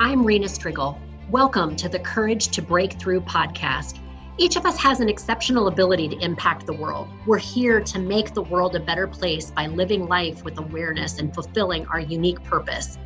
I'm 0.00 0.24
Rena 0.24 0.46
Striegel. 0.46 0.96
Welcome 1.28 1.74
to 1.74 1.88
the 1.88 1.98
Courage 1.98 2.48
to 2.48 2.62
Break 2.62 3.00
Through 3.00 3.22
podcast. 3.22 3.98
Each 4.36 4.54
of 4.54 4.64
us 4.64 4.78
has 4.78 5.00
an 5.00 5.08
exceptional 5.08 5.66
ability 5.66 6.08
to 6.10 6.18
impact 6.20 6.66
the 6.66 6.72
world. 6.72 7.08
We're 7.26 7.38
here 7.38 7.80
to 7.80 7.98
make 7.98 8.32
the 8.32 8.42
world 8.42 8.76
a 8.76 8.80
better 8.80 9.08
place 9.08 9.50
by 9.50 9.66
living 9.66 10.06
life 10.06 10.44
with 10.44 10.56
awareness 10.58 11.18
and 11.18 11.34
fulfilling 11.34 11.84
our 11.88 11.98
unique 11.98 12.40
purpose. 12.44 12.96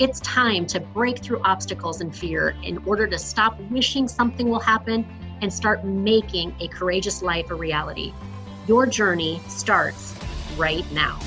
It's 0.00 0.18
time 0.20 0.66
to 0.66 0.80
break 0.80 1.20
through 1.20 1.40
obstacles 1.44 2.00
and 2.00 2.14
fear 2.14 2.56
in 2.64 2.78
order 2.78 3.06
to 3.06 3.16
stop 3.16 3.56
wishing 3.70 4.08
something 4.08 4.48
will 4.48 4.58
happen 4.58 5.06
and 5.42 5.52
start 5.52 5.84
making 5.84 6.52
a 6.58 6.66
courageous 6.66 7.22
life 7.22 7.52
a 7.52 7.54
reality. 7.54 8.12
Your 8.66 8.86
journey 8.86 9.40
starts 9.46 10.16
right 10.56 10.84
now. 10.90 11.20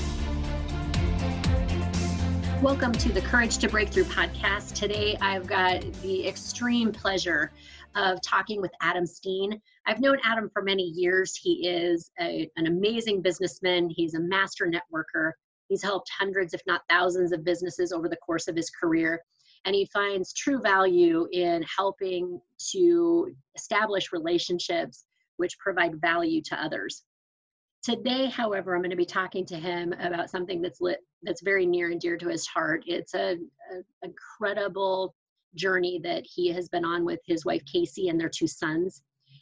Welcome 2.64 2.94
to 2.94 3.12
the 3.12 3.20
Courage 3.20 3.58
to 3.58 3.68
Breakthrough 3.68 4.06
podcast. 4.06 4.74
Today 4.74 5.18
I've 5.20 5.46
got 5.46 5.82
the 6.02 6.26
extreme 6.26 6.94
pleasure 6.94 7.52
of 7.94 8.22
talking 8.22 8.62
with 8.62 8.72
Adam 8.82 9.06
Steen. 9.06 9.62
I've 9.86 10.00
known 10.00 10.18
Adam 10.24 10.50
for 10.54 10.62
many 10.62 10.84
years. 10.84 11.36
He 11.36 11.68
is 11.68 12.10
a, 12.22 12.50
an 12.56 12.68
amazing 12.68 13.22
businessman, 13.22 13.90
he's 13.90 14.14
a 14.14 14.22
master 14.22 14.72
networker. 14.72 15.34
He's 15.68 15.84
helped 15.84 16.10
hundreds, 16.18 16.54
if 16.54 16.62
not 16.66 16.84
thousands, 16.90 17.34
of 17.34 17.44
businesses 17.44 17.92
over 17.92 18.08
the 18.08 18.16
course 18.16 18.48
of 18.48 18.56
his 18.56 18.70
career. 18.70 19.20
And 19.66 19.76
he 19.76 19.86
finds 19.94 20.32
true 20.32 20.62
value 20.62 21.28
in 21.34 21.66
helping 21.78 22.40
to 22.72 23.36
establish 23.58 24.14
relationships 24.14 25.04
which 25.36 25.60
provide 25.60 26.00
value 26.00 26.42
to 26.44 26.64
others. 26.64 27.04
Today, 27.84 28.28
however, 28.28 28.74
I'm 28.74 28.82
going 28.82 28.92
to 28.92 28.96
be 28.96 29.04
talking 29.04 29.46
to 29.48 29.58
him 29.58 29.92
about 30.00 30.30
something 30.30 30.62
that's 30.62 30.80
lit, 30.80 31.02
that's 31.22 31.42
very 31.42 31.66
near 31.66 31.92
and 31.92 32.00
dear 32.00 32.16
to 32.16 32.30
his 32.30 32.48
heart. 32.48 32.86
It's 32.88 33.14
a, 33.14 33.34
a 33.74 33.82
incredible 34.04 35.14
journey 35.56 36.00
that 36.02 36.26
he 36.26 36.48
has 36.54 36.70
been 36.70 36.86
on 36.86 37.04
with 37.04 37.20
his 37.26 37.44
wife 37.44 37.62
Kasey 37.66 38.10
and 38.10 38.18
their 38.18 38.30
two 38.30 38.48
sons. 38.48 39.02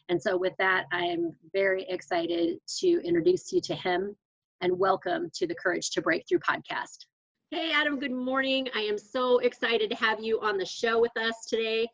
And 0.09 0.19
so, 0.19 0.35
with 0.35 0.53
that, 0.57 0.85
I'm 0.91 1.35
very 1.53 1.85
excited 1.87 2.57
to 2.79 2.87
introduce 3.05 3.51
you 3.51 3.61
to 3.61 3.75
him 3.75 4.15
and 4.61 4.79
welcome 4.79 5.29
to 5.35 5.45
the 5.45 5.53
Courage 5.53 5.91
to 5.91 6.01
Breakthrough 6.01 6.39
podcast. 6.39 7.05
Hey, 7.51 7.71
Adam, 7.71 7.99
good 7.99 8.11
morning. 8.11 8.67
I 8.73 8.79
am 8.79 8.97
so 8.97 9.37
excited 9.37 9.91
to 9.91 9.95
have 9.97 10.19
you 10.19 10.41
on 10.41 10.57
the 10.57 10.65
show 10.65 10.99
with 10.99 11.15
us 11.15 11.45
today. 11.47 11.87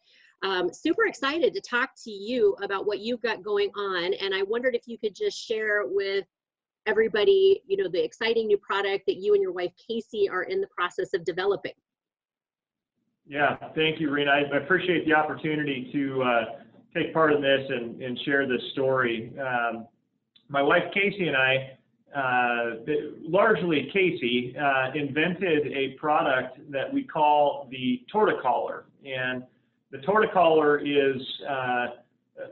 Um, 0.43 0.71
super 0.71 1.07
excited 1.07 1.53
to 1.53 1.61
talk 1.61 1.89
to 2.05 2.11
you 2.11 2.55
about 2.63 2.85
what 2.85 2.99
you've 2.99 3.21
got 3.21 3.43
going 3.43 3.69
on. 3.75 4.13
And 4.13 4.33
I 4.33 4.43
wondered 4.43 4.75
if 4.75 4.83
you 4.87 4.97
could 4.97 5.13
just 5.13 5.37
share 5.37 5.81
with 5.85 6.25
everybody, 6.87 7.61
you 7.67 7.77
know, 7.77 7.89
the 7.89 8.03
exciting 8.03 8.47
new 8.47 8.57
product 8.57 9.05
that 9.05 9.17
you 9.17 9.33
and 9.33 9.43
your 9.43 9.51
wife 9.51 9.71
Kasey 9.77 10.31
are 10.31 10.43
in 10.43 10.61
the 10.61 10.67
process 10.67 11.13
of 11.13 11.23
developing. 11.25 11.73
Yeah, 13.27 13.57
thank 13.75 13.99
you, 13.99 14.09
Rena. 14.09 14.31
I 14.31 14.57
appreciate 14.57 15.05
the 15.05 15.13
opportunity 15.13 15.89
to 15.91 16.23
uh, 16.23 16.45
take 16.95 17.13
part 17.13 17.33
in 17.33 17.41
this 17.41 17.69
and, 17.69 18.01
and 18.01 18.17
share 18.23 18.47
this 18.47 18.61
story. 18.71 19.33
Um, 19.39 19.85
my 20.47 20.61
wife 20.61 20.83
Kasey 20.95 21.27
and 21.27 21.35
I, 21.35 21.77
uh, 22.15 22.95
largely 23.27 23.91
Kasey, 23.93 24.57
uh, 24.57 24.93
invented 24.95 25.67
a 25.67 25.89
product 25.99 26.59
that 26.71 26.91
we 26.91 27.03
call 27.03 27.67
the 27.69 28.01
Torticolor. 28.13 28.83
And 29.05 29.43
the 29.91 29.97
Torticolor 29.99 30.81
is, 30.81 31.21
uh, 31.49 31.87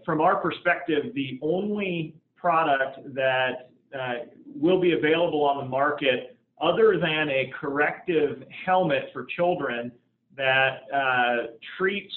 from 0.04 0.20
our 0.20 0.36
perspective, 0.36 1.14
the 1.14 1.40
only 1.42 2.16
product 2.36 3.14
that 3.16 3.70
uh, 3.96 4.14
will 4.56 4.80
be 4.80 4.94
available 4.94 5.44
on 5.44 5.64
the 5.64 5.70
market 5.70 6.38
other 6.62 6.98
than 7.00 7.30
a 7.30 7.52
corrective 7.60 8.44
helmet 8.66 9.10
for 9.14 9.26
children 9.36 9.92
that 10.38 10.82
uh, 10.94 11.48
treats 11.78 12.14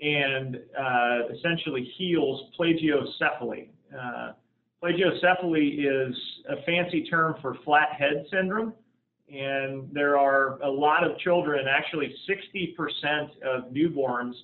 and 0.00 0.56
uh, 0.78 1.32
essentially 1.34 1.90
heals 1.96 2.50
plagiocephaly. 2.58 3.68
Uh, 3.96 4.32
plagiocephaly 4.82 5.78
is 5.78 6.14
a 6.50 6.62
fancy 6.64 7.04
term 7.04 7.36
for 7.40 7.56
flat 7.64 7.90
head 7.98 8.26
syndrome, 8.30 8.72
and 9.32 9.88
there 9.92 10.18
are 10.18 10.60
a 10.62 10.70
lot 10.70 11.04
of 11.04 11.18
children, 11.18 11.66
actually 11.68 12.14
60% 12.28 12.76
of 13.42 13.72
newborns 13.72 14.34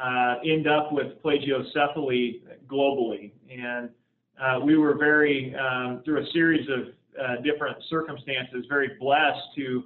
uh, 0.00 0.36
end 0.44 0.68
up 0.68 0.92
with 0.92 1.20
plagiocephaly 1.22 2.42
globally. 2.68 3.32
And 3.50 3.90
uh, 4.40 4.58
we 4.60 4.76
were 4.76 4.96
very, 4.96 5.54
um, 5.54 6.02
through 6.04 6.22
a 6.22 6.30
series 6.32 6.66
of 6.68 6.94
uh, 7.20 7.42
different 7.42 7.76
circumstances, 7.88 8.64
very 8.68 8.90
blessed 8.98 9.54
to 9.56 9.84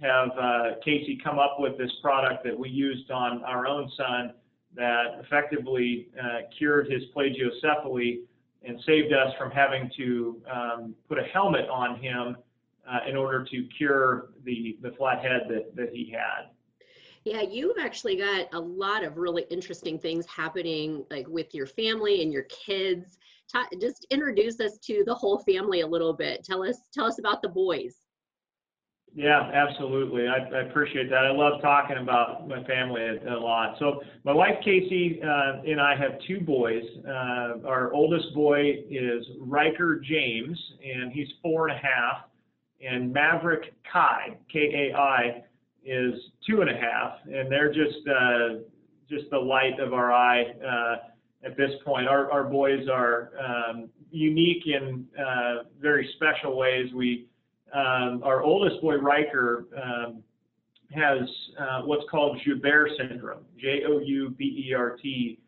have 0.00 0.28
uh, 0.30 0.76
Kasey 0.86 1.22
come 1.22 1.38
up 1.38 1.56
with 1.58 1.76
this 1.78 1.90
product 2.02 2.44
that 2.44 2.58
we 2.58 2.68
used 2.68 3.10
on 3.10 3.42
our 3.44 3.66
own 3.66 3.90
son 3.96 4.34
that 4.74 5.18
effectively 5.24 6.08
uh, 6.22 6.40
cured 6.56 6.90
his 6.90 7.02
plagiocephaly 7.16 8.20
and 8.62 8.78
saved 8.86 9.12
us 9.12 9.32
from 9.38 9.50
having 9.50 9.90
to 9.96 10.42
um, 10.52 10.94
put 11.08 11.18
a 11.18 11.22
helmet 11.22 11.68
on 11.70 11.98
him 11.98 12.36
uh, 12.88 12.98
in 13.08 13.16
order 13.16 13.44
to 13.44 13.66
cure 13.76 14.28
the, 14.44 14.76
the 14.82 14.90
flat 14.92 15.22
head 15.22 15.42
that, 15.48 15.74
that 15.74 15.90
he 15.92 16.10
had. 16.10 16.50
Yeah, 17.24 17.42
you've 17.42 17.78
actually 17.80 18.16
got 18.16 18.46
a 18.52 18.60
lot 18.60 19.02
of 19.02 19.16
really 19.16 19.46
interesting 19.50 19.98
things 19.98 20.26
happening 20.26 21.04
like 21.10 21.26
with 21.26 21.54
your 21.54 21.66
family 21.66 22.22
and 22.22 22.32
your 22.32 22.44
kids 22.44 23.18
just 23.80 24.06
introduce 24.10 24.60
us 24.60 24.78
to 24.86 25.02
the 25.06 25.14
whole 25.14 25.38
family 25.38 25.80
a 25.80 25.86
little 25.86 26.12
bit. 26.12 26.44
Tell 26.44 26.62
us 26.62 26.76
tell 26.92 27.06
us 27.06 27.18
about 27.18 27.42
the 27.42 27.48
boys. 27.48 27.96
Yeah, 29.14 29.50
absolutely. 29.54 30.28
I, 30.28 30.36
I 30.54 30.62
appreciate 30.68 31.08
that. 31.08 31.24
I 31.24 31.30
love 31.30 31.62
talking 31.62 31.96
about 31.96 32.46
my 32.46 32.62
family 32.64 33.00
a, 33.00 33.34
a 33.34 33.38
lot. 33.38 33.76
So 33.78 34.02
my 34.24 34.32
wife 34.32 34.56
Kasey 34.64 35.24
uh, 35.24 35.62
and 35.66 35.80
I 35.80 35.96
have 35.96 36.20
two 36.26 36.40
boys. 36.40 36.82
Uh, 37.02 37.66
our 37.66 37.94
oldest 37.94 38.34
boy 38.34 38.84
is 38.90 39.24
Riker 39.40 40.00
James, 40.00 40.58
and 40.84 41.10
he's 41.12 41.28
four 41.42 41.68
and 41.68 41.78
a 41.78 41.80
half. 41.80 42.28
And 42.86 43.10
Maverick 43.10 43.72
Kai, 43.90 44.36
K-A-I, 44.52 45.42
is 45.82 46.12
two 46.46 46.60
and 46.60 46.68
a 46.68 46.74
half, 46.74 47.12
and 47.24 47.50
they're 47.50 47.72
just 47.72 48.06
uh, 48.06 48.58
just 49.08 49.30
the 49.30 49.38
light 49.38 49.80
of 49.80 49.94
our 49.94 50.12
eye. 50.12 50.44
At 51.46 51.56
this 51.56 51.70
point. 51.84 52.08
Our, 52.08 52.30
our 52.32 52.44
boys 52.44 52.88
are 52.88 53.30
um, 53.38 53.88
unique 54.10 54.64
in 54.66 55.06
uh, 55.16 55.62
very 55.80 56.10
special 56.16 56.56
ways. 56.56 56.92
We, 56.92 57.28
um, 57.72 58.22
our 58.24 58.42
oldest 58.42 58.82
boy, 58.82 58.96
Riker, 58.96 59.66
um, 59.80 60.24
has 60.92 61.28
uh, 61.58 61.82
what's 61.82 62.04
called 62.10 62.40
Joubert 62.44 62.90
syndrome, 62.98 63.44
J 63.60 63.82
O 63.86 64.00
U 64.00 64.30
B 64.30 64.66
E 64.68 64.74
R 64.74 64.96
T. 65.00 65.38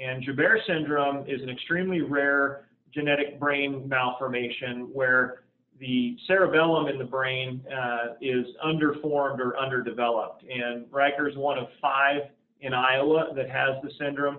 And 0.00 0.22
Joubert 0.22 0.60
syndrome 0.68 1.28
is 1.28 1.42
an 1.42 1.50
extremely 1.50 2.00
rare 2.00 2.68
genetic 2.94 3.40
brain 3.40 3.88
malformation 3.88 4.88
where 4.92 5.42
the 5.80 6.16
cerebellum 6.26 6.86
in 6.88 6.98
the 6.98 7.04
brain 7.04 7.60
uh, 7.72 8.14
is 8.20 8.46
underformed 8.64 9.40
or 9.40 9.58
underdeveloped. 9.58 10.44
And 10.44 10.86
Riker 10.90 11.28
is 11.28 11.36
one 11.36 11.58
of 11.58 11.66
five 11.80 12.22
in 12.60 12.72
Iowa 12.74 13.32
that 13.34 13.48
has 13.50 13.82
the 13.82 13.90
syndrome 13.98 14.38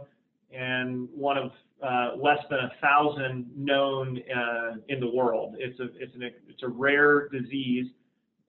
and 0.53 1.07
one 1.13 1.38
of 1.38 1.51
uh, 1.84 2.16
less 2.22 2.39
than 2.50 2.59
a 2.59 2.72
thousand 2.81 3.50
known 3.56 4.19
uh, 4.35 4.75
in 4.89 5.00
the 5.00 5.09
world. 5.09 5.56
It's 5.57 5.79
a 5.79 5.85
it's 6.00 6.13
an 6.16 6.23
it's 6.47 6.63
a 6.63 6.67
rare 6.67 7.28
disease, 7.29 7.88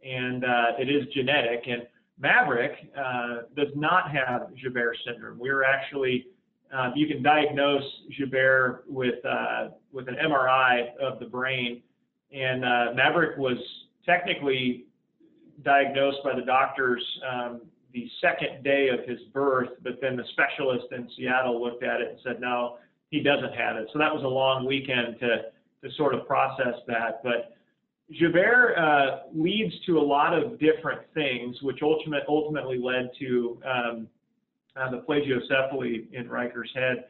and 0.05 0.45
uh, 0.45 0.73
it 0.79 0.91
is 0.91 1.07
genetic. 1.15 1.65
And 1.67 1.87
Maverick 2.19 2.73
uh, 2.97 3.43
does 3.57 3.69
not 3.75 4.11
have 4.11 4.55
Joubert 4.55 4.97
syndrome. 5.07 5.39
We're 5.39 5.65
actually 5.65 6.27
um, 6.73 6.93
you 6.95 7.07
can 7.07 7.23
diagnose 7.23 7.85
Joubert 8.19 8.85
with 8.87 9.25
uh, 9.25 9.69
with 9.93 10.09
an 10.09 10.17
MRI 10.17 10.97
of 11.01 11.19
the 11.19 11.27
brain, 11.27 11.83
and 12.33 12.65
uh, 12.65 12.87
Maverick 12.95 13.39
was 13.39 13.59
technically 14.05 14.87
diagnosed 15.65 16.19
by 16.25 16.35
the 16.35 16.43
doctors 16.43 17.03
um, 17.31 17.63
the 17.93 18.09
second 18.21 18.65
day 18.65 18.89
of 18.89 19.07
his 19.09 19.21
birth, 19.33 19.71
but 19.83 20.01
then 20.01 20.17
the 20.17 20.25
specialist 20.33 20.87
in 20.93 21.09
Seattle 21.17 21.63
looked 21.63 21.83
at 21.83 22.01
it 22.01 22.09
and 22.11 22.19
said, 22.25 22.41
no, 22.41 22.79
he 23.11 23.21
doesn't 23.21 23.55
have 23.55 23.77
it. 23.77 23.89
So 23.93 23.99
that 23.99 24.13
was 24.13 24.25
a 24.25 24.29
long 24.29 24.67
weekend 24.67 25.19
to, 25.21 25.43
to 25.83 25.95
sort 25.97 26.15
of 26.15 26.27
process 26.27 26.75
that. 26.87 27.23
But 27.23 27.57
Joubert 28.11 28.77
uh, 28.79 29.19
leads 29.35 29.75
to 29.87 29.99
a 29.99 30.01
lot 30.01 30.37
of 30.37 30.59
different 30.59 31.03
things, 31.15 31.57
which 31.63 31.79
ultimate, 31.83 32.25
ultimately 32.29 32.79
led 32.79 33.11
to 33.19 33.61
um, 33.65 34.09
uh, 34.77 34.91
the 34.91 35.05
plagiocephaly 35.09 36.13
in 36.13 36.29
Riker's 36.29 36.71
head. 36.75 37.05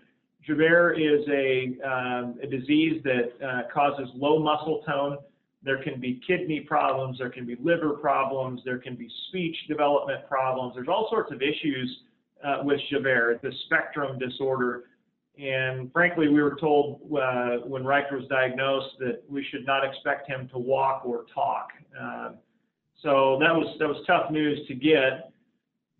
Joubert 0.47 0.99
is 1.01 1.27
a, 1.29 1.79
um, 1.87 2.39
a 2.43 2.47
disease 2.47 3.01
that 3.05 3.33
uh, 3.45 3.73
causes 3.73 4.09
low 4.15 4.41
muscle 4.41 4.83
tone 4.87 5.19
there 5.65 5.83
can 5.83 6.01
be 6.01 6.21
kidney 6.27 6.61
problems, 6.61 7.19
there 7.19 7.31
can 7.31 7.47
be 7.47 7.57
liver 7.63 7.91
problems, 7.91 8.61
there 8.65 8.79
can 8.79 8.97
be 8.97 9.09
speech 9.29 9.57
development 9.69 10.27
problems. 10.29 10.75
There's 10.75 10.89
all 10.89 11.07
sorts 11.09 11.31
of 11.33 11.41
issues 11.41 11.99
uh, 12.45 12.59
with 12.65 12.81
Joubert, 12.91 13.41
the 13.43 13.53
spectrum 13.67 14.19
disorder. 14.19 14.85
And 15.39 15.91
frankly, 15.93 16.29
we 16.29 16.43
were 16.43 16.57
told 16.61 17.01
uh, 17.17 17.67
when 17.67 17.85
Riker 17.85 18.19
was 18.19 18.29
diagnosed 18.29 18.99
that 18.99 19.23
we 19.31 19.45
should 19.51 19.65
not 19.65 19.85
expect 19.85 20.29
him 20.29 20.49
to 20.53 20.59
walk 20.59 21.03
or 21.07 21.25
talk. 21.33 21.69
Uh, 21.99 22.31
so 23.03 23.39
that 23.41 23.55
was 23.55 23.77
that 23.79 23.89
was 23.89 24.05
tough 24.07 24.31
news 24.31 24.67
to 24.69 24.75
get. 24.75 25.33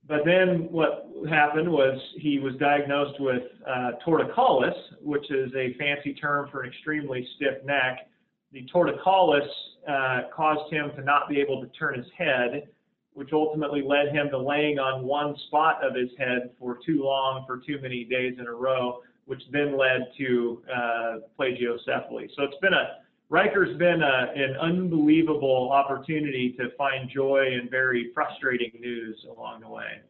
but 0.07 0.25
then 0.25 0.69
what 0.71 1.09
happened 1.29 1.71
was 1.71 1.99
he 2.19 2.39
was 2.39 2.55
diagnosed 2.57 3.21
with 3.21 3.43
uh, 3.67 3.93
torticollis, 4.07 4.75
which 5.01 5.31
is 5.31 5.51
a 5.55 5.75
fancy 5.79 6.15
term 6.15 6.49
for 6.51 6.63
an 6.63 6.69
extremely 6.69 7.27
stiff 7.37 7.65
neck. 7.65 8.09
The 8.53 8.67
torticollis 8.73 9.49
uh, 9.89 10.23
caused 10.35 10.73
him 10.73 10.91
to 10.97 11.03
not 11.03 11.29
be 11.29 11.41
able 11.41 11.61
to 11.63 11.69
turn 11.69 11.97
his 11.97 12.07
head, 12.17 12.69
which 13.15 13.31
ultimately 13.33 13.83
led 13.83 14.15
him 14.15 14.29
to 14.31 14.39
laying 14.39 14.79
on 14.79 15.05
one 15.05 15.37
spot 15.47 15.85
of 15.85 15.95
his 15.95 16.11
head 16.19 16.51
for 16.59 16.79
too 16.85 17.03
long, 17.03 17.45
for 17.47 17.59
too 17.59 17.79
many 17.81 18.05
days 18.05 18.35
in 18.39 18.47
a 18.47 18.53
row, 18.53 19.01
which 19.25 19.43
then 19.51 19.77
led 19.77 20.09
to 20.19 20.63
uh, 20.71 21.17
plagiocephaly. 21.39 22.29
So 22.37 22.45
it's 22.45 22.59
been 22.61 22.75
a 22.75 22.99
Riker's 23.33 23.75
been 23.79 24.03
a, 24.03 24.31
an 24.37 24.57
unbelievable 24.61 25.71
opportunity 25.73 26.55
to 26.59 26.69
find 26.77 27.09
joy 27.09 27.59
in 27.59 27.67
very 27.71 28.11
frustrating 28.13 28.73
news 28.79 29.25
along 29.35 29.63
the 29.63 29.69
way. 29.69 30.03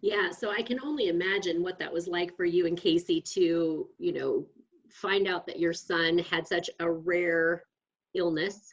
Yeah, 0.00 0.30
so 0.30 0.52
I 0.52 0.62
can 0.62 0.78
only 0.80 1.08
imagine 1.08 1.60
what 1.60 1.76
that 1.80 1.92
was 1.92 2.06
like 2.06 2.36
for 2.36 2.44
you 2.44 2.66
and 2.66 2.80
Kasey 2.80 3.24
to, 3.34 3.88
you 3.98 4.12
know, 4.12 4.46
find 5.02 5.28
out 5.28 5.46
that 5.46 5.60
your 5.60 5.72
son 5.72 6.18
had 6.18 6.46
such 6.46 6.70
a 6.80 6.90
rare 6.90 7.62
illness. 8.14 8.72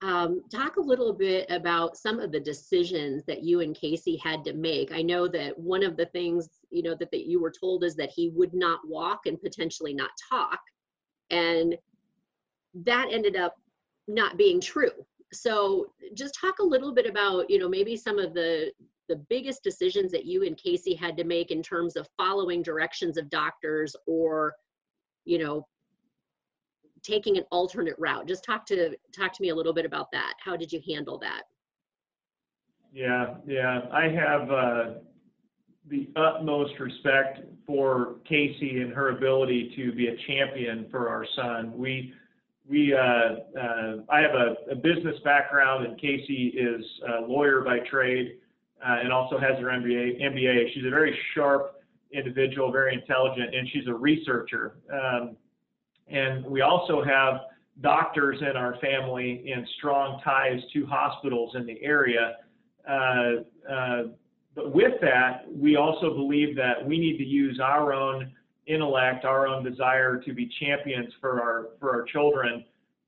Um, 0.00 0.42
talk 0.50 0.76
a 0.76 0.80
little 0.80 1.12
bit 1.12 1.50
about 1.50 1.96
some 1.96 2.20
of 2.20 2.30
the 2.30 2.40
decisions 2.40 3.24
that 3.26 3.42
you 3.42 3.60
and 3.60 3.74
Kasey 3.74 4.18
had 4.22 4.44
to 4.44 4.54
make. 4.54 4.92
I 4.92 5.02
know 5.02 5.26
that 5.28 5.58
one 5.58 5.82
of 5.82 5.96
the 5.96 6.06
things, 6.06 6.48
you 6.70 6.82
know, 6.82 6.94
that, 6.94 7.10
that 7.10 7.26
you 7.26 7.40
were 7.40 7.52
told 7.52 7.82
is 7.84 7.96
that 7.96 8.12
he 8.14 8.30
would 8.30 8.54
not 8.54 8.80
walk 8.86 9.26
and 9.26 9.40
potentially 9.40 9.92
not 9.92 10.10
talk. 10.30 10.60
And 11.30 11.76
that 12.74 13.08
ended 13.10 13.36
up 13.36 13.56
not 14.06 14.36
being 14.36 14.60
true. 14.60 14.92
So 15.32 15.92
just 16.14 16.38
talk 16.40 16.60
a 16.60 16.64
little 16.64 16.94
bit 16.94 17.06
about, 17.06 17.50
you 17.50 17.58
know, 17.58 17.68
maybe 17.68 17.96
some 17.96 18.18
of 18.18 18.34
the 18.34 18.72
the 19.08 19.16
biggest 19.30 19.64
decisions 19.64 20.12
that 20.12 20.26
you 20.26 20.44
and 20.44 20.56
Kasey 20.56 20.96
had 20.96 21.16
to 21.16 21.24
make 21.24 21.50
in 21.50 21.62
terms 21.62 21.96
of 21.96 22.06
following 22.16 22.62
directions 22.62 23.16
of 23.16 23.30
doctors 23.30 23.96
or, 24.06 24.54
you 25.28 25.38
know, 25.38 25.66
taking 27.02 27.36
an 27.36 27.44
alternate 27.52 27.94
route. 27.98 28.26
Just 28.26 28.42
talk 28.42 28.64
to 28.66 28.96
talk 29.14 29.32
to 29.34 29.42
me 29.42 29.50
a 29.50 29.54
little 29.54 29.74
bit 29.74 29.84
about 29.84 30.10
that. 30.12 30.34
How 30.42 30.56
did 30.56 30.72
you 30.72 30.80
handle 30.88 31.18
that? 31.18 31.42
Yeah, 32.92 33.34
yeah. 33.46 33.82
I 33.92 34.04
have 34.08 34.50
uh, 34.50 34.84
the 35.90 36.08
utmost 36.16 36.80
respect 36.80 37.40
for 37.66 38.16
Kasey 38.28 38.80
and 38.80 38.92
her 38.94 39.10
ability 39.10 39.74
to 39.76 39.92
be 39.92 40.08
a 40.08 40.16
champion 40.26 40.86
for 40.90 41.10
our 41.10 41.26
son. 41.36 41.76
We 41.76 42.14
we 42.66 42.94
uh, 42.94 42.98
uh, 42.98 43.96
I 44.08 44.20
have 44.20 44.34
a, 44.34 44.72
a, 44.72 44.74
business 44.74 45.16
background, 45.24 45.84
and 45.86 46.00
Kasey 46.00 46.54
is 46.54 46.84
a 47.18 47.26
lawyer 47.26 47.60
by 47.60 47.80
trade, 47.90 48.38
uh, 48.82 48.96
and 49.02 49.12
also 49.12 49.38
has 49.38 49.58
her 49.58 49.66
MBA. 49.66 50.22
MBA. 50.22 50.72
She's 50.72 50.86
a 50.86 50.90
very 50.90 51.16
sharp 51.34 51.77
individual, 52.12 52.72
very 52.72 52.94
intelligent, 52.94 53.54
and 53.54 53.68
she's 53.70 53.86
a 53.86 53.94
researcher. 53.94 54.76
Um, 54.92 55.36
and 56.08 56.44
we 56.46 56.62
also 56.62 57.02
have 57.04 57.40
doctors 57.80 58.38
in 58.40 58.56
our 58.56 58.76
family 58.80 59.52
and 59.54 59.66
strong 59.78 60.20
ties 60.24 60.60
to 60.72 60.86
hospitals 60.86 61.54
in 61.54 61.66
the 61.66 61.80
area. 61.82 62.36
Uh, 62.88 63.32
uh, 63.70 64.02
but 64.54 64.74
with 64.74 64.94
that, 65.00 65.44
we 65.54 65.76
also 65.76 66.14
believe 66.14 66.56
that 66.56 66.84
we 66.84 66.98
need 66.98 67.18
to 67.18 67.24
use 67.24 67.60
our 67.62 67.92
own 67.92 68.32
intellect, 68.66 69.24
our 69.24 69.46
own 69.46 69.62
desire 69.62 70.16
to 70.16 70.32
be 70.32 70.50
champions 70.60 71.12
for 71.20 71.40
our 71.40 71.68
for 71.78 71.94
our 71.94 72.02
children, 72.02 72.64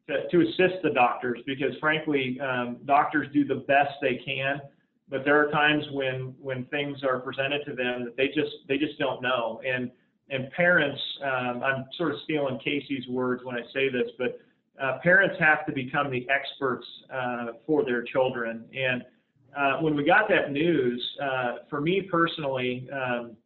to, 0.09 0.29
to 0.29 0.49
assist 0.49 0.83
the 0.83 0.91
doctors 0.91 1.41
because 1.47 1.77
frankly, 1.81 2.39
um, 2.41 2.79
doctors 2.85 3.27
do 3.33 3.45
the 3.45 3.57
best 3.67 3.91
they 4.01 4.21
can, 4.25 4.61
but 5.11 5.25
there 5.25 5.37
are 5.45 5.51
times 5.51 5.85
when 5.93 6.35
when 6.41 6.65
things 6.67 7.03
are 7.03 7.19
presented 7.21 7.65
to 7.67 7.75
them 7.75 8.05
that 8.05 8.17
they 8.17 8.29
just 8.29 8.55
they 8.69 8.79
just 8.79 8.99
don't 8.99 9.21
know 9.21 9.61
and 9.67 9.91
and 10.31 10.51
parents, 10.53 11.01
um, 11.25 11.63
I'm 11.63 11.85
sort 11.99 12.13
of 12.13 12.19
stealing 12.25 12.59
Kasey's 12.65 13.07
words 13.09 13.45
when 13.45 13.57
I 13.57 13.63
say 13.75 13.89
this, 13.89 14.11
but 14.17 14.39
uh, 14.81 14.99
parents 15.03 15.37
have 15.41 15.67
to 15.67 15.73
become 15.73 16.11
the 16.11 16.27
experts 16.31 16.87
uh, 17.13 17.47
for 17.67 17.85
their 17.85 18.03
children. 18.05 18.65
And 18.73 19.05
uh, 19.57 19.79
when 19.81 19.97
we 19.97 20.05
got 20.05 20.29
that 20.29 20.53
news, 20.53 21.05
uh, 21.23 21.57
for 21.69 21.81
me 21.81 22.03
personally, 22.11 22.89
um, 22.93 23.37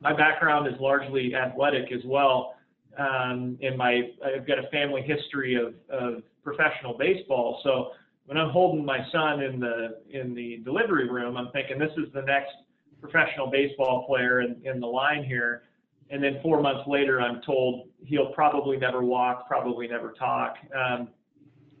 my 0.00 0.12
background 0.14 0.68
is 0.68 0.74
largely 0.78 1.34
athletic 1.34 1.90
as 1.92 2.02
well. 2.04 2.54
Um, 2.98 3.58
and 3.62 3.76
my 3.76 4.10
I've 4.24 4.46
got 4.46 4.58
a 4.58 4.68
family 4.70 5.02
history 5.02 5.54
of, 5.54 5.74
of 5.88 6.22
professional 6.44 6.96
baseball. 6.98 7.60
So 7.64 7.92
when 8.28 8.36
I'm 8.36 8.50
holding 8.50 8.84
my 8.84 8.98
son 9.10 9.42
in 9.42 9.58
the 9.58 10.00
in 10.10 10.34
the 10.34 10.58
delivery 10.58 11.08
room, 11.08 11.38
I'm 11.38 11.50
thinking 11.50 11.78
this 11.78 11.92
is 11.96 12.12
the 12.12 12.20
next 12.20 12.52
professional 13.00 13.46
baseball 13.46 14.04
player 14.06 14.42
in, 14.42 14.60
in 14.64 14.80
the 14.80 14.86
line 14.86 15.24
here. 15.24 15.62
And 16.10 16.22
then 16.22 16.38
four 16.42 16.60
months 16.60 16.86
later, 16.86 17.22
I'm 17.22 17.40
told 17.40 17.88
he'll 18.04 18.32
probably 18.32 18.76
never 18.76 19.02
walk, 19.02 19.48
probably 19.48 19.88
never 19.88 20.12
talk. 20.12 20.56
Um, 20.76 21.08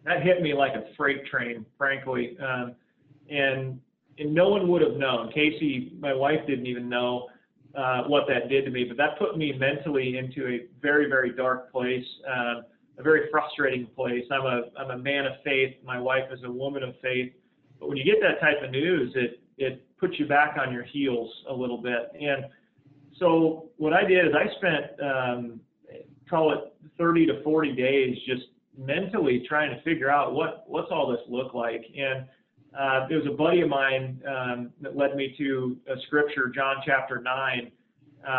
that 0.06 0.22
hit 0.22 0.40
me 0.40 0.54
like 0.54 0.72
a 0.72 0.84
freight 0.96 1.26
train, 1.26 1.66
frankly. 1.76 2.38
Um, 2.42 2.74
and 3.28 3.78
and 4.16 4.32
no 4.32 4.48
one 4.48 4.68
would 4.68 4.80
have 4.80 4.96
known. 4.96 5.30
Kasey, 5.36 6.00
my 6.00 6.14
wife, 6.14 6.40
didn't 6.46 6.66
even 6.66 6.88
know 6.88 7.28
uh, 7.76 8.04
what 8.04 8.24
that 8.28 8.48
did 8.48 8.64
to 8.64 8.70
me. 8.70 8.84
But 8.84 8.96
that 8.96 9.18
put 9.18 9.36
me 9.36 9.52
mentally 9.52 10.16
into 10.16 10.48
a 10.48 10.66
very, 10.80 11.10
very 11.10 11.30
dark 11.30 11.70
place, 11.70 12.06
uh, 12.26 12.62
a 12.98 13.02
very 13.02 13.30
frustrating 13.30 13.86
place. 13.94 14.24
I'm 14.30 14.44
a, 14.44 14.62
I'm 14.78 14.90
a 14.90 14.98
man 14.98 15.26
of 15.26 15.32
faith. 15.44 15.76
My 15.84 16.00
wife 16.00 16.24
is 16.32 16.40
a 16.44 16.50
woman 16.50 16.82
of 16.82 16.94
faith. 17.00 17.32
But 17.78 17.88
when 17.88 17.96
you 17.96 18.04
get 18.04 18.16
that 18.20 18.40
type 18.40 18.62
of 18.62 18.70
news, 18.70 19.12
it, 19.14 19.40
it 19.56 19.84
puts 19.98 20.18
you 20.18 20.26
back 20.26 20.56
on 20.58 20.72
your 20.72 20.82
heels 20.82 21.30
a 21.48 21.54
little 21.54 21.78
bit. 21.78 22.10
And 22.20 22.46
so 23.18 23.68
what 23.76 23.92
I 23.92 24.04
did 24.04 24.26
is 24.26 24.32
I 24.34 24.56
spent, 24.56 24.84
um, 25.02 25.60
call 26.28 26.52
it 26.52 26.74
30 26.98 27.26
to 27.26 27.42
40 27.42 27.72
days 27.72 28.16
just 28.26 28.42
mentally 28.76 29.44
trying 29.48 29.74
to 29.74 29.82
figure 29.82 30.10
out 30.10 30.34
what, 30.34 30.64
what's 30.66 30.88
all 30.90 31.10
this 31.10 31.20
look 31.28 31.54
like. 31.54 31.84
And 31.96 32.26
uh, 32.78 33.08
there 33.08 33.18
was 33.18 33.26
a 33.26 33.36
buddy 33.36 33.60
of 33.62 33.68
mine 33.68 34.20
um, 34.28 34.70
that 34.80 34.96
led 34.96 35.16
me 35.16 35.34
to 35.38 35.76
a 35.88 36.00
scripture, 36.06 36.48
John 36.48 36.76
chapter 36.84 37.20
9, 37.20 37.72
uh, 38.24 38.30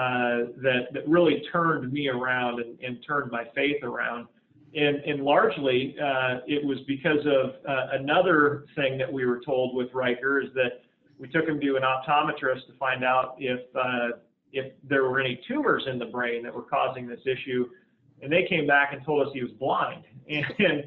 that, 0.62 0.88
that 0.94 1.08
really 1.08 1.44
turned 1.52 1.92
me 1.92 2.10
around 2.10 2.60
and, 2.60 2.78
and 2.82 3.04
turned 3.06 3.32
my 3.32 3.46
faith 3.56 3.84
around. 3.84 4.28
And, 4.76 4.98
and 4.98 5.24
largely, 5.24 5.96
uh, 6.00 6.42
it 6.46 6.64
was 6.64 6.78
because 6.88 7.26
of 7.26 7.56
uh, 7.68 7.88
another 7.94 8.66
thing 8.76 8.98
that 9.00 9.12
we 9.12 9.26
were 9.26 9.42
told 9.44 9.76
with 9.76 9.92
Riker 9.94 10.42
is 10.42 10.50
that 10.54 10.82
we 11.18 11.28
took 11.28 11.46
him 11.46 11.60
to 11.60 11.76
an 11.76 11.84
optometrist 11.84 12.68
to 12.68 12.74
find 12.80 13.04
out 13.04 13.36
if 13.40 13.62
uh, 13.76 14.18
if 14.52 14.74
there 14.88 15.04
were 15.04 15.20
any 15.20 15.40
tumors 15.48 15.84
in 15.88 16.00
the 16.00 16.06
brain 16.06 16.44
that 16.44 16.54
were 16.54 16.64
causing 16.64 17.08
this 17.08 17.20
issue, 17.26 17.68
and 18.22 18.32
they 18.32 18.46
came 18.50 18.66
back 18.66 18.94
and 18.94 19.04
told 19.06 19.28
us 19.28 19.34
he 19.34 19.42
was 19.42 19.52
blind. 19.52 20.04
And, 20.28 20.46
and 20.60 20.84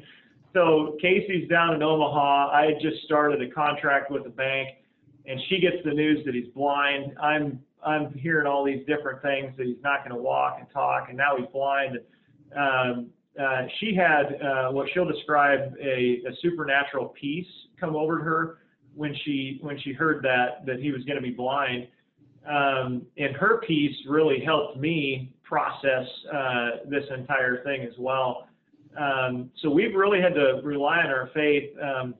so 0.53 0.97
Kasey's 1.03 1.49
down 1.49 1.73
in 1.73 1.83
Omaha. 1.83 2.51
I 2.51 2.65
had 2.65 2.81
just 2.81 3.03
started 3.03 3.41
a 3.41 3.49
contract 3.49 4.11
with 4.11 4.25
a 4.25 4.29
bank, 4.29 4.69
and 5.25 5.39
she 5.49 5.59
gets 5.59 5.77
the 5.83 5.93
news 5.93 6.25
that 6.25 6.33
he's 6.33 6.49
blind. 6.53 7.17
I'm 7.21 7.59
I'm 7.85 8.13
hearing 8.13 8.47
all 8.47 8.63
these 8.63 8.85
different 8.87 9.21
things 9.21 9.53
that 9.57 9.65
he's 9.65 9.81
not 9.83 10.07
going 10.07 10.15
to 10.15 10.21
walk 10.21 10.57
and 10.59 10.67
talk, 10.71 11.09
and 11.09 11.17
now 11.17 11.35
he's 11.37 11.47
blind. 11.51 11.99
Um, 12.55 13.09
uh, 13.41 13.63
she 13.79 13.95
had 13.95 14.39
uh, 14.41 14.71
what 14.71 14.87
she'll 14.93 15.09
describe 15.09 15.73
a, 15.81 16.21
a 16.27 16.35
supernatural 16.41 17.07
peace 17.19 17.47
come 17.79 17.95
over 17.95 18.19
her 18.19 18.59
when 18.95 19.15
she 19.25 19.57
when 19.61 19.79
she 19.79 19.91
heard 19.91 20.23
that 20.23 20.65
that 20.65 20.79
he 20.79 20.91
was 20.91 21.03
going 21.03 21.15
to 21.15 21.21
be 21.21 21.31
blind. 21.31 21.87
Um, 22.47 23.03
and 23.17 23.35
her 23.35 23.61
peace 23.65 23.95
really 24.07 24.43
helped 24.43 24.77
me 24.77 25.33
process 25.43 26.05
uh, 26.31 26.69
this 26.87 27.05
entire 27.15 27.63
thing 27.63 27.81
as 27.83 27.93
well. 27.97 28.47
Um, 28.99 29.49
so 29.61 29.69
we've 29.69 29.95
really 29.95 30.21
had 30.21 30.35
to 30.35 30.61
rely 30.63 30.99
on 30.99 31.07
our 31.07 31.29
faith. 31.33 31.71
Um, 31.81 32.15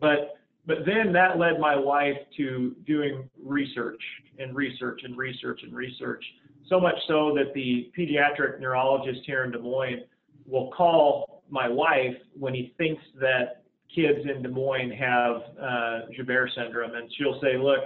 but 0.00 0.38
but 0.66 0.78
then 0.86 1.12
that 1.12 1.38
led 1.38 1.60
my 1.60 1.76
wife 1.76 2.16
to 2.38 2.74
doing 2.86 3.28
research 3.42 4.00
and 4.38 4.56
research 4.56 5.02
and 5.04 5.16
research 5.16 5.60
and 5.62 5.74
research. 5.74 6.24
So 6.68 6.80
much 6.80 6.96
so 7.06 7.34
that 7.36 7.52
the 7.54 7.92
pediatric 7.96 8.58
neurologist 8.58 9.20
here 9.26 9.44
in 9.44 9.52
Des 9.52 9.58
Moines 9.58 10.04
will 10.46 10.70
call 10.70 11.42
my 11.50 11.68
wife 11.68 12.16
when 12.38 12.54
he 12.54 12.74
thinks 12.78 13.02
that 13.20 13.62
kids 13.94 14.20
in 14.28 14.42
Des 14.42 14.48
Moines 14.48 14.90
have 14.92 15.42
uh, 15.60 16.00
Joubert 16.16 16.50
syndrome, 16.54 16.94
and 16.94 17.10
she'll 17.16 17.40
say, 17.40 17.56
"Look, 17.56 17.80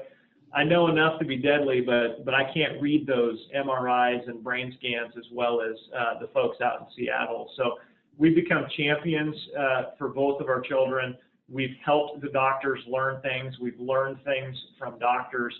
I 0.54 0.64
know 0.64 0.88
enough 0.88 1.18
to 1.18 1.24
be 1.24 1.36
deadly, 1.36 1.80
but 1.80 2.24
but 2.24 2.34
I 2.34 2.52
can't 2.52 2.80
read 2.80 3.06
those 3.06 3.38
MRIs 3.54 4.28
and 4.28 4.42
brain 4.42 4.74
scans 4.78 5.14
as 5.16 5.24
well 5.32 5.60
as 5.60 5.76
uh, 5.96 6.20
the 6.20 6.28
folks 6.28 6.60
out 6.60 6.80
in 6.80 6.86
Seattle." 6.96 7.50
So 7.56 7.78
we've 8.16 8.34
become 8.34 8.66
champions 8.76 9.36
uh, 9.58 9.82
for 9.98 10.08
both 10.08 10.40
of 10.40 10.48
our 10.48 10.60
children. 10.60 11.16
We've 11.50 11.76
helped 11.84 12.20
the 12.20 12.28
doctors 12.28 12.80
learn 12.86 13.22
things. 13.22 13.58
We've 13.60 13.80
learned 13.80 14.18
things 14.24 14.56
from 14.78 14.98
doctors. 14.98 15.54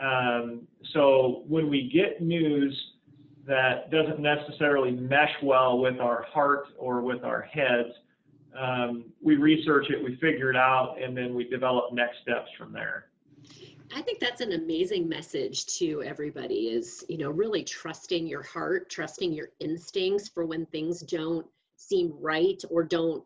Um, 0.00 0.62
so 0.92 1.44
when 1.46 1.68
we 1.68 1.90
get 1.92 2.22
news 2.22 2.76
that 3.48 3.90
doesn't 3.90 4.20
necessarily 4.20 4.92
mesh 4.92 5.32
well 5.42 5.78
with 5.78 5.98
our 6.00 6.22
heart 6.22 6.66
or 6.78 7.00
with 7.00 7.24
our 7.24 7.42
heads, 7.42 7.88
um, 8.56 9.06
we 9.22 9.36
research 9.36 9.86
it, 9.88 10.04
we 10.04 10.16
figure 10.16 10.50
it 10.50 10.56
out, 10.56 10.96
and 11.02 11.16
then 11.16 11.34
we 11.34 11.44
develop 11.48 11.92
next 11.92 12.18
steps 12.22 12.48
from 12.58 12.72
there. 12.72 13.06
I 13.94 14.02
think 14.02 14.20
that's 14.20 14.42
an 14.42 14.52
amazing 14.52 15.08
message 15.08 15.64
to 15.78 16.02
everybody 16.02 16.68
is, 16.68 17.04
you 17.08 17.16
know, 17.16 17.30
really 17.30 17.64
trusting 17.64 18.26
your 18.26 18.42
heart, 18.42 18.90
trusting 18.90 19.32
your 19.32 19.48
instincts 19.60 20.28
for 20.28 20.44
when 20.44 20.66
things 20.66 21.00
don't 21.00 21.46
seem 21.76 22.12
right 22.20 22.62
or 22.70 22.84
don't 22.84 23.24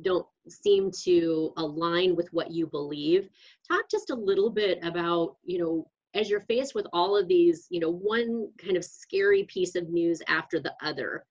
don't 0.00 0.26
seem 0.48 0.90
to 0.90 1.52
align 1.58 2.16
with 2.16 2.32
what 2.32 2.50
you 2.50 2.66
believe. 2.66 3.28
Talk 3.68 3.88
just 3.88 4.10
a 4.10 4.14
little 4.14 4.50
bit 4.50 4.80
about, 4.82 5.36
you 5.44 5.58
know, 5.58 5.86
as 6.14 6.28
you're 6.28 6.40
faced 6.40 6.74
with 6.74 6.86
all 6.92 7.16
of 7.16 7.28
these, 7.28 7.66
you 7.70 7.80
know, 7.80 7.90
one 7.90 8.48
kind 8.58 8.76
of 8.76 8.84
scary 8.84 9.44
piece 9.44 9.74
of 9.74 9.88
news 9.88 10.20
after 10.28 10.60
the 10.60 10.74
other, 10.82 11.24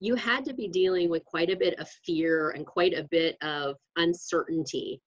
you 0.00 0.14
had 0.14 0.44
to 0.44 0.54
be 0.54 0.68
dealing 0.68 1.08
with 1.08 1.24
quite 1.24 1.50
a 1.50 1.56
bit 1.56 1.78
of 1.78 1.88
fear 2.04 2.50
and 2.50 2.66
quite 2.66 2.92
a 2.92 3.04
bit 3.10 3.36
of 3.42 3.76
uncertainty. 3.96 5.00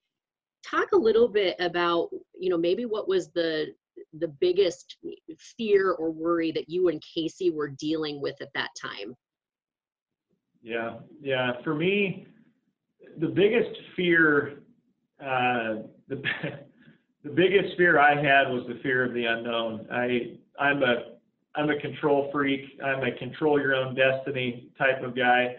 Talk 0.65 0.93
a 0.93 0.97
little 0.97 1.27
bit 1.27 1.55
about, 1.59 2.09
you 2.39 2.49
know, 2.49 2.57
maybe 2.57 2.85
what 2.85 3.07
was 3.07 3.29
the 3.31 3.67
the 4.19 4.27
biggest 4.27 4.97
fear 5.57 5.91
or 5.91 6.11
worry 6.11 6.51
that 6.51 6.69
you 6.69 6.89
and 6.89 7.01
Kasey 7.01 7.53
were 7.53 7.69
dealing 7.69 8.21
with 8.21 8.35
at 8.41 8.49
that 8.53 8.69
time? 8.81 9.15
Yeah, 10.61 10.97
yeah. 11.21 11.53
For 11.63 11.75
me, 11.75 12.27
the 13.19 13.27
biggest 13.27 13.69
fear, 13.95 14.63
uh, 15.21 15.83
the 16.07 16.21
the 17.25 17.31
biggest 17.31 17.75
fear 17.75 17.99
I 17.99 18.15
had 18.15 18.49
was 18.49 18.63
the 18.67 18.79
fear 18.83 19.03
of 19.03 19.13
the 19.13 19.25
unknown. 19.25 19.87
I 19.91 20.37
I'm 20.59 20.83
a 20.83 21.15
I'm 21.55 21.69
a 21.69 21.79
control 21.79 22.29
freak. 22.31 22.79
I'm 22.83 23.03
a 23.03 23.11
control 23.17 23.59
your 23.59 23.75
own 23.75 23.95
destiny 23.95 24.69
type 24.77 25.01
of 25.03 25.15
guy. 25.15 25.55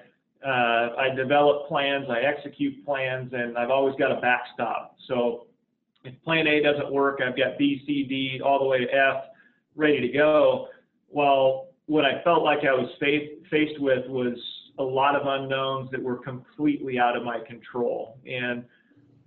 Uh, 0.47 0.95
I 0.97 1.15
develop 1.17 1.67
plans, 1.67 2.07
I 2.09 2.21
execute 2.21 2.85
plans, 2.85 3.33
and 3.33 3.59
I've 3.59 3.71
always 3.71 3.97
got 3.97 4.13
a 4.13 4.21
backstop. 4.21 4.95
So 5.09 5.47
if 6.05 6.15
plan 6.23 6.47
A 6.47 6.63
doesn't 6.63 6.93
work, 6.93 7.21
I've 7.27 7.37
got 7.37 7.59
B, 7.59 7.83
C, 7.85 8.05
D, 8.05 8.41
all 8.45 8.61
the 8.61 8.67
way 8.67 8.79
to 8.79 8.95
F 8.95 9.25
ready 9.75 10.01
to 10.01 10.09
go. 10.09 10.69
Well, 11.09 11.71
what 11.87 12.05
I 12.05 12.23
felt 12.23 12.45
like 12.45 12.61
I 12.61 12.73
was 12.73 12.91
faced 13.01 13.81
with 13.81 14.07
was 14.07 14.39
a 14.79 14.85
lot 14.85 15.17
of 15.17 15.27
unknowns 15.27 15.91
that 15.91 16.03
were 16.03 16.19
completely 16.19 16.99
out 16.99 17.17
of 17.17 17.25
my 17.25 17.41
control. 17.41 18.19
And 18.27 18.65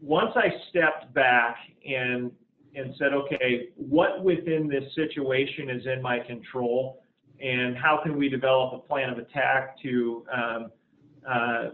once 0.01 0.31
I 0.35 0.49
stepped 0.69 1.13
back 1.13 1.57
and 1.85 2.31
and 2.75 2.93
said, 2.99 3.13
okay, 3.13 3.69
what 3.75 4.23
within 4.23 4.67
this 4.67 4.83
situation 4.93 5.69
is 5.69 5.85
in 5.87 6.01
my 6.01 6.19
control, 6.19 7.03
and 7.41 7.75
how 7.75 7.99
can 8.03 8.17
we 8.17 8.29
develop 8.29 8.73
a 8.73 8.87
plan 8.87 9.09
of 9.09 9.17
attack 9.17 9.75
to 9.81 10.25
um, 10.31 10.71
uh, 11.27 11.69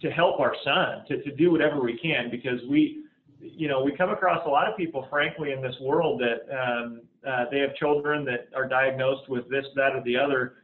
to 0.00 0.10
help 0.10 0.40
our 0.40 0.54
son 0.64 1.04
to, 1.08 1.22
to 1.22 1.34
do 1.36 1.50
whatever 1.50 1.80
we 1.80 1.98
can? 1.98 2.30
Because 2.30 2.60
we 2.68 3.04
you 3.40 3.68
know 3.68 3.82
we 3.82 3.96
come 3.96 4.10
across 4.10 4.44
a 4.46 4.48
lot 4.48 4.68
of 4.68 4.76
people 4.76 5.06
frankly 5.08 5.52
in 5.52 5.62
this 5.62 5.74
world 5.80 6.20
that 6.20 6.54
um, 6.54 7.02
uh, 7.26 7.44
they 7.50 7.58
have 7.58 7.74
children 7.76 8.24
that 8.24 8.48
are 8.54 8.68
diagnosed 8.68 9.28
with 9.28 9.48
this 9.48 9.64
that 9.76 9.94
or 9.94 10.02
the 10.04 10.16
other 10.16 10.56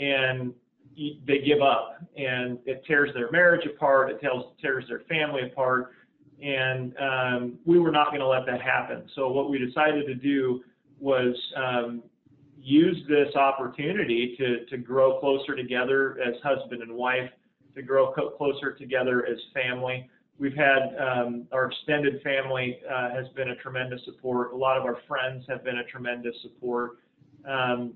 and 0.00 0.54
they 1.26 1.38
give 1.38 1.60
up 1.62 1.98
and 2.16 2.58
it 2.66 2.82
tears 2.86 3.10
their 3.14 3.30
marriage 3.30 3.66
apart 3.66 4.10
it 4.10 4.20
tells, 4.20 4.54
tears 4.60 4.84
their 4.88 5.00
family 5.08 5.42
apart 5.50 5.92
and 6.42 6.94
um, 6.98 7.58
we 7.64 7.78
were 7.78 7.92
not 7.92 8.08
going 8.08 8.20
to 8.20 8.26
let 8.26 8.44
that 8.46 8.60
happen. 8.60 9.08
So 9.14 9.28
what 9.28 9.48
we 9.48 9.58
decided 9.58 10.06
to 10.06 10.14
do 10.14 10.62
was 10.98 11.34
um, 11.56 12.02
use 12.60 12.96
this 13.08 13.34
opportunity 13.34 14.34
to, 14.38 14.64
to 14.66 14.76
grow 14.76 15.20
closer 15.20 15.54
together 15.54 16.18
as 16.20 16.34
husband 16.42 16.82
and 16.82 16.92
wife 16.92 17.30
to 17.74 17.82
grow 17.82 18.12
co- 18.12 18.30
closer 18.30 18.72
together 18.72 19.26
as 19.26 19.38
family. 19.54 20.08
We've 20.38 20.54
had 20.54 20.96
um, 20.98 21.46
our 21.52 21.70
extended 21.70 22.22
family 22.22 22.80
uh, 22.90 23.10
has 23.10 23.28
been 23.36 23.50
a 23.50 23.56
tremendous 23.56 24.00
support. 24.04 24.52
A 24.52 24.56
lot 24.56 24.76
of 24.76 24.84
our 24.84 24.98
friends 25.06 25.44
have 25.48 25.62
been 25.64 25.78
a 25.78 25.84
tremendous 25.84 26.34
support. 26.42 26.98
Um, 27.48 27.94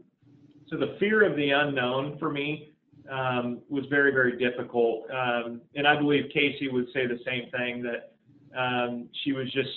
so 0.68 0.76
the 0.76 0.96
fear 0.98 1.28
of 1.28 1.36
the 1.36 1.50
unknown 1.50 2.18
for 2.18 2.30
me 2.30 2.72
um, 3.10 3.60
was 3.68 3.84
very, 3.88 4.12
very 4.12 4.36
difficult. 4.38 5.04
Um, 5.10 5.60
and 5.74 5.86
I 5.86 5.96
believe 5.96 6.24
Kasey 6.34 6.72
would 6.72 6.86
say 6.92 7.06
the 7.06 7.20
same 7.24 7.50
thing 7.50 7.82
that 7.82 8.15
um, 8.56 9.08
she 9.24 9.32
was 9.32 9.50
just, 9.52 9.68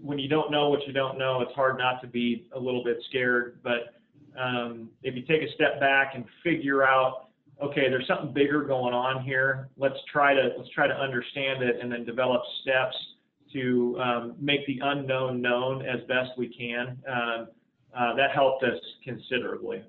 when 0.00 0.18
you 0.18 0.28
don't 0.28 0.50
know 0.50 0.68
what 0.68 0.86
you 0.86 0.92
don't 0.92 1.18
know, 1.18 1.40
it's 1.40 1.54
hard 1.54 1.78
not 1.78 2.00
to 2.02 2.06
be 2.06 2.46
a 2.54 2.58
little 2.58 2.84
bit 2.84 2.98
scared. 3.08 3.60
But 3.62 3.94
um, 4.40 4.90
if 5.02 5.14
you 5.14 5.22
take 5.22 5.42
a 5.42 5.52
step 5.54 5.80
back 5.80 6.12
and 6.14 6.24
figure 6.42 6.84
out, 6.84 7.28
okay, 7.62 7.88
there's 7.88 8.06
something 8.06 8.32
bigger 8.32 8.62
going 8.62 8.94
on 8.94 9.24
here. 9.24 9.68
Let's 9.76 9.98
try 10.12 10.34
to 10.34 10.50
let's 10.56 10.70
try 10.70 10.86
to 10.86 10.94
understand 10.94 11.62
it 11.62 11.80
and 11.82 11.90
then 11.90 12.04
develop 12.04 12.42
steps 12.62 12.96
to 13.52 13.98
um, 14.00 14.34
make 14.38 14.64
the 14.66 14.78
unknown 14.82 15.40
known 15.40 15.84
as 15.84 16.00
best 16.06 16.30
we 16.36 16.48
can. 16.48 16.98
Um, 17.08 17.48
uh, 17.98 18.14
that 18.14 18.30
helped 18.30 18.62
us 18.62 18.78
considerably 19.02 19.82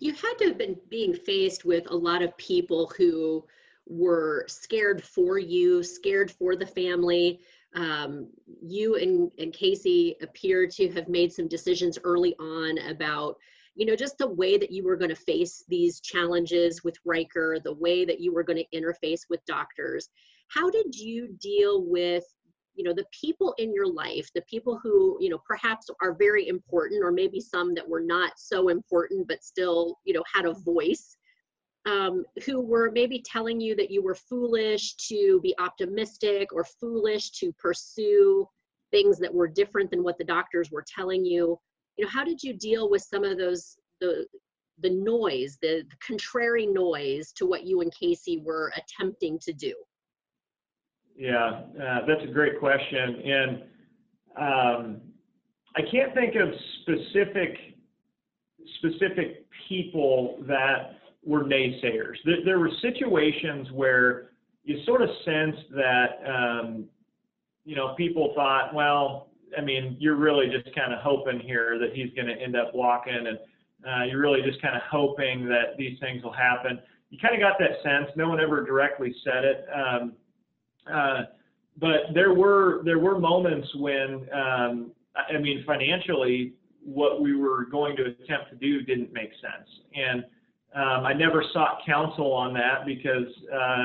you 0.00 0.12
had 0.12 0.34
to 0.38 0.46
have 0.46 0.58
been 0.58 0.76
being 0.88 1.14
faced 1.14 1.64
with 1.64 1.90
a 1.90 1.96
lot 1.96 2.22
of 2.22 2.36
people 2.36 2.92
who 2.96 3.44
were 3.86 4.44
scared 4.48 5.02
for 5.02 5.38
you, 5.38 5.82
scared 5.82 6.30
for 6.30 6.54
the 6.56 6.66
family. 6.66 7.40
Um, 7.74 8.28
you 8.62 8.96
and, 8.96 9.30
and 9.38 9.52
Kasey 9.52 10.14
appear 10.22 10.66
to 10.66 10.88
have 10.92 11.08
made 11.08 11.32
some 11.32 11.48
decisions 11.48 11.98
early 12.02 12.34
on 12.40 12.78
about, 12.90 13.36
you 13.74 13.86
know, 13.86 13.94
just 13.94 14.18
the 14.18 14.28
way 14.28 14.56
that 14.56 14.72
you 14.72 14.84
were 14.84 14.96
going 14.96 15.10
to 15.10 15.16
face 15.16 15.64
these 15.68 16.00
challenges 16.00 16.82
with 16.82 16.96
Riker, 17.04 17.58
the 17.62 17.74
way 17.74 18.04
that 18.04 18.20
you 18.20 18.32
were 18.32 18.42
going 18.42 18.58
to 18.58 18.78
interface 18.78 19.22
with 19.28 19.44
doctors. 19.46 20.08
How 20.48 20.70
did 20.70 20.94
you 20.94 21.36
deal 21.40 21.84
with 21.84 22.24
you 22.78 22.84
know 22.84 22.94
the 22.94 23.04
people 23.10 23.54
in 23.58 23.74
your 23.74 23.92
life 23.92 24.30
the 24.34 24.42
people 24.42 24.78
who 24.80 25.18
you 25.20 25.28
know 25.28 25.40
perhaps 25.46 25.90
are 26.00 26.14
very 26.14 26.46
important 26.46 27.02
or 27.02 27.10
maybe 27.10 27.40
some 27.40 27.74
that 27.74 27.86
were 27.86 28.00
not 28.00 28.32
so 28.36 28.68
important 28.68 29.26
but 29.26 29.42
still 29.42 29.98
you 30.04 30.14
know 30.14 30.22
had 30.32 30.46
a 30.46 30.54
voice 30.54 31.17
um, 31.86 32.24
who 32.44 32.60
were 32.60 32.90
maybe 32.92 33.22
telling 33.24 33.60
you 33.60 33.74
that 33.76 33.90
you 33.90 34.02
were 34.02 34.14
foolish 34.14 34.94
to 34.96 35.40
be 35.42 35.54
optimistic 35.58 36.52
or 36.52 36.64
foolish 36.64 37.30
to 37.32 37.52
pursue 37.52 38.46
things 38.90 39.18
that 39.18 39.32
were 39.32 39.48
different 39.48 39.90
than 39.90 40.02
what 40.02 40.18
the 40.18 40.24
doctors 40.24 40.70
were 40.70 40.84
telling 40.86 41.24
you 41.24 41.58
you 41.96 42.04
know 42.04 42.10
how 42.10 42.24
did 42.24 42.42
you 42.42 42.54
deal 42.54 42.90
with 42.90 43.02
some 43.02 43.24
of 43.24 43.38
those 43.38 43.76
the 44.00 44.26
the 44.80 44.90
noise 44.90 45.58
the, 45.60 45.84
the 45.90 45.96
contrary 46.06 46.66
noise 46.66 47.32
to 47.32 47.46
what 47.46 47.64
you 47.64 47.80
and 47.80 47.92
kasey 47.92 48.42
were 48.42 48.72
attempting 48.76 49.38
to 49.40 49.52
do 49.52 49.74
yeah, 51.18 51.62
uh, 51.82 52.06
that's 52.06 52.22
a 52.22 52.32
great 52.32 52.60
question. 52.60 53.22
And 53.26 53.62
um, 54.40 55.00
I 55.76 55.82
can't 55.90 56.14
think 56.14 56.36
of 56.36 56.48
specific 56.82 57.58
specific 58.78 59.46
people 59.68 60.38
that 60.46 60.97
were 61.24 61.44
naysayers. 61.44 62.16
There, 62.24 62.44
there 62.44 62.58
were 62.58 62.70
situations 62.80 63.68
where 63.72 64.30
you 64.64 64.82
sort 64.84 65.02
of 65.02 65.08
sensed 65.24 65.70
that 65.74 66.08
um, 66.26 66.84
you 67.64 67.76
know 67.76 67.94
people 67.96 68.32
thought, 68.34 68.74
well, 68.74 69.28
I 69.56 69.60
mean, 69.60 69.96
you're 69.98 70.16
really 70.16 70.46
just 70.48 70.74
kind 70.74 70.92
of 70.92 71.00
hoping 71.00 71.40
here 71.40 71.78
that 71.78 71.94
he's 71.94 72.12
going 72.14 72.28
to 72.28 72.34
end 72.34 72.56
up 72.56 72.74
walking, 72.74 73.14
and 73.14 73.38
uh, 73.86 74.04
you're 74.04 74.20
really 74.20 74.42
just 74.42 74.60
kind 74.60 74.76
of 74.76 74.82
hoping 74.90 75.46
that 75.48 75.76
these 75.78 75.98
things 76.00 76.22
will 76.22 76.32
happen. 76.32 76.78
You 77.10 77.18
kind 77.18 77.34
of 77.34 77.40
got 77.40 77.58
that 77.58 77.82
sense. 77.82 78.10
No 78.16 78.28
one 78.28 78.40
ever 78.40 78.64
directly 78.64 79.14
said 79.24 79.44
it. 79.44 79.66
Um, 79.74 80.12
uh, 80.92 81.22
but 81.78 82.12
there 82.14 82.34
were 82.34 82.82
there 82.84 82.98
were 82.98 83.18
moments 83.18 83.68
when 83.76 84.28
um, 84.34 84.92
I 85.14 85.38
mean 85.38 85.64
financially 85.66 86.54
what 86.84 87.20
we 87.20 87.36
were 87.36 87.66
going 87.66 87.96
to 87.96 88.04
attempt 88.06 88.50
to 88.50 88.56
do 88.56 88.82
didn't 88.82 89.12
make 89.12 89.30
sense, 89.40 89.68
and 89.94 90.24
um, 90.78 91.04
I 91.04 91.12
never 91.12 91.42
sought 91.52 91.80
counsel 91.84 92.32
on 92.32 92.54
that 92.54 92.86
because 92.86 93.26
uh, 93.52 93.84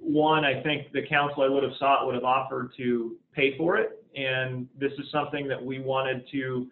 one 0.00 0.44
I 0.44 0.62
think 0.62 0.90
the 0.92 1.06
counsel 1.06 1.44
I 1.44 1.48
would 1.48 1.62
have 1.62 1.72
sought 1.78 2.06
would 2.06 2.14
have 2.16 2.24
offered 2.24 2.72
to 2.76 3.16
pay 3.32 3.56
for 3.56 3.76
it, 3.76 4.04
and 4.16 4.66
this 4.78 4.92
is 4.92 5.10
something 5.12 5.46
that 5.46 5.64
we 5.64 5.78
wanted 5.78 6.26
to 6.32 6.66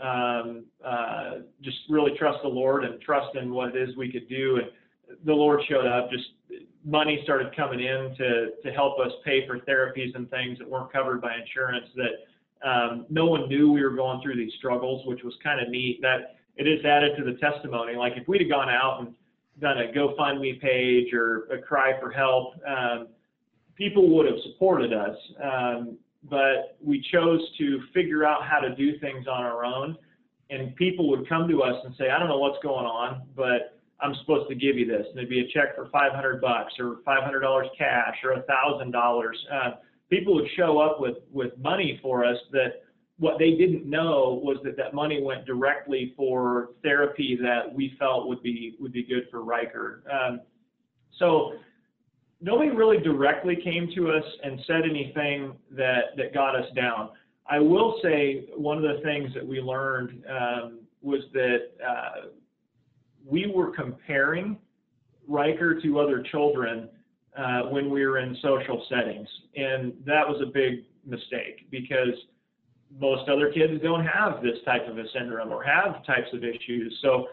um, 0.00 0.64
uh, 0.84 1.30
just 1.62 1.78
really 1.88 2.12
trust 2.16 2.38
the 2.42 2.48
Lord 2.48 2.84
and 2.84 3.00
trust 3.00 3.36
in 3.36 3.52
what 3.52 3.74
it 3.74 3.88
is 3.88 3.96
we 3.96 4.12
could 4.12 4.28
do. 4.28 4.60
And 4.62 5.18
the 5.24 5.32
Lord 5.32 5.60
showed 5.68 5.86
up 5.86 6.10
just 6.10 6.26
money 6.84 7.20
started 7.24 7.54
coming 7.56 7.80
in 7.80 8.14
to 8.18 8.50
to 8.62 8.70
help 8.72 9.00
us 9.00 9.10
pay 9.24 9.46
for 9.48 9.58
therapies 9.60 10.14
and 10.14 10.30
things 10.30 10.58
that 10.58 10.68
weren't 10.68 10.92
covered 10.92 11.20
by 11.20 11.34
insurance 11.34 11.86
that 11.96 12.68
um, 12.68 13.06
no 13.10 13.26
one 13.26 13.48
knew 13.48 13.72
we 13.72 13.82
were 13.82 13.90
going 13.90 14.20
through 14.22 14.36
these 14.36 14.52
struggles, 14.58 15.04
which 15.06 15.24
was 15.24 15.34
kind 15.42 15.60
of 15.60 15.68
neat. 15.68 16.00
That 16.02 16.36
it 16.58 16.66
is 16.66 16.84
added 16.84 17.16
to 17.16 17.24
the 17.24 17.38
testimony. 17.38 17.94
Like 17.94 18.14
if 18.16 18.26
we'd 18.28 18.42
have 18.42 18.50
gone 18.50 18.68
out 18.68 19.00
and 19.00 19.14
done 19.60 19.78
a 19.78 19.92
GoFundMe 19.92 20.60
page 20.60 21.12
or 21.14 21.44
a 21.52 21.58
cry 21.58 21.98
for 22.00 22.10
help, 22.10 22.54
um, 22.66 23.08
people 23.76 24.08
would 24.16 24.26
have 24.26 24.36
supported 24.42 24.92
us. 24.92 25.16
Um, 25.42 25.98
but 26.28 26.76
we 26.84 27.04
chose 27.12 27.40
to 27.58 27.80
figure 27.94 28.26
out 28.26 28.44
how 28.44 28.58
to 28.58 28.74
do 28.74 28.98
things 28.98 29.26
on 29.28 29.44
our 29.44 29.64
own. 29.64 29.96
And 30.50 30.74
people 30.76 31.08
would 31.10 31.28
come 31.28 31.48
to 31.48 31.62
us 31.62 31.76
and 31.84 31.94
say, 31.96 32.10
I 32.10 32.18
don't 32.18 32.28
know 32.28 32.38
what's 32.38 32.60
going 32.62 32.86
on, 32.86 33.22
but 33.36 33.78
I'm 34.00 34.14
supposed 34.20 34.48
to 34.48 34.54
give 34.54 34.76
you 34.76 34.86
this. 34.86 35.06
And 35.08 35.18
it'd 35.18 35.30
be 35.30 35.40
a 35.40 35.48
check 35.48 35.76
for 35.76 35.88
500 35.90 36.40
bucks 36.40 36.72
or 36.80 36.96
$500 37.06 37.68
cash 37.76 38.16
or 38.24 38.34
$1,000. 38.34 39.32
Uh, 39.52 39.70
people 40.10 40.34
would 40.34 40.48
show 40.56 40.78
up 40.78 41.00
with, 41.00 41.18
with 41.32 41.56
money 41.58 42.00
for 42.02 42.24
us 42.24 42.38
that 42.52 42.82
what 43.18 43.38
they 43.38 43.52
didn't 43.52 43.84
know 43.84 44.40
was 44.42 44.58
that 44.64 44.76
that 44.76 44.94
money 44.94 45.20
went 45.22 45.44
directly 45.44 46.14
for 46.16 46.70
therapy 46.82 47.36
that 47.42 47.72
we 47.72 47.96
felt 47.98 48.28
would 48.28 48.42
be 48.42 48.76
would 48.80 48.92
be 48.92 49.02
good 49.02 49.24
for 49.30 49.42
Riker. 49.42 50.02
Um, 50.10 50.40
so 51.18 51.54
nobody 52.40 52.70
really 52.70 52.98
directly 52.98 53.56
came 53.56 53.90
to 53.96 54.12
us 54.12 54.24
and 54.44 54.60
said 54.66 54.82
anything 54.88 55.56
that 55.72 56.16
that 56.16 56.32
got 56.32 56.54
us 56.54 56.66
down. 56.76 57.10
I 57.50 57.58
will 57.58 57.98
say 58.02 58.46
one 58.56 58.76
of 58.76 58.82
the 58.84 59.00
things 59.02 59.32
that 59.34 59.46
we 59.46 59.60
learned 59.60 60.22
um, 60.28 60.80
was 61.02 61.22
that 61.32 61.70
uh, 61.84 62.28
we 63.26 63.50
were 63.52 63.72
comparing 63.74 64.58
Riker 65.26 65.80
to 65.80 65.98
other 65.98 66.22
children 66.22 66.88
uh, 67.36 67.62
when 67.70 67.90
we 67.90 68.06
were 68.06 68.18
in 68.18 68.36
social 68.42 68.84
settings, 68.88 69.28
and 69.56 69.92
that 70.06 70.26
was 70.26 70.40
a 70.40 70.46
big 70.46 70.84
mistake 71.04 71.68
because 71.70 72.14
most 72.98 73.28
other 73.28 73.50
kids 73.52 73.82
don't 73.82 74.04
have 74.04 74.42
this 74.42 74.58
type 74.64 74.88
of 74.88 74.98
a 74.98 75.04
syndrome 75.12 75.50
or 75.50 75.62
have 75.62 76.04
types 76.06 76.28
of 76.32 76.42
issues. 76.44 76.96
So 77.02 77.28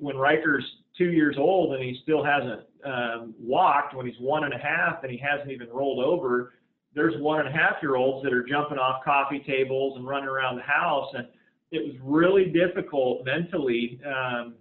when 0.00 0.16
Riker's 0.16 0.64
two 0.96 1.10
years 1.10 1.36
old 1.38 1.74
and 1.74 1.82
he 1.82 1.98
still 2.02 2.24
hasn't 2.24 2.60
um, 2.84 3.34
walked, 3.40 3.94
when 3.94 4.06
he's 4.06 4.18
one 4.20 4.44
and 4.44 4.54
a 4.54 4.58
half 4.58 5.02
and 5.02 5.10
he 5.10 5.18
hasn't 5.18 5.50
even 5.50 5.68
rolled 5.68 6.04
over, 6.04 6.54
there's 6.94 7.20
one 7.20 7.40
and 7.40 7.48
a 7.48 7.52
half 7.52 7.76
year 7.82 7.96
olds 7.96 8.24
that 8.24 8.32
are 8.32 8.44
jumping 8.44 8.78
off 8.78 9.04
coffee 9.04 9.42
tables 9.46 9.96
and 9.96 10.06
running 10.06 10.28
around 10.28 10.56
the 10.56 10.62
house. 10.62 11.08
And 11.14 11.26
it 11.70 11.86
was 11.86 11.96
really 12.02 12.46
difficult 12.46 13.24
mentally 13.24 14.00
um, 14.06 14.54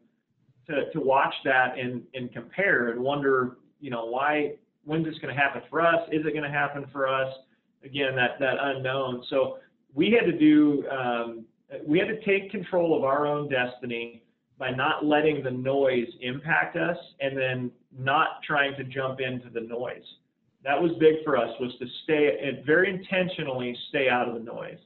to, 0.68 0.92
to 0.92 1.00
watch 1.00 1.34
that 1.46 1.78
and, 1.78 2.04
and 2.14 2.32
compare 2.32 2.90
and 2.90 3.02
wonder, 3.02 3.58
you 3.80 3.90
know, 3.90 4.06
why, 4.06 4.54
when's 4.84 5.06
this 5.06 5.18
going 5.20 5.34
to 5.34 5.40
happen 5.40 5.62
for 5.70 5.82
us? 5.82 6.08
Is 6.12 6.26
it 6.26 6.32
going 6.32 6.44
to 6.44 6.50
happen 6.50 6.86
for 6.92 7.08
us? 7.08 7.34
Again, 7.84 8.16
that, 8.16 8.40
that 8.40 8.56
unknown. 8.60 9.24
So 9.30 9.58
we 9.94 10.12
had 10.12 10.26
to 10.26 10.38
do, 10.38 10.88
um, 10.90 11.46
we 11.86 12.00
had 12.00 12.08
to 12.08 12.20
take 12.22 12.52
control 12.52 12.96
of 12.98 13.04
our 13.04 13.26
own 13.26 13.50
destiny 13.50 14.24
by 14.58 14.72
not 14.72 15.06
letting 15.06 15.42
the 15.44 15.52
noise 15.52 16.08
impact 16.22 16.76
us 16.76 16.98
and 17.22 17.38
then 17.38 17.72
not 17.98 18.44
trying 18.44 18.76
to 18.76 18.84
jump 18.84 19.20
into 19.22 19.50
the 19.50 19.62
noise. 19.62 20.04
That 20.64 20.80
was 20.80 20.92
big 21.00 21.24
for 21.24 21.38
us 21.38 21.50
was 21.60 21.72
to 21.80 21.86
stay 22.04 22.38
and 22.44 22.66
very 22.66 22.90
intentionally 22.90 23.76
stay 23.88 24.10
out 24.10 24.28
of 24.28 24.34
the 24.34 24.42
noise. 24.42 24.78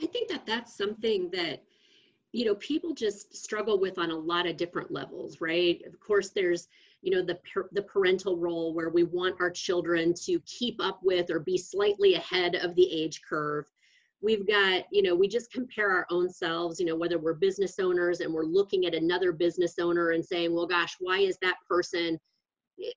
I 0.00 0.06
think 0.06 0.28
that 0.28 0.46
that's 0.46 0.72
something 0.72 1.28
that 1.32 1.62
you 2.30 2.44
know 2.44 2.54
people 2.56 2.94
just 2.94 3.36
struggle 3.36 3.78
with 3.78 3.98
on 3.98 4.10
a 4.10 4.16
lot 4.16 4.46
of 4.46 4.56
different 4.56 4.92
levels, 4.92 5.40
right? 5.40 5.82
Of 5.86 5.98
course 5.98 6.30
there's 6.30 6.68
you 7.02 7.10
know 7.10 7.22
the 7.22 7.38
the 7.72 7.82
parental 7.82 8.36
role 8.36 8.72
where 8.72 8.90
we 8.90 9.02
want 9.02 9.40
our 9.40 9.50
children 9.50 10.14
to 10.24 10.40
keep 10.46 10.80
up 10.80 11.00
with 11.02 11.30
or 11.30 11.40
be 11.40 11.58
slightly 11.58 12.14
ahead 12.14 12.54
of 12.54 12.74
the 12.76 12.90
age 12.92 13.20
curve 13.28 13.68
we've 14.22 14.46
got 14.46 14.84
you 14.90 15.02
know 15.02 15.14
we 15.14 15.28
just 15.28 15.52
compare 15.52 15.90
our 15.90 16.06
own 16.10 16.28
selves 16.30 16.78
you 16.78 16.86
know 16.86 16.96
whether 16.96 17.18
we're 17.18 17.34
business 17.34 17.78
owners 17.80 18.20
and 18.20 18.32
we're 18.32 18.44
looking 18.44 18.86
at 18.86 18.94
another 18.94 19.32
business 19.32 19.74
owner 19.80 20.10
and 20.10 20.24
saying 20.24 20.54
well 20.54 20.66
gosh 20.66 20.96
why 21.00 21.18
is 21.18 21.36
that 21.42 21.56
person 21.68 22.18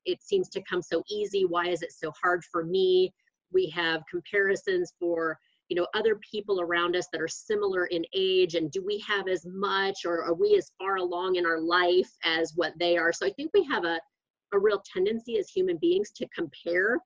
it 0.05 0.21
seems 0.21 0.49
to 0.49 0.61
come 0.61 0.81
so 0.81 1.03
easy. 1.09 1.45
Why 1.45 1.67
is 1.67 1.81
it 1.81 1.91
so 1.91 2.11
hard 2.21 2.43
for 2.51 2.63
me? 2.63 3.13
We 3.51 3.69
have 3.69 4.03
comparisons 4.09 4.93
for 4.99 5.37
you 5.69 5.75
know 5.75 5.87
other 5.95 6.19
people 6.31 6.61
around 6.61 6.95
us 6.95 7.07
that 7.11 7.21
are 7.21 7.27
similar 7.27 7.85
in 7.87 8.05
age 8.13 8.53
and 8.53 8.69
do 8.71 8.83
we 8.85 8.99
have 8.99 9.27
as 9.27 9.47
much 9.47 10.05
or 10.05 10.23
are 10.23 10.35
we 10.35 10.55
as 10.57 10.71
far 10.77 10.97
along 10.97 11.37
in 11.37 11.45
our 11.45 11.59
life 11.59 12.11
as 12.23 12.53
what 12.55 12.73
they 12.77 12.97
are? 12.97 13.11
So 13.11 13.25
i 13.25 13.31
think 13.31 13.51
we 13.53 13.63
have 13.65 13.83
a, 13.83 13.99
a 14.53 14.59
real 14.59 14.83
tendency 14.93 15.37
as 15.39 15.49
human 15.49 15.77
beings 15.77 16.11
to 16.17 16.27
compare 16.35 16.99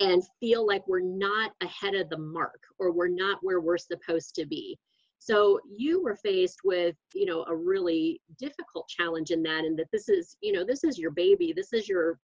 and 0.00 0.22
feel 0.40 0.66
like 0.66 0.86
we're 0.88 1.00
not 1.00 1.52
ahead 1.60 1.94
of 1.94 2.08
the 2.08 2.18
mark 2.18 2.62
or 2.78 2.90
we're 2.90 3.08
not 3.08 3.38
where 3.42 3.60
we're 3.60 3.78
supposed 3.78 4.34
to 4.34 4.46
be. 4.46 4.78
So 5.18 5.60
you 5.68 6.02
were 6.02 6.16
faced 6.16 6.60
with 6.64 6.96
you 7.14 7.26
know 7.26 7.44
a 7.46 7.54
really 7.54 8.20
difficult 8.38 8.88
challenge 8.88 9.30
in 9.30 9.42
that 9.42 9.64
and 9.64 9.78
that 9.78 9.90
this 9.92 10.08
is 10.08 10.36
you 10.40 10.52
know 10.52 10.64
this 10.64 10.82
is 10.82 10.98
your 10.98 11.10
baby 11.10 11.52
this 11.54 11.72
is 11.72 11.88
your 11.88 12.18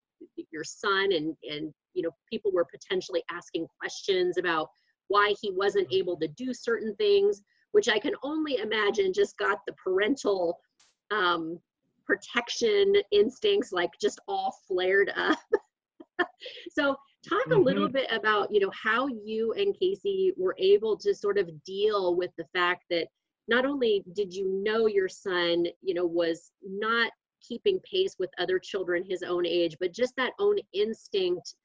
your 0.51 0.63
son 0.63 1.11
and 1.13 1.35
and 1.49 1.71
you 1.93 2.01
know 2.01 2.09
people 2.29 2.51
were 2.51 2.65
potentially 2.65 3.23
asking 3.31 3.67
questions 3.79 4.37
about 4.37 4.69
why 5.09 5.33
he 5.41 5.51
wasn't 5.51 5.87
able 5.93 6.17
to 6.17 6.27
do 6.29 6.53
certain 6.53 6.95
things 6.95 7.41
which 7.71 7.87
i 7.87 7.99
can 7.99 8.13
only 8.23 8.57
imagine 8.57 9.13
just 9.13 9.37
got 9.37 9.59
the 9.67 9.73
parental 9.73 10.59
um, 11.11 11.59
protection 12.05 12.93
instincts 13.11 13.71
like 13.71 13.91
just 14.01 14.19
all 14.27 14.55
flared 14.67 15.11
up 15.15 15.37
so 16.71 16.95
talk 17.27 17.45
a 17.47 17.49
mm-hmm. 17.49 17.63
little 17.63 17.89
bit 17.89 18.07
about 18.11 18.51
you 18.51 18.59
know 18.59 18.71
how 18.71 19.07
you 19.07 19.53
and 19.53 19.75
kasey 19.81 20.31
were 20.37 20.55
able 20.57 20.97
to 20.97 21.13
sort 21.13 21.37
of 21.37 21.49
deal 21.63 22.15
with 22.15 22.31
the 22.37 22.45
fact 22.53 22.85
that 22.89 23.07
not 23.47 23.65
only 23.65 24.03
did 24.13 24.33
you 24.33 24.61
know 24.63 24.87
your 24.87 25.09
son 25.09 25.65
you 25.81 25.93
know 25.93 26.05
was 26.05 26.51
not 26.63 27.11
keeping 27.47 27.79
pace 27.89 28.15
with 28.19 28.29
other 28.39 28.59
children 28.59 29.03
his 29.07 29.23
own 29.23 29.45
age 29.45 29.77
but 29.79 29.93
just 29.93 30.15
that 30.15 30.33
own 30.39 30.57
instinct 30.73 31.55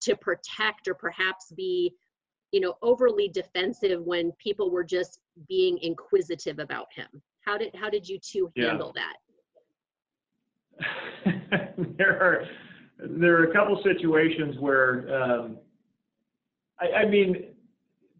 to 0.00 0.16
protect 0.16 0.88
or 0.88 0.94
perhaps 0.94 1.52
be 1.56 1.92
you 2.52 2.60
know 2.60 2.74
overly 2.82 3.28
defensive 3.28 4.02
when 4.02 4.32
people 4.32 4.70
were 4.70 4.84
just 4.84 5.20
being 5.48 5.78
inquisitive 5.82 6.58
about 6.58 6.86
him 6.94 7.08
how 7.44 7.58
did 7.58 7.74
how 7.74 7.90
did 7.90 8.08
you 8.08 8.18
two 8.18 8.50
handle 8.56 8.92
yeah. 8.96 9.02
that 9.02 9.16
there 11.98 12.20
are 12.22 12.46
there 12.98 13.40
are 13.40 13.44
a 13.44 13.52
couple 13.52 13.80
situations 13.84 14.56
where 14.58 15.22
um, 15.22 15.58
I, 16.80 17.02
I 17.02 17.08
mean 17.08 17.54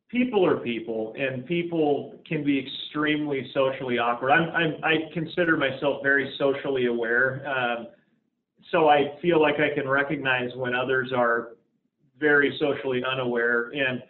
people 0.09 0.47
are 0.47 0.59
people 0.59 1.15
and 1.19 1.45
people 1.47 2.15
can 2.27 2.45
be 2.45 2.59
extremely 2.59 3.51
socially 3.53 3.99
awkward 3.99 4.31
i'm, 4.31 4.49
I'm 4.51 4.85
i 4.85 5.13
consider 5.13 5.57
myself 5.57 6.03
very 6.03 6.35
socially 6.39 6.87
aware 6.87 7.47
um, 7.47 7.89
so 8.71 8.89
i 8.89 9.19
feel 9.21 9.41
like 9.41 9.57
i 9.57 9.75
can 9.75 9.89
recognize 9.89 10.51
when 10.57 10.75
others 10.75 11.13
are 11.15 11.51
very 12.19 12.57
socially 12.59 13.03
unaware 13.05 13.71
and 13.75 14.03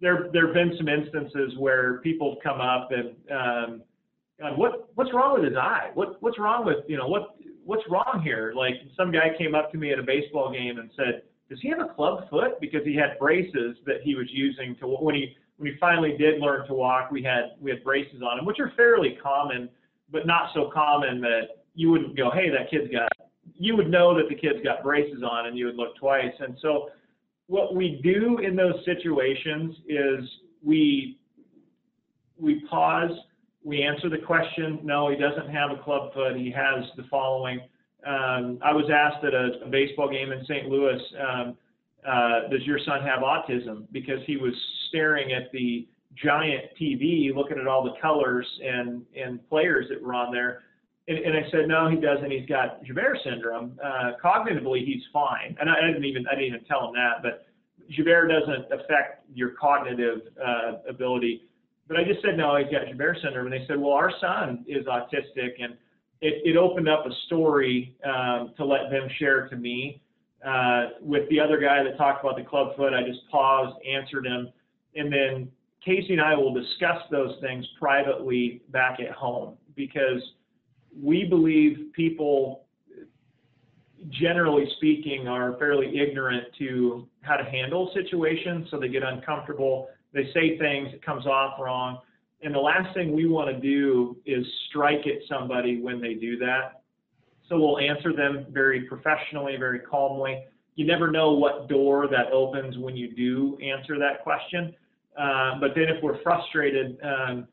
there 0.00 0.28
there 0.32 0.46
have 0.46 0.54
been 0.54 0.74
some 0.76 0.88
instances 0.88 1.52
where 1.58 1.98
people 1.98 2.34
have 2.34 2.42
come 2.42 2.60
up 2.60 2.90
and 2.90 3.14
um, 3.30 3.82
God, 4.40 4.58
what 4.58 4.88
what's 4.96 5.12
wrong 5.14 5.34
with 5.34 5.44
his 5.44 5.56
eye? 5.56 5.90
What 5.94 6.20
what's 6.20 6.38
wrong 6.38 6.64
with 6.64 6.78
you 6.88 6.96
know 6.96 7.06
what 7.06 7.33
what's 7.64 7.82
wrong 7.88 8.20
here? 8.22 8.52
Like 8.56 8.74
some 8.96 9.10
guy 9.10 9.30
came 9.36 9.54
up 9.54 9.72
to 9.72 9.78
me 9.78 9.92
at 9.92 9.98
a 9.98 10.02
baseball 10.02 10.52
game 10.52 10.78
and 10.78 10.90
said, 10.96 11.22
does 11.48 11.58
he 11.60 11.68
have 11.68 11.80
a 11.80 11.92
club 11.94 12.28
foot? 12.30 12.60
Because 12.60 12.84
he 12.84 12.94
had 12.94 13.18
braces 13.18 13.76
that 13.86 14.02
he 14.02 14.14
was 14.14 14.26
using 14.30 14.76
to 14.76 14.86
when 14.86 15.14
he 15.14 15.36
when 15.56 15.70
he 15.70 15.78
finally 15.78 16.16
did 16.16 16.40
learn 16.40 16.66
to 16.66 16.74
walk, 16.74 17.10
we 17.10 17.22
had 17.22 17.52
we 17.60 17.70
had 17.70 17.84
braces 17.84 18.22
on 18.22 18.38
him, 18.38 18.44
which 18.44 18.58
are 18.58 18.72
fairly 18.76 19.18
common, 19.22 19.68
but 20.10 20.26
not 20.26 20.50
so 20.54 20.70
common 20.72 21.20
that 21.20 21.64
you 21.74 21.90
wouldn't 21.90 22.16
go, 22.16 22.30
hey, 22.30 22.50
that 22.50 22.70
kid's 22.70 22.90
got. 22.90 23.08
You 23.56 23.76
would 23.76 23.90
know 23.90 24.16
that 24.16 24.28
the 24.28 24.34
kid's 24.34 24.64
got 24.64 24.82
braces 24.82 25.22
on, 25.22 25.46
and 25.46 25.56
you 25.56 25.66
would 25.66 25.76
look 25.76 25.96
twice. 25.96 26.32
And 26.40 26.56
so, 26.60 26.90
what 27.46 27.74
we 27.74 28.00
do 28.02 28.38
in 28.38 28.56
those 28.56 28.74
situations 28.84 29.76
is 29.88 30.28
we 30.62 31.18
we 32.38 32.60
pause 32.68 33.12
we 33.64 33.82
answer 33.82 34.10
the 34.10 34.18
question, 34.18 34.78
no, 34.82 35.08
he 35.08 35.16
doesn't 35.16 35.48
have 35.48 35.70
a 35.70 35.82
club 35.82 36.12
foot. 36.12 36.36
He 36.36 36.50
has 36.50 36.84
the 36.96 37.04
following. 37.10 37.60
Um, 38.06 38.58
I 38.62 38.72
was 38.72 38.90
asked 38.92 39.24
at 39.24 39.32
a, 39.32 39.64
a, 39.64 39.68
baseball 39.68 40.10
game 40.10 40.30
in 40.30 40.44
St. 40.44 40.68
Louis, 40.68 41.00
um, 41.18 41.56
uh, 42.06 42.48
does 42.50 42.60
your 42.66 42.78
son 42.84 43.00
have 43.00 43.20
autism? 43.20 43.86
Because 43.92 44.20
he 44.26 44.36
was 44.36 44.52
staring 44.88 45.32
at 45.32 45.50
the 45.52 45.88
giant 46.22 46.64
TV, 46.78 47.34
looking 47.34 47.58
at 47.58 47.66
all 47.66 47.82
the 47.82 47.94
colors 48.02 48.46
and, 48.62 49.02
and 49.16 49.46
players 49.48 49.86
that 49.88 50.02
were 50.02 50.12
on 50.12 50.30
there. 50.30 50.60
And, 51.08 51.18
and 51.18 51.34
I 51.34 51.50
said, 51.50 51.66
no, 51.66 51.88
he 51.88 51.96
doesn't. 51.96 52.30
He's 52.30 52.46
got 52.46 52.84
Joubert 52.84 53.16
syndrome. 53.24 53.78
Uh, 53.82 54.12
cognitively, 54.22 54.84
he's 54.84 55.02
fine. 55.10 55.56
And 55.58 55.70
I, 55.70 55.78
I, 55.78 55.86
didn't 55.86 56.04
even 56.04 56.26
I 56.26 56.34
didn't 56.34 56.48
even 56.48 56.64
tell 56.64 56.88
him 56.88 56.94
that, 56.94 57.22
but 57.22 57.46
Joubert 57.90 58.28
doesn't 58.28 58.80
affect 58.80 59.24
your 59.34 59.50
cognitive 59.50 60.20
uh, 60.44 60.72
ability 60.88 61.42
but 61.88 61.96
I 61.96 62.04
just 62.04 62.22
said, 62.22 62.36
no, 62.36 62.56
he's 62.56 62.70
got 62.72 62.86
Joubert 62.88 63.18
syndrome. 63.22 63.46
And 63.46 63.52
they 63.52 63.66
said, 63.66 63.78
well, 63.78 63.92
our 63.92 64.10
son 64.20 64.64
is 64.66 64.86
autistic. 64.86 65.62
And 65.62 65.74
it, 66.20 66.42
it 66.44 66.56
opened 66.56 66.88
up 66.88 67.04
a 67.06 67.10
story 67.26 67.96
um, 68.04 68.52
to 68.56 68.64
let 68.64 68.90
them 68.90 69.08
share 69.18 69.48
to 69.48 69.56
me. 69.56 70.00
Uh, 70.46 70.90
with 71.00 71.28
the 71.30 71.40
other 71.40 71.58
guy 71.58 71.82
that 71.82 71.96
talked 71.96 72.24
about 72.24 72.36
the 72.36 72.44
club 72.44 72.76
foot, 72.76 72.92
I 72.92 73.02
just 73.02 73.20
paused, 73.30 73.76
answered 73.86 74.26
him. 74.26 74.48
And 74.94 75.12
then 75.12 75.50
Kasey 75.86 76.12
and 76.12 76.20
I 76.20 76.34
will 76.34 76.54
discuss 76.54 77.02
those 77.10 77.36
things 77.40 77.66
privately 77.78 78.62
back 78.70 79.00
at 79.00 79.12
home 79.12 79.56
because 79.76 80.22
we 81.02 81.24
believe 81.24 81.92
people, 81.94 82.64
generally 84.10 84.66
speaking, 84.76 85.28
are 85.28 85.56
fairly 85.58 85.98
ignorant 85.98 86.44
to 86.58 87.06
how 87.22 87.36
to 87.36 87.44
handle 87.44 87.90
situations. 87.94 88.68
So 88.70 88.78
they 88.78 88.88
get 88.88 89.02
uncomfortable 89.02 89.88
they 90.14 90.30
say 90.32 90.56
things, 90.58 90.88
it 90.94 91.04
comes 91.04 91.26
off 91.26 91.60
wrong. 91.60 91.98
And 92.42 92.54
the 92.54 92.60
last 92.60 92.94
thing 92.94 93.14
we 93.14 93.26
want 93.26 93.50
to 93.50 93.60
do 93.60 94.16
is 94.24 94.46
strike 94.68 95.06
at 95.06 95.26
somebody 95.28 95.80
when 95.80 96.00
they 96.00 96.14
do 96.14 96.38
that. 96.38 96.82
So 97.48 97.58
we'll 97.58 97.78
answer 97.78 98.14
them 98.14 98.46
very 98.50 98.82
professionally, 98.82 99.56
very 99.58 99.80
calmly. 99.80 100.44
You 100.76 100.86
never 100.86 101.10
know 101.10 101.32
what 101.32 101.68
door 101.68 102.08
that 102.08 102.32
opens 102.32 102.78
when 102.78 102.96
you 102.96 103.14
do 103.14 103.58
answer 103.62 103.98
that 103.98 104.22
question. 104.22 104.74
Uh, 105.18 105.58
but 105.60 105.70
then 105.74 105.84
if 105.84 106.02
we're 106.02 106.22
frustrated, 106.22 106.98
um, 107.02 107.46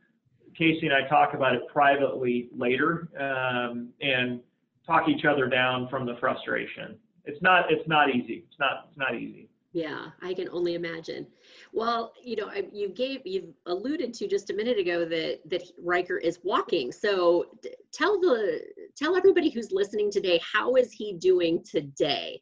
Kasey 0.59 0.83
and 0.83 0.93
I 0.93 1.07
talk 1.07 1.33
about 1.33 1.55
it 1.55 1.61
privately 1.71 2.49
later 2.55 3.09
um, 3.19 3.89
and 4.01 4.39
talk 4.85 5.07
each 5.07 5.25
other 5.25 5.47
down 5.47 5.87
from 5.89 6.05
the 6.05 6.15
frustration. 6.19 6.97
It's 7.25 7.41
not 7.41 7.71
it's 7.71 7.87
not 7.87 8.09
easy. 8.09 8.45
It's 8.49 8.59
not 8.59 8.87
it's 8.89 8.97
not 8.97 9.15
easy. 9.15 9.47
Yeah, 9.73 10.07
I 10.21 10.33
can 10.33 10.49
only 10.49 10.75
imagine. 10.75 11.27
Well, 11.73 12.13
you 12.21 12.35
know, 12.35 12.51
you 12.73 12.89
gave 12.89 13.21
you've 13.25 13.53
alluded 13.65 14.13
to 14.15 14.27
just 14.27 14.49
a 14.49 14.53
minute 14.53 14.77
ago 14.77 15.05
that 15.05 15.39
that 15.49 15.63
Riker 15.81 16.17
is 16.17 16.39
walking. 16.43 16.91
So 16.91 17.45
tell 17.93 18.19
the 18.19 18.61
tell 18.95 19.15
everybody 19.15 19.49
who's 19.49 19.71
listening 19.71 20.11
today 20.11 20.41
how 20.43 20.75
is 20.75 20.91
he 20.91 21.13
doing 21.13 21.63
today? 21.63 22.41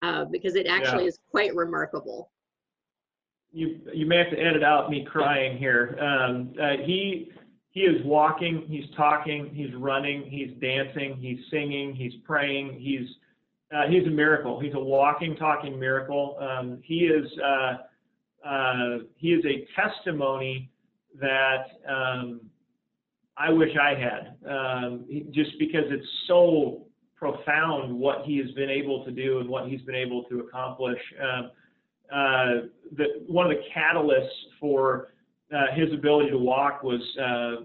Uh, 0.00 0.24
because 0.24 0.56
it 0.56 0.66
actually 0.66 1.04
yeah. 1.04 1.08
is 1.08 1.18
quite 1.30 1.54
remarkable. 1.54 2.30
You 3.52 3.80
you 3.92 4.06
may 4.06 4.16
have 4.16 4.30
to 4.30 4.38
edit 4.38 4.62
out 4.62 4.90
me 4.90 5.04
crying 5.04 5.58
here. 5.58 5.98
Um, 6.00 6.54
uh, 6.60 6.78
he 6.84 7.30
he 7.72 7.80
is 7.80 8.04
walking, 8.04 8.64
he's 8.68 8.84
talking, 8.96 9.50
he's 9.54 9.74
running, 9.74 10.24
he's 10.30 10.50
dancing, 10.60 11.16
he's 11.16 11.38
singing, 11.50 11.94
he's 11.94 12.12
praying, 12.24 12.78
he's 12.78 13.08
uh, 13.74 13.88
he's 13.88 14.06
a 14.06 14.10
miracle. 14.10 14.60
He's 14.60 14.74
a 14.74 14.80
walking, 14.80 15.34
talking 15.36 15.78
miracle. 15.78 16.36
Um, 16.40 16.78
he 16.82 17.06
is 17.06 17.26
uh, 17.42 17.74
uh, 18.44 19.04
he 19.16 19.28
is 19.28 19.44
a 19.44 19.66
testimony 19.80 20.70
that 21.20 21.64
um, 21.88 22.40
I 23.36 23.50
wish 23.50 23.70
I 23.80 23.94
had, 23.94 24.50
um, 24.50 25.04
just 25.32 25.58
because 25.58 25.84
it's 25.88 26.06
so 26.26 26.86
profound 27.16 27.94
what 27.94 28.24
he 28.24 28.38
has 28.38 28.50
been 28.52 28.70
able 28.70 29.04
to 29.04 29.10
do 29.10 29.40
and 29.40 29.48
what 29.48 29.68
he's 29.68 29.80
been 29.82 29.94
able 29.94 30.24
to 30.24 30.40
accomplish. 30.40 30.98
Um, 31.22 31.50
uh, 32.12 32.66
the, 32.96 33.04
one 33.26 33.50
of 33.50 33.56
the 33.56 33.62
catalysts 33.74 34.28
for 34.60 35.08
uh, 35.54 35.74
his 35.74 35.92
ability 35.92 36.30
to 36.30 36.38
walk 36.38 36.82
was 36.82 37.00
uh, 37.18 37.64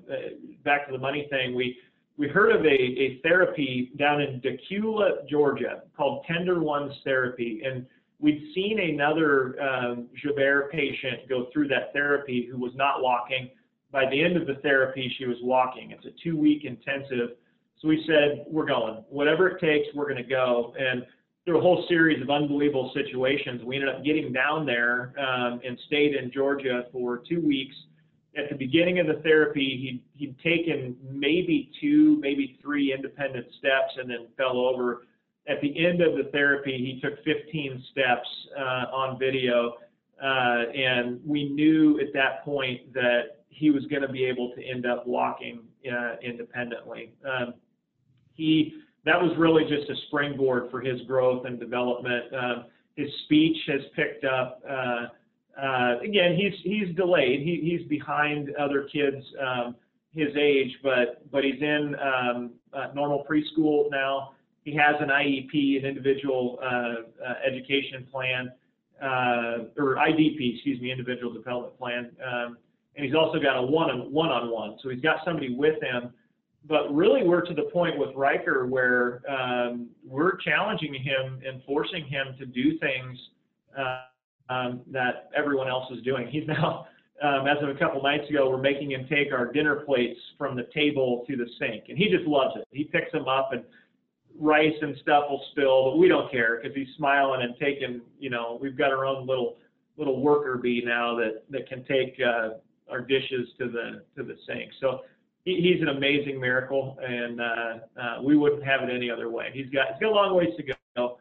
back 0.63 0.85
to 0.87 0.91
the 0.91 0.97
money 0.99 1.27
thing. 1.29 1.55
We 1.55 1.77
we 2.17 2.27
heard 2.27 2.51
of 2.51 2.65
a, 2.65 2.67
a 2.67 3.19
therapy 3.21 3.91
down 3.97 4.21
in 4.21 4.41
Dacula, 4.41 5.27
Georgia, 5.29 5.83
called 5.95 6.25
Tender 6.25 6.59
Ones 6.59 6.91
Therapy, 7.03 7.61
and 7.63 7.85
we'd 8.19 8.51
seen 8.53 8.79
another 8.79 9.61
um, 9.61 10.07
Joubert 10.15 10.71
patient 10.71 11.27
go 11.29 11.47
through 11.53 11.67
that 11.69 11.93
therapy 11.93 12.47
who 12.49 12.57
was 12.57 12.73
not 12.75 13.01
walking. 13.01 13.49
By 13.91 14.09
the 14.09 14.21
end 14.21 14.37
of 14.37 14.47
the 14.47 14.55
therapy, 14.55 15.13
she 15.17 15.25
was 15.25 15.37
walking. 15.41 15.91
It's 15.91 16.05
a 16.05 16.11
two-week 16.23 16.65
intensive. 16.65 17.37
So 17.79 17.87
we 17.87 18.03
said, 18.07 18.45
we're 18.47 18.65
going. 18.65 19.03
Whatever 19.09 19.49
it 19.49 19.61
takes, 19.61 19.87
we're 19.95 20.09
going 20.09 20.23
to 20.23 20.29
go. 20.29 20.73
And 20.77 21.05
through 21.45 21.59
a 21.59 21.61
whole 21.61 21.85
series 21.87 22.21
of 22.21 22.29
unbelievable 22.29 22.91
situations, 22.93 23.61
we 23.63 23.75
ended 23.75 23.93
up 23.93 24.03
getting 24.03 24.33
down 24.33 24.65
there 24.65 25.13
um, 25.17 25.61
and 25.63 25.77
stayed 25.85 26.15
in 26.15 26.31
Georgia 26.31 26.85
for 26.91 27.21
two 27.29 27.39
weeks 27.39 27.75
at 28.37 28.49
the 28.49 28.55
beginning 28.55 28.99
of 28.99 29.07
the 29.07 29.21
therapy, 29.23 29.77
he'd, 29.81 30.03
he'd 30.13 30.39
taken 30.39 30.95
maybe 31.09 31.71
two, 31.81 32.17
maybe 32.21 32.59
three 32.61 32.93
independent 32.93 33.47
steps 33.57 33.93
and 33.97 34.09
then 34.09 34.27
fell 34.37 34.57
over. 34.57 35.06
At 35.47 35.61
the 35.61 35.85
end 35.85 36.01
of 36.01 36.17
the 36.17 36.29
therapy, 36.31 36.77
he 36.77 36.99
took 37.01 37.23
15 37.23 37.83
steps 37.91 38.27
uh, 38.57 38.93
on 38.93 39.17
video, 39.17 39.75
uh, 40.21 40.69
and 40.75 41.21
we 41.25 41.49
knew 41.49 41.99
at 41.99 42.11
that 42.13 42.43
point 42.43 42.93
that 42.93 43.37
he 43.49 43.71
was 43.71 43.85
going 43.85 44.01
to 44.01 44.09
be 44.09 44.25
able 44.25 44.53
to 44.55 44.63
end 44.63 44.85
up 44.85 45.07
walking 45.07 45.61
uh, 45.91 46.15
independently. 46.21 47.13
Um, 47.25 47.53
he 48.33 48.73
that 49.05 49.21
was 49.21 49.31
really 49.37 49.63
just 49.63 49.89
a 49.89 49.95
springboard 50.07 50.69
for 50.69 50.81
his 50.81 51.01
growth 51.03 51.45
and 51.45 51.57
development. 51.57 52.25
Um, 52.33 52.65
his 52.97 53.09
speech 53.23 53.55
has 53.67 53.81
picked 53.95 54.25
up. 54.25 54.61
Uh, 54.69 55.07
uh, 55.59 55.99
again, 56.03 56.35
he's 56.35 56.53
he's 56.63 56.95
delayed. 56.95 57.41
He, 57.41 57.77
he's 57.77 57.87
behind 57.87 58.53
other 58.55 58.87
kids 58.91 59.23
um, 59.41 59.75
his 60.13 60.29
age, 60.35 60.71
but 60.83 61.29
but 61.31 61.43
he's 61.43 61.61
in 61.61 61.95
um, 62.01 62.51
uh, 62.73 62.87
normal 62.93 63.23
preschool 63.29 63.89
now. 63.89 64.33
He 64.67 64.75
has 64.75 64.95
an 64.99 65.07
IEP, 65.07 65.79
an 65.79 65.85
individual 65.85 66.59
uh, 66.61 66.67
uh, 66.67 67.35
education 67.49 68.05
plan, 68.11 68.51
uh, 69.01 69.81
or 69.81 69.95
IDP, 69.95 70.55
excuse 70.55 70.81
me, 70.81 70.91
individual 70.91 71.31
development 71.31 71.77
plan, 71.79 72.11
um, 72.21 72.57
and 72.97 73.05
he's 73.05 73.15
also 73.15 73.39
got 73.39 73.55
a 73.55 73.61
one 73.61 73.89
on 73.89 74.11
one 74.11 74.29
on 74.29 74.51
one. 74.51 74.77
So 74.83 74.89
he's 74.89 74.99
got 74.99 75.19
somebody 75.23 75.55
with 75.55 75.81
him. 75.81 76.11
But 76.67 76.93
really, 76.93 77.23
we're 77.23 77.45
to 77.45 77.53
the 77.53 77.69
point 77.71 77.97
with 77.97 78.09
Riker 78.13 78.65
where 78.65 79.21
um, 79.29 79.87
we're 80.05 80.35
challenging 80.35 80.93
him 80.95 81.39
and 81.47 81.63
forcing 81.63 82.05
him 82.05 82.35
to 82.37 82.45
do 82.45 82.77
things. 82.79 83.17
Uh, 83.77 84.01
um, 84.49 84.81
that 84.91 85.29
everyone 85.35 85.67
else 85.67 85.91
is 85.91 86.01
doing. 86.03 86.27
He's 86.27 86.47
now, 86.47 86.87
um, 87.21 87.47
as 87.47 87.61
of 87.61 87.69
a 87.69 87.75
couple 87.77 88.01
nights 88.01 88.29
ago, 88.29 88.49
we're 88.49 88.61
making 88.61 88.91
him 88.91 89.05
take 89.09 89.33
our 89.33 89.51
dinner 89.51 89.77
plates 89.85 90.19
from 90.37 90.55
the 90.55 90.67
table 90.73 91.25
to 91.27 91.35
the 91.35 91.45
sink, 91.59 91.85
and 91.89 91.97
he 91.97 92.09
just 92.09 92.25
loves 92.25 92.55
it. 92.55 92.65
He 92.71 92.85
picks 92.85 93.11
them 93.11 93.27
up, 93.27 93.49
and 93.51 93.63
rice 94.39 94.75
and 94.81 94.95
stuff 95.01 95.25
will 95.29 95.43
spill, 95.51 95.91
but 95.91 95.97
we 95.97 96.07
don't 96.07 96.31
care 96.31 96.59
because 96.61 96.75
he's 96.75 96.87
smiling 96.97 97.41
and 97.41 97.55
taking. 97.59 98.01
You 98.19 98.29
know, 98.29 98.57
we've 98.61 98.77
got 98.77 98.91
our 98.91 99.05
own 99.05 99.27
little 99.27 99.57
little 99.97 100.21
worker 100.21 100.57
bee 100.57 100.83
now 100.85 101.15
that 101.15 101.43
that 101.49 101.67
can 101.67 101.83
take 101.85 102.19
uh, 102.21 102.49
our 102.89 103.01
dishes 103.01 103.49
to 103.59 103.69
the 103.69 104.03
to 104.15 104.23
the 104.23 104.35
sink. 104.47 104.71
So 104.79 105.01
he, 105.45 105.61
he's 105.61 105.81
an 105.81 105.89
amazing 105.89 106.39
miracle, 106.39 106.97
and 107.01 107.41
uh, 107.41 107.73
uh, 107.99 108.21
we 108.21 108.37
wouldn't 108.37 108.63
have 108.63 108.81
it 108.83 108.89
any 108.93 109.09
other 109.09 109.29
way. 109.29 109.49
He's 109.53 109.69
got 109.69 109.93
he's 109.93 110.01
got 110.01 110.11
a 110.11 110.15
long 110.15 110.35
ways 110.35 110.53
to 110.57 110.75
go, 110.95 111.17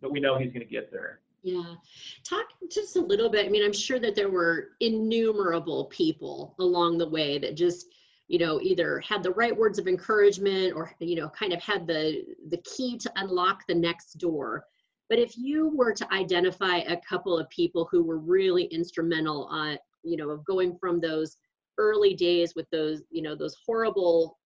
but 0.00 0.10
we 0.10 0.20
know 0.20 0.38
he's 0.38 0.52
going 0.52 0.66
to 0.66 0.72
get 0.72 0.90
there. 0.90 1.20
Yeah. 1.42 1.76
Talk 2.24 2.46
just 2.72 2.96
a 2.96 3.00
little 3.00 3.30
bit. 3.30 3.46
I 3.46 3.48
mean, 3.48 3.64
I'm 3.64 3.72
sure 3.72 4.00
that 4.00 4.16
there 4.16 4.30
were 4.30 4.70
innumerable 4.80 5.84
people 5.84 6.56
along 6.58 6.98
the 6.98 7.08
way 7.08 7.38
that 7.38 7.54
just, 7.54 7.86
you 8.28 8.38
know, 8.38 8.60
either 8.60 9.00
had 9.00 9.22
the 9.22 9.30
right 9.32 9.56
words 9.56 9.78
of 9.78 9.86
encouragement 9.86 10.74
or, 10.74 10.92
you 10.98 11.16
know, 11.16 11.28
kind 11.28 11.52
of 11.52 11.62
had 11.62 11.86
the 11.86 12.24
the 12.48 12.58
key 12.58 12.98
to 12.98 13.12
unlock 13.16 13.62
the 13.66 13.74
next 13.74 14.18
door. 14.18 14.64
But 15.08 15.18
if 15.20 15.36
you 15.36 15.68
were 15.76 15.92
to 15.92 16.12
identify 16.12 16.78
a 16.78 17.00
couple 17.08 17.38
of 17.38 17.48
people 17.50 17.88
who 17.90 18.02
were 18.02 18.18
really 18.18 18.64
instrumental 18.64 19.44
on, 19.46 19.78
you 20.02 20.16
know, 20.16 20.30
of 20.30 20.44
going 20.44 20.76
from 20.80 21.00
those 21.00 21.36
early 21.78 22.14
days 22.14 22.54
with 22.56 22.66
those, 22.70 23.02
you 23.10 23.22
know, 23.22 23.36
those 23.36 23.56
horrible 23.64 24.36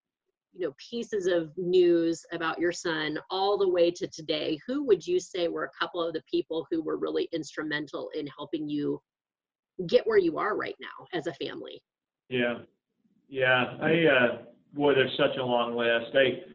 you 0.53 0.67
know 0.67 0.75
pieces 0.79 1.27
of 1.27 1.53
news 1.57 2.25
about 2.33 2.59
your 2.59 2.73
son 2.73 3.19
all 3.31 3.57
the 3.57 3.69
way 3.69 3.89
to 3.89 4.09
today 4.09 4.59
who 4.67 4.85
would 4.85 5.07
you 5.07 5.21
say 5.21 5.47
were 5.47 5.63
a 5.63 5.79
couple 5.79 6.03
of 6.03 6.13
the 6.13 6.23
people 6.31 6.67
who 6.71 6.83
were 6.83 6.97
really 6.97 7.29
instrumental 7.33 8.11
in 8.17 8.27
helping 8.27 8.69
you 8.69 9.01
get 9.87 10.05
where 10.09 10.19
you 10.19 10.39
are 10.39 10.57
right 10.57 10.75
now 10.81 11.07
as 11.17 11.29
a 11.29 11.35
family 11.35 11.81
yeah 12.29 12.59
yeah 13.31 13.77
i 13.81 14.05
uh 14.05 14.39
boy 14.75 14.95
there's 14.95 15.17
such 15.17 15.37
a 15.39 15.45
long 15.45 15.75
list 15.75 16.15
i 16.15 16.51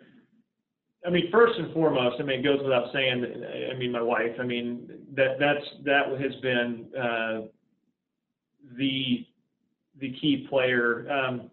I 1.05 1.11
mean, 1.11 1.29
first 1.31 1.53
and 1.59 1.71
foremost, 1.71 2.15
I 2.19 2.23
mean, 2.23 2.39
it 2.39 2.43
goes 2.43 2.59
without 2.63 2.91
saying. 2.91 3.23
I 3.71 3.77
mean, 3.77 3.91
my 3.91 4.01
wife. 4.01 4.31
I 4.39 4.43
mean, 4.43 4.89
that 5.15 5.37
that's 5.39 5.65
that 5.83 6.09
has 6.19 6.33
been 6.41 6.87
uh, 6.97 7.41
the 8.75 9.25
the 9.99 10.11
key 10.19 10.47
player. 10.49 11.09
Um, 11.11 11.51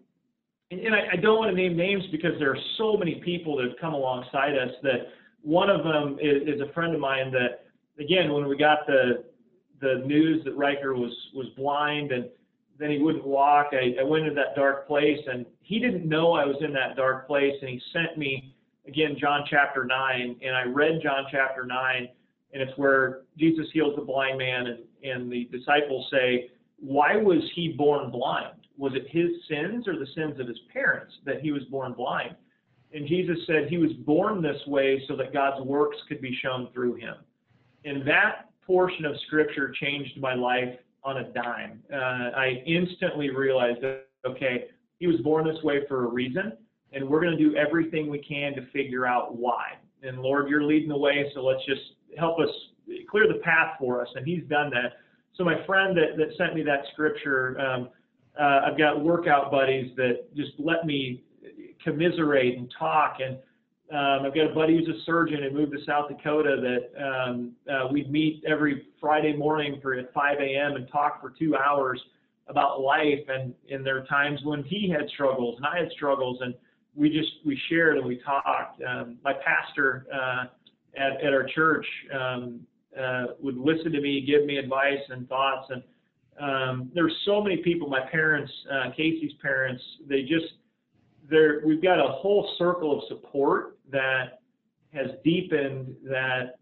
and, 0.71 0.95
I, 0.95 1.13
I 1.13 1.15
don't 1.17 1.37
want 1.37 1.51
to 1.51 1.55
name 1.55 1.77
names 1.77 2.03
because 2.11 2.31
there 2.39 2.49
are 2.49 2.57
so 2.77 2.97
many 2.97 3.21
people 3.23 3.55
that 3.57 3.67
have 3.67 3.77
come 3.79 3.93
alongside 3.93 4.57
us 4.57 4.71
that 4.81 5.09
one 5.43 5.69
of 5.69 5.83
them 5.83 6.17
is, 6.19 6.55
is 6.55 6.61
a 6.61 6.73
friend 6.73 6.95
of 6.95 6.99
mine 6.99 7.31
that, 7.31 7.65
again, 7.99 8.33
when 8.33 8.47
we 8.47 8.57
got 8.57 8.87
the 8.87 9.23
the 9.81 10.01
news 10.05 10.43
that 10.45 10.55
Riker 10.55 10.95
was 10.95 11.11
was 11.35 11.47
blind 11.57 12.11
and 12.11 12.25
then 12.77 12.91
he 12.91 12.99
wouldn't 12.99 13.25
walk, 13.25 13.67
I, 13.73 13.95
I 13.99 14.03
went 14.03 14.25
into 14.25 14.35
that 14.35 14.55
dark 14.55 14.87
place 14.87 15.19
and 15.27 15.45
he 15.61 15.79
didn't 15.79 16.07
know 16.07 16.33
I 16.33 16.45
was 16.45 16.57
in 16.61 16.73
that 16.73 16.95
dark 16.95 17.27
place 17.27 17.53
and 17.61 17.69
he 17.69 17.81
sent 17.91 18.17
me 18.17 18.55
again 18.87 19.15
John 19.19 19.43
chapter 19.49 19.85
nine 19.85 20.35
and 20.43 20.55
I 20.55 20.63
read 20.63 20.99
John 21.01 21.25
chapter 21.31 21.65
nine 21.65 22.09
and 22.53 22.61
it's 22.61 22.77
where 22.77 23.21
Jesus 23.37 23.67
heals 23.73 23.95
the 23.95 24.01
blind 24.01 24.37
man 24.37 24.67
and, 24.67 24.79
and 25.03 25.31
the 25.31 25.45
disciples 25.51 26.07
say, 26.11 26.51
Why 26.79 27.15
was 27.15 27.41
he 27.55 27.69
born 27.69 28.11
blind? 28.11 28.63
was 28.77 28.93
it 28.95 29.07
his 29.09 29.29
sins 29.47 29.87
or 29.87 29.97
the 29.97 30.07
sins 30.15 30.39
of 30.39 30.47
his 30.47 30.59
parents 30.71 31.13
that 31.25 31.41
he 31.41 31.51
was 31.51 31.63
born 31.65 31.93
blind? 31.93 32.35
And 32.93 33.07
Jesus 33.07 33.37
said 33.47 33.67
he 33.69 33.77
was 33.77 33.91
born 34.05 34.41
this 34.41 34.61
way 34.67 35.03
so 35.07 35.15
that 35.15 35.33
God's 35.33 35.65
works 35.65 35.97
could 36.07 36.21
be 36.21 36.37
shown 36.41 36.69
through 36.73 36.95
him. 36.95 37.15
And 37.85 38.07
that 38.07 38.49
portion 38.65 39.05
of 39.05 39.15
scripture 39.27 39.73
changed 39.79 40.19
my 40.19 40.33
life 40.33 40.75
on 41.03 41.17
a 41.17 41.23
dime. 41.33 41.83
Uh, 41.91 42.31
I 42.35 42.63
instantly 42.65 43.29
realized 43.29 43.81
that, 43.81 44.07
okay, 44.25 44.65
he 44.99 45.07
was 45.07 45.19
born 45.21 45.45
this 45.45 45.61
way 45.63 45.81
for 45.87 46.05
a 46.05 46.07
reason, 46.07 46.53
and 46.93 47.07
we're 47.07 47.21
going 47.21 47.37
to 47.37 47.43
do 47.43 47.55
everything 47.55 48.09
we 48.09 48.19
can 48.19 48.53
to 48.55 48.65
figure 48.71 49.05
out 49.05 49.35
why. 49.35 49.73
And 50.01 50.19
Lord, 50.21 50.49
you're 50.49 50.63
leading 50.63 50.89
the 50.89 50.97
way, 50.97 51.29
so 51.33 51.43
let's 51.43 51.65
just 51.65 51.81
help 52.17 52.39
us 52.39 52.49
clear 53.09 53.27
the 53.27 53.39
path 53.39 53.75
for 53.79 54.01
us. 54.01 54.07
And 54.15 54.25
he's 54.25 54.43
done 54.49 54.69
that. 54.71 54.93
So 55.35 55.43
my 55.43 55.65
friend 55.65 55.97
that, 55.97 56.17
that 56.17 56.37
sent 56.37 56.55
me 56.55 56.63
that 56.63 56.83
scripture, 56.91 57.59
um, 57.59 57.89
uh, 58.39 58.61
I've 58.65 58.77
got 58.77 59.03
workout 59.03 59.51
buddies 59.51 59.95
that 59.95 60.33
just 60.35 60.51
let 60.59 60.85
me 60.85 61.23
commiserate 61.83 62.57
and 62.57 62.71
talk. 62.77 63.17
And 63.19 63.37
um, 63.91 64.25
I've 64.25 64.33
got 64.33 64.51
a 64.51 64.53
buddy 64.53 64.77
who's 64.77 64.87
a 64.87 65.03
surgeon 65.03 65.43
and 65.43 65.55
moved 65.55 65.73
to 65.73 65.83
South 65.85 66.07
Dakota 66.09 66.55
that 66.61 67.03
um, 67.03 67.51
uh, 67.71 67.87
we'd 67.91 68.11
meet 68.11 68.43
every 68.47 68.87
Friday 68.99 69.35
morning 69.35 69.79
for 69.81 69.93
at 69.93 70.13
5 70.13 70.37
a.m. 70.39 70.75
and 70.75 70.87
talk 70.91 71.21
for 71.21 71.33
two 71.37 71.55
hours 71.55 72.01
about 72.47 72.81
life 72.81 73.21
and 73.29 73.53
and 73.71 73.85
there 73.85 73.97
are 73.97 74.05
times 74.05 74.39
when 74.43 74.63
he 74.63 74.89
had 74.89 75.07
struggles 75.09 75.55
and 75.57 75.65
I 75.65 75.79
had 75.79 75.89
struggles 75.91 76.39
and 76.41 76.53
we 76.95 77.09
just 77.09 77.31
we 77.45 77.59
shared 77.69 77.97
and 77.97 78.05
we 78.05 78.19
talked. 78.19 78.81
Um, 78.81 79.17
my 79.23 79.33
pastor 79.33 80.05
uh, 80.13 80.45
at 80.97 81.21
at 81.23 81.33
our 81.33 81.47
church 81.53 81.85
um, 82.13 82.61
uh, 82.99 83.25
would 83.39 83.57
listen 83.57 83.91
to 83.91 84.01
me, 84.01 84.21
give 84.25 84.45
me 84.45 84.57
advice 84.57 84.99
and 85.09 85.27
thoughts, 85.27 85.71
and 85.71 85.83
um, 86.39 86.91
there's 86.93 87.15
so 87.25 87.41
many 87.41 87.57
people. 87.57 87.87
My 87.87 88.01
parents, 88.11 88.51
uh, 88.71 88.91
Kasey's 88.97 89.33
parents, 89.41 89.83
they 90.07 90.21
just 90.21 90.53
there. 91.29 91.61
We've 91.65 91.81
got 91.81 91.99
a 91.99 92.11
whole 92.11 92.49
circle 92.57 92.97
of 92.97 93.07
support 93.07 93.77
that 93.91 94.39
has 94.93 95.11
deepened 95.23 95.95
that 96.03 96.55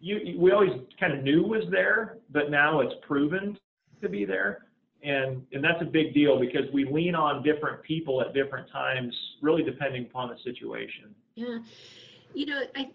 you 0.00 0.38
we 0.38 0.52
always 0.52 0.72
kind 0.98 1.12
of 1.12 1.22
knew 1.22 1.42
was 1.42 1.64
there, 1.70 2.18
but 2.30 2.50
now 2.50 2.80
it's 2.80 2.94
proven 3.06 3.58
to 4.00 4.08
be 4.08 4.24
there 4.24 4.66
and 5.02 5.42
and 5.52 5.62
that's 5.64 5.80
a 5.80 5.84
big 5.84 6.12
deal 6.12 6.38
because 6.38 6.70
we 6.72 6.84
lean 6.84 7.14
on 7.14 7.42
different 7.42 7.82
people 7.82 8.20
at 8.20 8.34
different 8.34 8.70
times 8.70 9.14
really 9.40 9.62
depending 9.62 10.04
upon 10.04 10.28
the 10.28 10.36
situation 10.44 11.14
yeah 11.34 11.58
you 12.34 12.46
know 12.46 12.62
i 12.76 12.90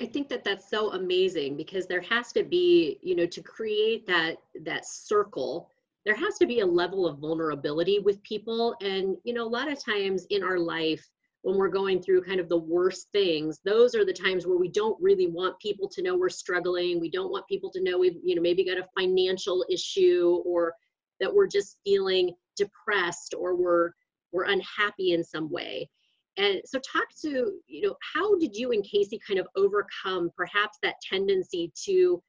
i 0.00 0.06
think 0.06 0.28
that 0.28 0.42
that's 0.44 0.68
so 0.68 0.92
amazing 0.92 1.56
because 1.56 1.86
there 1.86 2.00
has 2.00 2.32
to 2.32 2.42
be 2.42 2.98
you 3.02 3.14
know 3.14 3.26
to 3.26 3.42
create 3.42 4.06
that 4.06 4.36
that 4.62 4.86
circle 4.86 5.70
there 6.04 6.14
has 6.14 6.36
to 6.38 6.46
be 6.46 6.60
a 6.60 6.66
level 6.66 7.06
of 7.06 7.18
vulnerability 7.18 7.98
with 7.98 8.22
people. 8.22 8.76
And 8.80 9.16
you 9.24 9.34
know 9.34 9.44
a 9.44 9.48
lot 9.48 9.70
of 9.70 9.82
times 9.82 10.26
in 10.30 10.42
our 10.42 10.58
life 10.58 11.06
when 11.42 11.56
we're 11.56 11.68
going 11.68 12.00
through 12.00 12.22
kind 12.22 12.40
of 12.40 12.48
the 12.48 12.58
worst 12.58 13.08
things 13.12 13.60
those 13.66 13.94
are 13.94 14.06
the 14.06 14.12
times 14.14 14.46
where 14.46 14.56
we 14.56 14.70
don't 14.70 14.96
really 14.98 15.26
want 15.26 15.58
people 15.60 15.88
to 15.90 16.02
know 16.02 16.16
we're 16.16 16.28
struggling. 16.28 17.00
We 17.00 17.10
don't 17.10 17.30
want 17.30 17.48
people 17.48 17.70
to 17.72 17.82
know 17.82 17.98
we've 17.98 18.18
you 18.22 18.34
know 18.34 18.42
maybe 18.42 18.64
got 18.64 18.78
a 18.78 18.88
financial 18.98 19.64
issue 19.70 20.42
or 20.44 20.74
that 21.20 21.32
we're 21.32 21.46
just 21.46 21.78
feeling 21.84 22.32
depressed 22.56 23.34
or 23.38 23.56
we're 23.56 23.90
we're 24.32 24.44
unhappy 24.44 25.12
in 25.12 25.22
some 25.22 25.50
way. 25.50 25.88
And 26.36 26.60
so 26.64 26.80
talk 26.80 27.06
to 27.22 27.52
you 27.66 27.82
know 27.82 27.96
how 28.14 28.36
did 28.38 28.56
you 28.56 28.72
and 28.72 28.84
kasey 28.84 29.18
kind 29.26 29.38
of 29.38 29.46
overcome 29.56 30.30
perhaps 30.36 30.78
that 30.82 30.96
tendency 31.08 31.72
to 31.84 32.22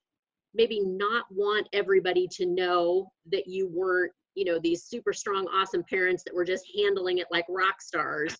maybe 0.56 0.80
not 0.80 1.26
want 1.30 1.68
everybody 1.74 2.28
to 2.32 2.46
know 2.46 3.12
that 3.32 3.48
you 3.48 3.68
weren't 3.68 4.12
you 4.36 4.46
know 4.46 4.60
these 4.60 4.84
super 4.84 5.14
strong 5.14 5.48
awesome 5.48 5.84
parents 5.90 6.24
that 6.24 6.34
were 6.34 6.46
just 6.46 6.66
handling 6.78 7.20
it 7.20 7.28
like 7.32 7.46
rock 7.50 7.82
stars. 7.82 8.36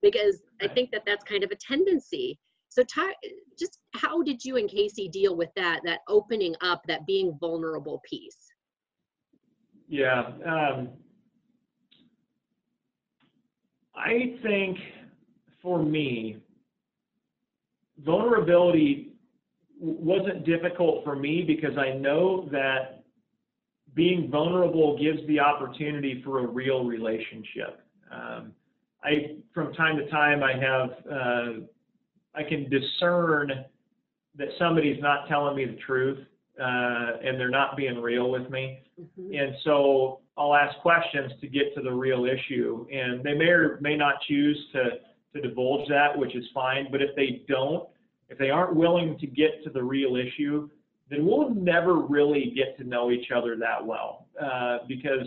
Because 0.00 0.42
i 0.62 0.68
think 0.68 0.90
that 0.92 1.02
that's 1.04 1.24
kind 1.24 1.42
of 1.42 1.50
a 1.50 1.56
tendency. 1.56 2.38
So 2.70 2.82
talk, 2.84 3.10
just 3.58 3.78
how 3.94 4.22
did 4.22 4.44
you 4.44 4.56
and 4.56 4.68
kasey 4.68 5.10
deal 5.10 5.36
with 5.36 5.48
that 5.56 5.80
that 5.84 6.00
opening 6.08 6.54
up 6.60 6.82
that 6.86 7.06
being 7.06 7.36
vulnerable 7.40 8.00
piece? 8.08 8.52
Yeah. 9.88 10.30
Um, 10.46 10.90
I 13.96 14.36
think 14.42 14.78
for 15.60 15.82
me, 15.82 16.36
vulnerability 17.98 19.17
wasn't 19.80 20.44
difficult 20.44 21.04
for 21.04 21.16
me 21.16 21.44
because 21.46 21.76
I 21.78 21.92
know 21.92 22.48
that 22.50 23.04
being 23.94 24.30
vulnerable 24.30 24.98
gives 24.98 25.26
the 25.26 25.40
opportunity 25.40 26.22
for 26.24 26.40
a 26.40 26.46
real 26.46 26.84
relationship. 26.84 27.80
Um, 28.10 28.52
I, 29.02 29.36
from 29.54 29.72
time 29.74 29.96
to 29.96 30.08
time, 30.10 30.42
I 30.42 30.52
have, 30.52 30.90
uh, 31.10 31.52
I 32.34 32.42
can 32.42 32.68
discern 32.68 33.64
that 34.36 34.48
somebody's 34.58 35.00
not 35.00 35.28
telling 35.28 35.56
me 35.56 35.64
the 35.64 35.78
truth 35.86 36.18
uh, 36.60 37.16
and 37.22 37.38
they're 37.38 37.50
not 37.50 37.76
being 37.76 38.00
real 38.00 38.30
with 38.30 38.50
me. 38.50 38.80
Mm-hmm. 39.00 39.34
And 39.34 39.56
so 39.64 40.20
I'll 40.36 40.54
ask 40.54 40.76
questions 40.80 41.32
to 41.40 41.48
get 41.48 41.74
to 41.76 41.82
the 41.82 41.92
real 41.92 42.24
issue. 42.24 42.86
And 42.92 43.22
they 43.22 43.34
may 43.34 43.48
or 43.48 43.78
may 43.80 43.96
not 43.96 44.14
choose 44.26 44.58
to, 44.72 44.82
to 45.34 45.48
divulge 45.48 45.88
that, 45.88 46.16
which 46.16 46.34
is 46.34 46.44
fine. 46.52 46.88
But 46.90 47.02
if 47.02 47.14
they 47.16 47.42
don't, 47.48 47.88
if 48.28 48.38
they 48.38 48.50
aren't 48.50 48.74
willing 48.74 49.18
to 49.18 49.26
get 49.26 49.62
to 49.64 49.70
the 49.70 49.82
real 49.82 50.16
issue, 50.16 50.68
then 51.10 51.24
we'll 51.24 51.50
never 51.50 51.94
really 51.94 52.52
get 52.54 52.76
to 52.78 52.84
know 52.84 53.10
each 53.10 53.30
other 53.34 53.56
that 53.56 53.84
well 53.84 54.26
uh, 54.40 54.78
because 54.86 55.26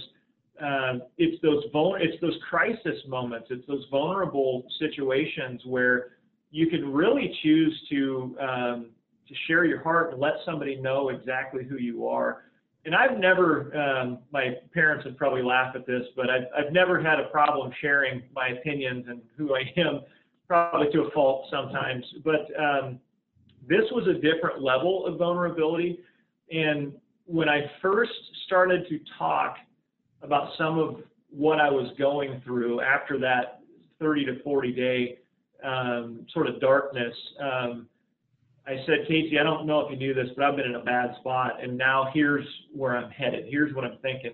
uh, 0.64 1.00
it's 1.18 1.42
those 1.42 1.64
vul- 1.74 1.96
it's 2.00 2.20
those 2.22 2.38
crisis 2.50 3.00
moments, 3.08 3.48
it's 3.50 3.66
those 3.68 3.86
vulnerable 3.90 4.64
situations 4.80 5.62
where 5.66 6.12
you 6.52 6.68
can 6.68 6.92
really 6.92 7.36
choose 7.42 7.88
to 7.90 8.38
um, 8.40 8.90
to 9.28 9.34
share 9.48 9.66
your 9.66 9.82
heart 9.82 10.12
and 10.12 10.22
let 10.22 10.34
somebody 10.46 10.76
know 10.76 11.10
exactly 11.10 11.64
who 11.64 11.78
you 11.78 12.08
are. 12.08 12.44
And 12.84 12.96
I've 12.96 13.18
never, 13.18 13.76
um, 13.78 14.20
my 14.32 14.56
parents 14.74 15.06
would 15.06 15.18
probably 15.18 15.44
laugh 15.44 15.76
at 15.76 15.86
this, 15.86 16.04
but 16.16 16.30
I've, 16.30 16.48
I've 16.58 16.74
never 16.74 17.00
had 17.00 17.20
a 17.20 17.26
problem 17.26 17.72
sharing 17.80 18.24
my 18.36 18.50
opinions 18.50 19.06
and 19.08 19.22
who 19.38 19.56
I 19.56 19.72
am, 19.78 20.02
probably 20.52 20.92
to 20.92 21.04
a 21.04 21.12
fault 21.12 21.48
sometimes. 21.50 22.04
But 22.26 22.48
um, 22.62 23.00
this 23.70 23.86
was 23.92 24.06
a 24.08 24.16
different 24.16 24.62
level 24.62 25.06
of 25.06 25.18
vulnerability. 25.18 26.00
And 26.52 26.92
when 27.26 27.48
I 27.48 27.72
first 27.82 28.12
started 28.48 28.86
to 28.90 29.00
talk 29.18 29.56
about 30.22 30.50
some 30.58 30.78
of 30.78 30.96
what 31.30 31.62
I 31.62 31.70
was 31.70 31.90
going 31.98 32.42
through 32.44 32.82
after 32.82 33.18
that 33.20 33.62
30 34.02 34.26
to 34.26 34.44
40 34.44 34.74
day 34.74 35.20
um, 35.64 36.26
sort 36.34 36.48
of 36.48 36.60
darkness, 36.60 37.14
um, 37.40 37.88
I 38.68 38.76
said, 38.86 39.08
Kasey, 39.10 39.40
I 39.40 39.44
don't 39.44 39.66
know 39.66 39.80
if 39.80 39.90
you 39.90 39.96
knew 39.96 40.14
this, 40.14 40.28
but 40.36 40.44
I've 40.44 40.58
been 40.58 40.66
in 40.66 40.76
a 40.76 40.84
bad 40.84 41.16
spot, 41.22 41.64
and 41.64 41.78
now 41.78 42.10
here's 42.14 42.46
where 42.74 42.98
I'm 42.98 43.10
headed. 43.10 43.46
Here's 43.48 43.74
what 43.74 43.86
I'm 43.86 44.00
thinking. 44.02 44.34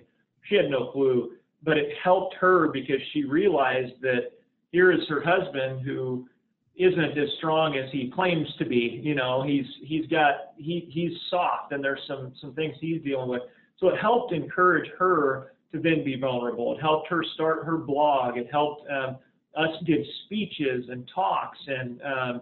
She 0.49 0.56
had 0.56 0.71
no 0.71 0.88
clue, 0.91 1.34
but 1.62 1.77
it 1.77 1.89
helped 2.03 2.34
her 2.39 2.69
because 2.69 2.97
she 3.13 3.23
realized 3.23 4.01
that 4.01 4.32
here 4.71 4.91
is 4.91 4.99
her 5.08 5.21
husband 5.23 5.82
who 5.82 6.27
isn't 6.75 7.17
as 7.17 7.30
strong 7.38 7.75
as 7.75 7.91
he 7.91 8.12
claims 8.13 8.47
to 8.60 8.65
be. 8.65 8.99
You 9.03 9.15
know, 9.15 9.43
he's 9.43 9.65
he's 9.82 10.06
got 10.08 10.53
he 10.58 10.88
he's 10.91 11.12
soft, 11.30 11.71
and 11.71 11.84
there's 11.84 12.01
some 12.08 12.34
some 12.39 12.53
things 12.53 12.75
he's 12.80 13.01
dealing 13.01 13.30
with. 13.30 13.41
So 13.80 13.89
it 13.89 13.99
helped 13.99 14.34
encourage 14.34 14.89
her 14.97 15.53
to 15.71 15.80
then 15.80 16.03
be 16.03 16.19
vulnerable. 16.19 16.75
It 16.75 16.82
helped 16.82 17.08
her 17.10 17.23
start 17.34 17.65
her 17.65 17.77
blog. 17.77 18.38
It 18.38 18.47
helped 18.51 18.88
um, 18.89 19.17
us 19.56 19.75
give 19.86 19.99
speeches 20.25 20.86
and 20.89 21.10
talks 21.13 21.58
and 21.67 22.01
um, 22.01 22.41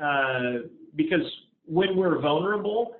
uh, 0.00 0.52
because 0.94 1.24
when 1.66 1.96
we're 1.96 2.20
vulnerable, 2.20 2.96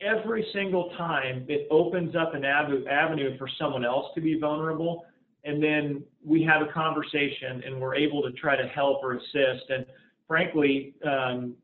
every 0.00 0.46
single 0.52 0.90
time 0.96 1.44
it 1.48 1.66
opens 1.70 2.14
up 2.16 2.34
an 2.34 2.44
avenue 2.44 3.36
for 3.38 3.48
someone 3.58 3.84
else 3.84 4.06
to 4.14 4.20
be 4.20 4.38
vulnerable. 4.38 5.04
And 5.44 5.62
then 5.62 6.02
we 6.24 6.42
have 6.44 6.62
a 6.62 6.72
conversation 6.72 7.62
and 7.64 7.80
we're 7.80 7.94
able 7.94 8.22
to 8.22 8.32
try 8.32 8.56
to 8.56 8.68
help 8.68 9.02
or 9.02 9.14
assist. 9.14 9.70
And 9.70 9.86
frankly, 10.26 10.94
um, 11.06 11.54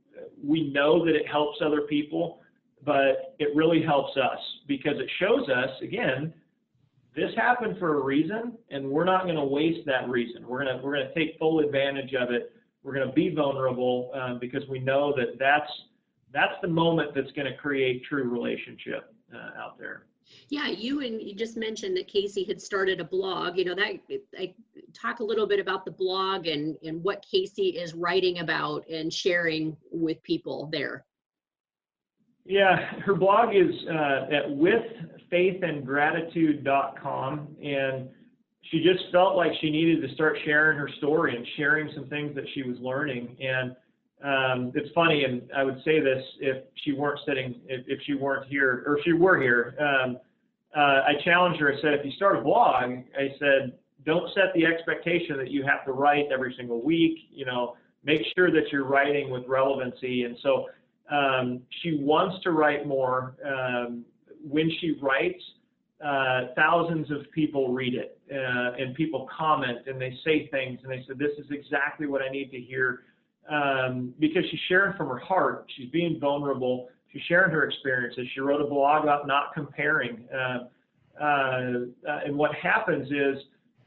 we 0.42 0.70
know 0.70 1.04
that 1.04 1.14
it 1.14 1.26
helps 1.26 1.58
other 1.64 1.82
people, 1.82 2.40
but 2.84 3.34
it 3.38 3.54
really 3.54 3.82
helps 3.82 4.16
us 4.16 4.38
because 4.68 4.94
it 4.98 5.10
shows 5.18 5.48
us, 5.48 5.70
again, 5.82 6.32
this 7.16 7.30
happened 7.36 7.78
for 7.78 8.00
a 8.00 8.04
reason 8.04 8.56
and 8.70 8.88
we're 8.88 9.04
not 9.04 9.24
going 9.24 9.36
to 9.36 9.44
waste 9.44 9.86
that 9.86 10.08
reason. 10.08 10.46
We're 10.46 10.64
going 10.64 10.76
to, 10.76 10.82
we're 10.82 10.94
going 10.94 11.08
to 11.08 11.14
take 11.14 11.38
full 11.38 11.60
advantage 11.60 12.14
of 12.14 12.30
it 12.30 12.54
we're 12.84 12.94
going 12.94 13.08
to 13.08 13.12
be 13.14 13.34
vulnerable 13.34 14.12
um, 14.14 14.38
because 14.38 14.62
we 14.68 14.78
know 14.78 15.12
that 15.16 15.38
that's 15.38 15.70
that's 16.32 16.52
the 16.62 16.68
moment 16.68 17.12
that's 17.14 17.30
going 17.32 17.50
to 17.50 17.56
create 17.56 18.02
true 18.04 18.28
relationship 18.28 19.14
uh, 19.34 19.58
out 19.60 19.78
there. 19.78 20.04
Yeah, 20.48 20.68
you 20.68 21.00
and 21.00 21.20
you 21.20 21.34
just 21.34 21.56
mentioned 21.56 21.96
that 21.96 22.08
Kasey 22.08 22.46
had 22.46 22.60
started 22.60 23.00
a 23.00 23.04
blog. 23.04 23.58
You 23.58 23.64
know 23.64 23.74
that 23.74 24.00
I 24.38 24.54
talk 24.92 25.20
a 25.20 25.24
little 25.24 25.46
bit 25.46 25.60
about 25.60 25.84
the 25.84 25.90
blog 25.90 26.46
and 26.46 26.76
and 26.82 27.02
what 27.02 27.24
Kasey 27.24 27.82
is 27.82 27.94
writing 27.94 28.40
about 28.40 28.86
and 28.88 29.12
sharing 29.12 29.76
with 29.90 30.22
people 30.22 30.68
there. 30.72 31.04
Yeah, 32.44 32.76
her 33.00 33.14
blog 33.14 33.54
is 33.54 33.74
uh, 33.88 34.26
at 34.30 34.48
withfaithandgratitude.com 35.32 37.56
and 37.62 38.08
she 38.70 38.82
just 38.82 39.04
felt 39.12 39.36
like 39.36 39.52
she 39.60 39.70
needed 39.70 40.06
to 40.06 40.14
start 40.14 40.36
sharing 40.44 40.78
her 40.78 40.88
story 40.98 41.36
and 41.36 41.46
sharing 41.56 41.90
some 41.94 42.08
things 42.08 42.34
that 42.34 42.44
she 42.54 42.62
was 42.62 42.76
learning. 42.80 43.36
And 43.40 43.76
um, 44.24 44.72
it's 44.74 44.90
funny, 44.94 45.24
and 45.24 45.42
I 45.54 45.64
would 45.64 45.82
say 45.84 46.00
this 46.00 46.22
if 46.40 46.64
she 46.82 46.92
weren't 46.92 47.20
sitting, 47.26 47.60
if, 47.66 47.84
if 47.86 48.00
she 48.06 48.14
weren't 48.14 48.48
here, 48.48 48.82
or 48.86 48.98
if 48.98 49.04
she 49.04 49.12
were 49.12 49.40
here. 49.40 49.76
Um, 49.78 50.16
uh, 50.74 51.02
I 51.06 51.12
challenged 51.24 51.60
her. 51.60 51.70
I 51.70 51.80
said, 51.82 51.92
if 51.92 52.04
you 52.04 52.12
start 52.12 52.38
a 52.38 52.40
blog, 52.40 52.90
I 53.16 53.28
said, 53.38 53.74
don't 54.06 54.32
set 54.34 54.52
the 54.54 54.64
expectation 54.64 55.36
that 55.36 55.50
you 55.50 55.62
have 55.64 55.84
to 55.84 55.92
write 55.92 56.26
every 56.32 56.54
single 56.56 56.82
week. 56.82 57.18
You 57.30 57.44
know, 57.44 57.76
make 58.02 58.22
sure 58.36 58.50
that 58.50 58.72
you're 58.72 58.84
writing 58.84 59.30
with 59.30 59.44
relevancy. 59.46 60.24
And 60.24 60.36
so 60.42 60.66
um, 61.10 61.60
she 61.82 61.98
wants 62.00 62.42
to 62.44 62.50
write 62.50 62.86
more. 62.86 63.36
Um, 63.46 64.04
when 64.42 64.70
she 64.80 64.96
writes, 65.02 65.42
uh, 66.04 66.48
thousands 66.56 67.10
of 67.10 67.30
people 67.32 67.72
read 67.72 67.94
it 67.94 68.18
uh, 68.30 68.72
and 68.78 68.94
people 68.94 69.28
comment 69.36 69.78
and 69.86 70.00
they 70.00 70.12
say 70.24 70.48
things 70.48 70.78
and 70.82 70.90
they 70.90 71.02
said 71.06 71.18
this 71.18 71.30
is 71.38 71.46
exactly 71.50 72.06
what 72.06 72.20
I 72.20 72.28
need 72.28 72.50
to 72.50 72.58
hear 72.58 73.04
um, 73.48 74.14
because 74.18 74.44
she's 74.50 74.60
sharing 74.68 74.96
from 74.96 75.08
her 75.08 75.18
heart. 75.18 75.66
She's 75.76 75.90
being 75.90 76.18
vulnerable. 76.18 76.88
She's 77.12 77.22
sharing 77.22 77.50
her 77.52 77.64
experiences. 77.64 78.26
She 78.34 78.40
wrote 78.40 78.60
a 78.60 78.66
blog 78.66 79.04
about 79.04 79.26
not 79.26 79.54
comparing. 79.54 80.24
Uh, 80.34 80.58
uh, 81.20 81.24
uh, 81.24 82.20
and 82.24 82.36
what 82.36 82.54
happens 82.54 83.08
is 83.10 83.42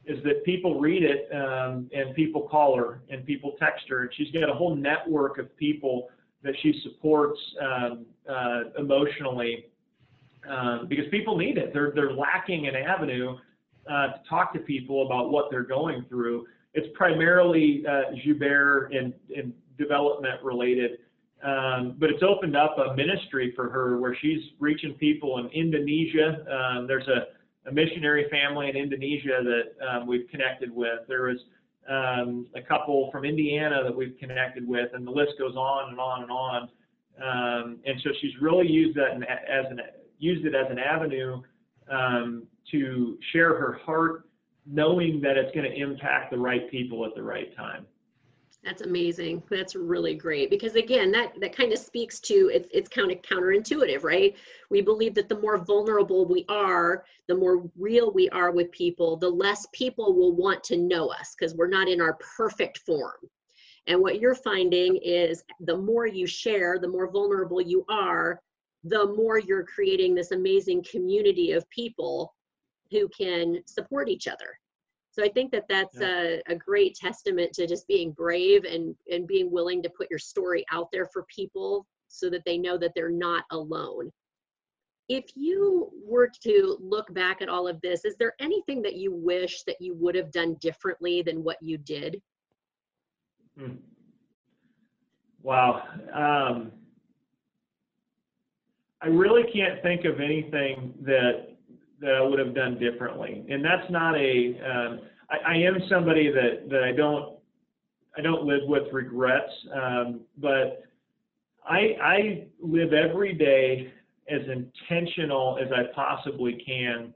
is 0.05 0.23
that 0.23 0.41
people 0.45 0.79
read 0.79 1.03
it 1.03 1.27
um, 1.35 1.89
and 1.93 2.15
people 2.15 2.43
call 2.43 2.77
her 2.77 3.01
and 3.09 3.25
people 3.25 3.55
text 3.59 3.83
her, 3.89 4.03
and 4.03 4.11
she's 4.15 4.31
got 4.31 4.49
a 4.49 4.53
whole 4.53 4.73
network 4.73 5.37
of 5.37 5.55
people 5.57 6.07
that 6.43 6.53
she 6.61 6.79
supports 6.83 7.37
um, 7.61 8.05
uh, 8.29 8.61
emotionally 8.79 9.65
um, 10.47 10.87
because 10.87 11.05
people 11.11 11.37
need 11.37 11.57
it. 11.57 11.73
They're 11.73 11.91
they're 11.93 12.13
lacking 12.13 12.67
an 12.67 12.75
avenue 12.75 13.37
uh, 13.89 14.07
to 14.07 14.21
talk 14.29 14.53
to 14.53 14.59
people 14.59 15.05
about 15.05 15.29
what 15.31 15.49
they're 15.51 15.63
going 15.63 16.05
through. 16.07 16.45
It's 16.77 16.87
primarily 16.93 17.83
uh, 17.89 18.13
Joubert 18.23 18.93
and, 18.93 19.11
and 19.35 19.51
development 19.79 20.43
related, 20.43 20.99
um, 21.43 21.95
but 21.97 22.11
it's 22.11 22.21
opened 22.21 22.55
up 22.55 22.77
a 22.77 22.95
ministry 22.95 23.51
for 23.55 23.67
her 23.67 23.97
where 23.97 24.15
she's 24.21 24.41
reaching 24.59 24.93
people 24.93 25.39
in 25.39 25.47
Indonesia. 25.47 26.45
Um, 26.45 26.85
there's 26.85 27.07
a, 27.07 27.67
a, 27.67 27.73
missionary 27.73 28.27
family 28.29 28.69
in 28.69 28.75
Indonesia 28.75 29.41
that 29.43 29.87
um, 29.87 30.05
we've 30.05 30.27
connected 30.29 30.69
with. 30.71 30.99
There 31.07 31.23
was 31.23 31.39
um, 31.89 32.45
a 32.55 32.61
couple 32.61 33.09
from 33.11 33.25
Indiana 33.25 33.81
that 33.83 33.95
we've 33.95 34.15
connected 34.19 34.67
with, 34.67 34.89
and 34.93 35.05
the 35.05 35.11
list 35.11 35.31
goes 35.39 35.55
on 35.55 35.89
and 35.89 35.99
on 35.99 36.21
and 36.21 36.31
on. 36.31 36.61
Um, 37.19 37.79
and 37.87 37.99
so 38.03 38.11
she's 38.21 38.33
really 38.39 38.69
used 38.69 38.95
that 38.97 39.15
as 39.15 39.65
an 39.71 39.81
used 40.19 40.45
it 40.45 40.53
as 40.53 40.67
an 40.69 40.77
avenue 40.77 41.41
um, 41.91 42.43
to 42.71 43.17
share 43.33 43.57
her 43.57 43.79
heart, 43.83 44.26
knowing 44.69 45.21
that 45.21 45.37
it's 45.37 45.53
going 45.55 45.69
to 45.69 45.77
impact 45.77 46.31
the 46.31 46.37
right 46.37 46.69
people 46.69 47.05
at 47.05 47.15
the 47.15 47.23
right 47.23 47.55
time. 47.55 47.85
That's 48.63 48.81
amazing. 48.81 49.43
That's 49.49 49.75
really 49.75 50.15
great 50.15 50.49
because 50.49 50.75
again, 50.75 51.11
that 51.11 51.33
that 51.39 51.55
kind 51.55 51.71
of 51.71 51.79
speaks 51.79 52.19
to 52.21 52.51
it's 52.53 52.67
it's 52.73 52.89
kind 52.89 53.11
of 53.11 53.21
counterintuitive, 53.21 54.03
right? 54.03 54.35
We 54.69 54.81
believe 54.81 55.13
that 55.15 55.29
the 55.29 55.39
more 55.39 55.57
vulnerable 55.57 56.25
we 56.25 56.43
are, 56.49 57.05
the 57.27 57.35
more 57.35 57.69
real 57.77 58.11
we 58.11 58.27
are 58.29 58.51
with 58.51 58.71
people, 58.71 59.15
the 59.15 59.29
less 59.29 59.67
people 59.73 60.13
will 60.13 60.35
want 60.35 60.63
to 60.65 60.77
know 60.77 61.07
us 61.07 61.33
because 61.33 61.55
we're 61.55 61.69
not 61.69 61.87
in 61.87 62.01
our 62.01 62.17
perfect 62.37 62.79
form. 62.79 63.15
And 63.85 64.01
what 64.01 64.19
you're 64.19 64.35
finding 64.35 64.97
is 64.97 65.43
the 65.61 65.77
more 65.77 66.05
you 66.05 66.27
share, 66.27 66.77
the 66.77 66.89
more 66.89 67.09
vulnerable 67.09 67.61
you 67.61 67.85
are, 67.87 68.41
the 68.83 69.05
more 69.15 69.39
you're 69.39 69.65
creating 69.65 70.13
this 70.13 70.31
amazing 70.31 70.83
community 70.83 71.51
of 71.51 71.69
people 71.69 72.33
who 72.91 73.09
can 73.09 73.61
support 73.65 74.09
each 74.09 74.27
other. 74.27 74.57
So 75.11 75.23
I 75.23 75.29
think 75.29 75.51
that 75.51 75.65
that's 75.67 75.99
yeah. 75.99 76.39
a, 76.47 76.53
a 76.53 76.55
great 76.55 76.95
testament 76.95 77.51
to 77.53 77.65
just 77.65 77.87
being 77.87 78.11
brave 78.11 78.65
and, 78.65 78.95
and 79.11 79.25
being 79.25 79.49
willing 79.49 79.81
to 79.83 79.89
put 79.89 80.09
your 80.11 80.19
story 80.19 80.63
out 80.71 80.89
there 80.91 81.07
for 81.11 81.25
people 81.33 81.87
so 82.07 82.29
that 82.29 82.43
they 82.45 82.57
know 82.57 82.77
that 82.77 82.91
they're 82.95 83.09
not 83.09 83.43
alone. 83.51 84.11
If 85.09 85.25
you 85.35 85.89
were 86.05 86.29
to 86.43 86.77
look 86.79 87.11
back 87.13 87.41
at 87.41 87.49
all 87.49 87.67
of 87.67 87.81
this, 87.81 88.05
is 88.05 88.15
there 88.17 88.35
anything 88.39 88.81
that 88.83 88.95
you 88.95 89.11
wish 89.11 89.63
that 89.63 89.77
you 89.79 89.95
would 89.95 90.15
have 90.15 90.31
done 90.31 90.55
differently 90.61 91.21
than 91.21 91.43
what 91.43 91.57
you 91.61 91.77
did? 91.77 92.21
Hmm. 93.57 93.77
Wow. 95.41 95.83
Um, 96.13 96.71
I 99.01 99.07
really 99.07 99.43
can't 99.51 99.81
think 99.81 100.05
of 100.05 100.19
anything 100.19 100.93
that 101.01 101.56
that 102.01 102.11
I 102.11 102.21
would 102.21 102.39
have 102.39 102.53
done 102.53 102.77
differently. 102.79 103.45
And 103.49 103.63
that's 103.63 103.89
not 103.89 104.15
a. 104.15 104.59
Um, 104.63 104.99
I, 105.29 105.53
I 105.53 105.55
am 105.55 105.77
somebody 105.89 106.31
that 106.31 106.69
that 106.69 106.83
I 106.83 106.91
don't 106.91 107.37
I 108.17 108.21
don't 108.21 108.43
live 108.43 108.61
with 108.65 108.91
regrets, 108.91 109.51
um, 109.73 110.21
but 110.37 110.83
I 111.65 111.95
I 112.01 112.47
live 112.61 112.93
every 112.93 113.33
day 113.33 113.91
as 114.29 114.41
intentional 114.47 115.57
as 115.61 115.71
I 115.71 115.93
possibly 115.93 116.61
can. 116.65 117.13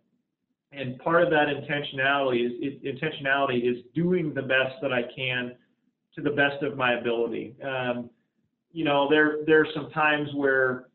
And 0.73 0.97
part 0.99 1.23
of 1.23 1.29
that 1.31 1.47
intentionality 1.47 2.45
is, 2.45 2.51
is 2.61 2.81
intentionality 2.83 3.69
is 3.69 3.83
doing 3.93 4.33
the 4.33 4.41
best 4.41 4.75
that 4.81 4.93
I 4.93 5.01
can 5.13 5.55
to 6.15 6.21
the 6.21 6.29
best 6.29 6.63
of 6.63 6.77
my 6.77 6.93
ability. 6.93 7.55
Um, 7.63 8.09
you 8.71 8.85
know, 8.85 9.09
there 9.09 9.39
there 9.45 9.61
are 9.61 9.67
some 9.73 9.89
times 9.91 10.29
where 10.33 10.87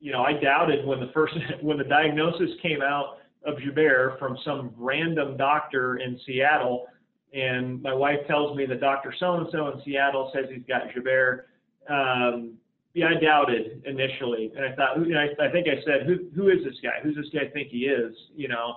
you 0.00 0.10
know, 0.10 0.22
I 0.22 0.32
doubted 0.32 0.84
when 0.86 0.98
the 0.98 1.10
first 1.14 1.34
when 1.60 1.78
the 1.78 1.84
diagnosis 1.84 2.50
came 2.62 2.82
out 2.82 3.18
of 3.44 3.58
Joubert 3.58 4.18
from 4.18 4.36
some 4.44 4.72
random 4.76 5.36
doctor 5.36 5.96
in 5.96 6.18
Seattle, 6.26 6.86
and 7.32 7.80
my 7.82 7.94
wife 7.94 8.18
tells 8.26 8.56
me 8.56 8.66
that 8.66 8.80
Dr. 8.80 9.14
So 9.18 9.34
and 9.34 9.46
so 9.52 9.68
in 9.68 9.82
Seattle 9.84 10.30
says 10.34 10.46
he's 10.52 10.64
got 10.66 10.92
Joubert. 10.94 11.48
Um, 11.88 12.54
yeah, 12.92 13.06
I 13.16 13.20
doubted 13.20 13.82
initially, 13.86 14.52
and 14.56 14.64
I 14.64 14.74
thought, 14.74 14.98
I, 14.98 15.46
I 15.46 15.50
think 15.52 15.68
I 15.68 15.80
said, 15.84 16.06
who 16.06 16.28
who 16.34 16.48
is 16.48 16.64
this 16.64 16.74
guy? 16.82 17.00
Who's 17.02 17.14
this 17.14 17.26
guy 17.32 17.46
I 17.46 17.50
think 17.50 17.68
he 17.68 17.86
is? 17.86 18.14
You 18.34 18.48
know, 18.48 18.76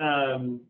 um, 0.00 0.60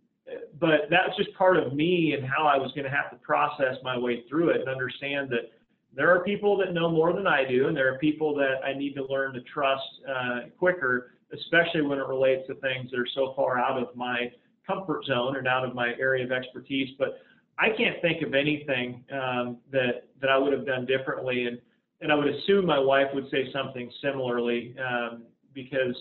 but 0.58 0.88
that's 0.90 1.16
just 1.16 1.32
part 1.34 1.56
of 1.56 1.74
me 1.74 2.14
and 2.18 2.26
how 2.26 2.46
I 2.46 2.56
was 2.56 2.72
going 2.72 2.84
to 2.84 2.90
have 2.90 3.10
to 3.10 3.16
process 3.16 3.76
my 3.82 3.96
way 3.98 4.24
through 4.28 4.50
it 4.50 4.60
and 4.60 4.68
understand 4.68 5.30
that 5.30 5.52
there 5.94 6.14
are 6.14 6.22
people 6.22 6.56
that 6.58 6.72
know 6.72 6.90
more 6.90 7.12
than 7.12 7.26
I 7.26 7.44
do, 7.44 7.68
and 7.68 7.76
there 7.76 7.92
are 7.92 7.98
people 7.98 8.34
that 8.36 8.60
I 8.64 8.72
need 8.72 8.94
to 8.94 9.04
learn 9.04 9.32
to 9.34 9.40
trust 9.42 9.82
uh, 10.08 10.40
quicker, 10.58 11.12
especially 11.40 11.82
when 11.82 11.98
it 11.98 12.06
relates 12.06 12.46
to 12.48 12.54
things 12.56 12.90
that 12.90 12.98
are 12.98 13.08
so 13.14 13.32
far 13.36 13.58
out 13.58 13.80
of 13.80 13.94
my 13.94 14.30
comfort 14.66 15.04
zone 15.04 15.36
and 15.36 15.48
out 15.48 15.64
of 15.64 15.74
my 15.74 15.94
area 15.98 16.24
of 16.24 16.32
expertise. 16.32 16.90
But 16.98 17.20
I 17.58 17.70
can't 17.76 18.00
think 18.02 18.22
of 18.22 18.34
anything 18.34 19.04
um, 19.12 19.58
that 19.72 20.08
that 20.20 20.30
I 20.30 20.38
would 20.38 20.52
have 20.52 20.66
done 20.66 20.86
differently, 20.86 21.46
and 21.46 21.58
and 22.00 22.12
I 22.12 22.14
would 22.14 22.28
assume 22.28 22.66
my 22.66 22.78
wife 22.78 23.08
would 23.14 23.28
say 23.30 23.50
something 23.52 23.90
similarly 24.02 24.74
um, 24.78 25.22
because 25.54 25.96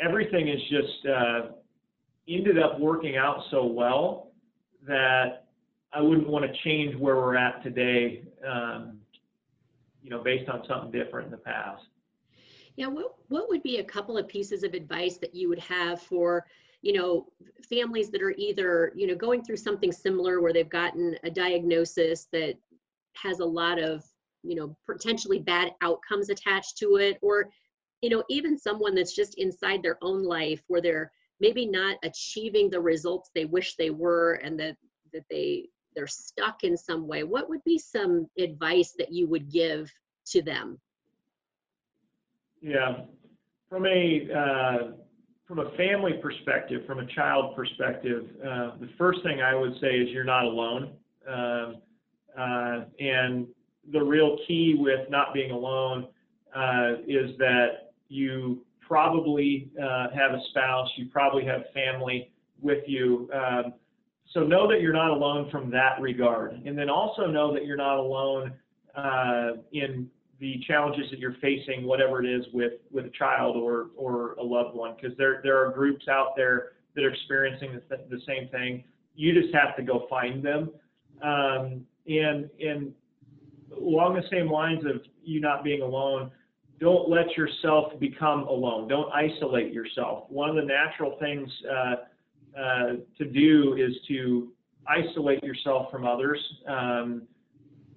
everything 0.00 0.48
is 0.48 0.60
just 0.70 1.06
uh, 1.06 1.40
ended 2.28 2.58
up 2.58 2.78
working 2.78 3.16
out 3.16 3.42
so 3.50 3.64
well 3.64 4.30
that 4.86 5.46
I 5.92 6.00
wouldn't 6.00 6.28
want 6.28 6.44
to 6.44 6.52
change 6.62 6.94
where 6.96 7.16
we're 7.16 7.36
at 7.36 7.62
today. 7.62 8.22
Um, 8.46 8.98
you 10.06 10.10
know, 10.10 10.22
based 10.22 10.48
on 10.48 10.62
something 10.68 10.92
different 10.92 11.26
in 11.26 11.30
the 11.32 11.36
past. 11.36 11.82
Yeah, 12.76 12.88
what 12.88 13.14
what 13.28 13.48
would 13.48 13.62
be 13.62 13.78
a 13.78 13.84
couple 13.84 14.18
of 14.18 14.28
pieces 14.28 14.62
of 14.62 14.74
advice 14.74 15.16
that 15.18 15.34
you 15.34 15.48
would 15.48 15.58
have 15.60 16.00
for, 16.02 16.46
you 16.82 16.92
know, 16.92 17.26
families 17.68 18.10
that 18.10 18.22
are 18.22 18.34
either, 18.36 18.92
you 18.94 19.06
know, 19.06 19.14
going 19.14 19.42
through 19.42 19.56
something 19.56 19.90
similar 19.92 20.40
where 20.40 20.52
they've 20.52 20.68
gotten 20.68 21.16
a 21.24 21.30
diagnosis 21.30 22.28
that 22.32 22.54
has 23.16 23.40
a 23.40 23.44
lot 23.44 23.78
of, 23.78 24.04
you 24.42 24.54
know, 24.54 24.76
potentially 24.86 25.38
bad 25.38 25.72
outcomes 25.82 26.28
attached 26.28 26.76
to 26.78 26.96
it 26.96 27.18
or 27.22 27.50
you 28.02 28.10
know, 28.10 28.22
even 28.28 28.58
someone 28.58 28.94
that's 28.94 29.14
just 29.14 29.38
inside 29.38 29.82
their 29.82 29.98
own 30.02 30.22
life 30.22 30.62
where 30.68 30.82
they're 30.82 31.10
maybe 31.40 31.66
not 31.66 31.96
achieving 32.04 32.68
the 32.70 32.80
results 32.80 33.30
they 33.34 33.46
wish 33.46 33.74
they 33.76 33.90
were 33.90 34.34
and 34.44 34.60
that 34.60 34.76
that 35.14 35.24
they 35.30 35.68
they're 35.94 36.06
stuck 36.06 36.62
in 36.62 36.76
some 36.76 37.08
way, 37.08 37.24
what 37.24 37.48
would 37.48 37.64
be 37.64 37.78
some 37.78 38.28
advice 38.38 38.92
that 38.98 39.12
you 39.12 39.26
would 39.28 39.50
give 39.50 39.90
to 40.26 40.42
them? 40.42 40.78
Yeah, 42.66 43.02
from 43.70 43.86
a 43.86 44.28
uh, 44.36 44.90
from 45.46 45.60
a 45.60 45.70
family 45.76 46.14
perspective, 46.20 46.82
from 46.84 46.98
a 46.98 47.06
child 47.14 47.54
perspective, 47.54 48.24
uh, 48.42 48.72
the 48.80 48.88
first 48.98 49.22
thing 49.22 49.40
I 49.40 49.54
would 49.54 49.74
say 49.80 49.86
is 49.86 50.08
you're 50.08 50.24
not 50.24 50.44
alone. 50.44 50.90
Um, 51.28 51.76
uh, 52.36 52.84
and 52.98 53.46
the 53.92 54.00
real 54.02 54.36
key 54.48 54.74
with 54.76 55.08
not 55.08 55.32
being 55.32 55.52
alone 55.52 56.08
is 57.06 57.38
that 57.38 57.92
you 58.08 58.64
probably 58.80 59.70
have 59.78 60.32
a 60.32 60.40
spouse, 60.50 60.88
you 60.96 61.06
probably 61.06 61.44
have 61.44 61.62
family 61.72 62.32
with 62.60 62.82
you. 62.88 63.30
Um, 63.32 63.74
so 64.34 64.40
know 64.40 64.68
that 64.68 64.80
you're 64.80 64.92
not 64.92 65.10
alone 65.10 65.48
from 65.52 65.70
that 65.70 66.00
regard. 66.00 66.60
And 66.66 66.76
then 66.76 66.90
also 66.90 67.26
know 67.26 67.54
that 67.54 67.64
you're 67.64 67.76
not 67.76 67.98
alone 67.98 68.54
uh, 68.96 69.50
in 69.72 70.10
the 70.38 70.60
challenges 70.66 71.10
that 71.10 71.18
you're 71.18 71.36
facing, 71.40 71.84
whatever 71.84 72.22
it 72.22 72.28
is 72.28 72.44
with, 72.52 72.74
with 72.90 73.06
a 73.06 73.10
child 73.10 73.56
or, 73.56 73.88
or 73.96 74.34
a 74.34 74.42
loved 74.42 74.76
one, 74.76 74.94
because 75.00 75.16
there, 75.16 75.40
there 75.42 75.64
are 75.64 75.72
groups 75.72 76.08
out 76.08 76.34
there 76.36 76.72
that 76.94 77.04
are 77.04 77.10
experiencing 77.10 77.80
the, 77.88 77.96
the 78.10 78.20
same 78.26 78.48
thing. 78.48 78.84
You 79.14 79.40
just 79.40 79.54
have 79.54 79.76
to 79.76 79.82
go 79.82 80.06
find 80.10 80.42
them. 80.44 80.70
Um, 81.22 81.86
and, 82.06 82.50
and 82.60 82.92
along 83.76 84.14
the 84.14 84.24
same 84.30 84.50
lines 84.50 84.84
of 84.84 85.02
you 85.24 85.40
not 85.40 85.64
being 85.64 85.82
alone, 85.82 86.30
don't 86.78 87.08
let 87.08 87.36
yourself 87.36 87.98
become 87.98 88.42
alone. 88.42 88.88
Don't 88.88 89.10
isolate 89.12 89.72
yourself. 89.72 90.24
One 90.28 90.50
of 90.50 90.56
the 90.56 90.64
natural 90.64 91.16
things 91.18 91.48
uh, 91.70 91.94
uh, 92.58 92.92
to 93.16 93.24
do 93.24 93.76
is 93.78 93.94
to 94.08 94.52
isolate 94.86 95.42
yourself 95.42 95.90
from 95.90 96.06
others. 96.06 96.38
Um, 96.68 97.22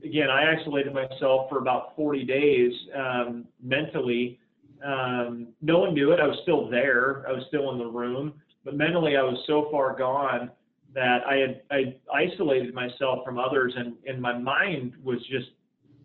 again, 0.03 0.29
I 0.29 0.55
isolated 0.55 0.93
myself 0.93 1.49
for 1.49 1.57
about 1.59 1.95
40 1.95 2.23
days 2.23 2.71
um, 2.95 3.45
mentally. 3.61 4.39
Um, 4.85 5.47
no 5.61 5.79
one 5.79 5.93
knew 5.93 6.11
it. 6.11 6.19
I 6.19 6.27
was 6.27 6.39
still 6.43 6.69
there. 6.69 7.25
I 7.27 7.31
was 7.33 7.43
still 7.47 7.71
in 7.71 7.77
the 7.77 7.87
room, 7.87 8.33
but 8.63 8.75
mentally 8.75 9.17
I 9.17 9.23
was 9.23 9.37
so 9.45 9.67
far 9.71 9.97
gone 9.97 10.51
that 10.93 11.19
I 11.27 11.35
had 11.35 11.61
I 11.69 11.95
isolated 12.13 12.73
myself 12.73 13.23
from 13.25 13.37
others, 13.37 13.73
and 13.75 13.93
and 14.07 14.21
my 14.21 14.37
mind 14.37 14.93
was 15.03 15.19
just 15.29 15.49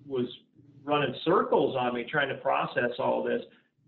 was 0.07 0.27
running 0.85 1.15
circles 1.25 1.77
on 1.79 1.95
me 1.95 2.05
trying 2.11 2.29
to 2.29 2.35
process 2.37 2.91
all 2.99 3.23
this. 3.23 3.43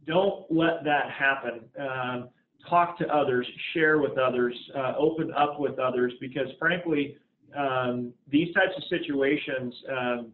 Don't 0.06 0.50
let 0.50 0.84
that 0.84 1.10
happen. 1.10 1.60
Um, 1.78 2.28
talk 2.68 2.98
to 2.98 3.06
others, 3.08 3.46
share 3.74 3.98
with 3.98 4.18
others, 4.18 4.54
uh, 4.74 4.94
open 4.98 5.32
up 5.32 5.60
with 5.60 5.78
others, 5.78 6.12
because 6.20 6.48
frankly, 6.58 7.16
um, 7.54 8.12
these 8.30 8.52
types 8.54 8.72
of 8.76 8.82
situations, 8.88 9.74
um, 9.90 10.32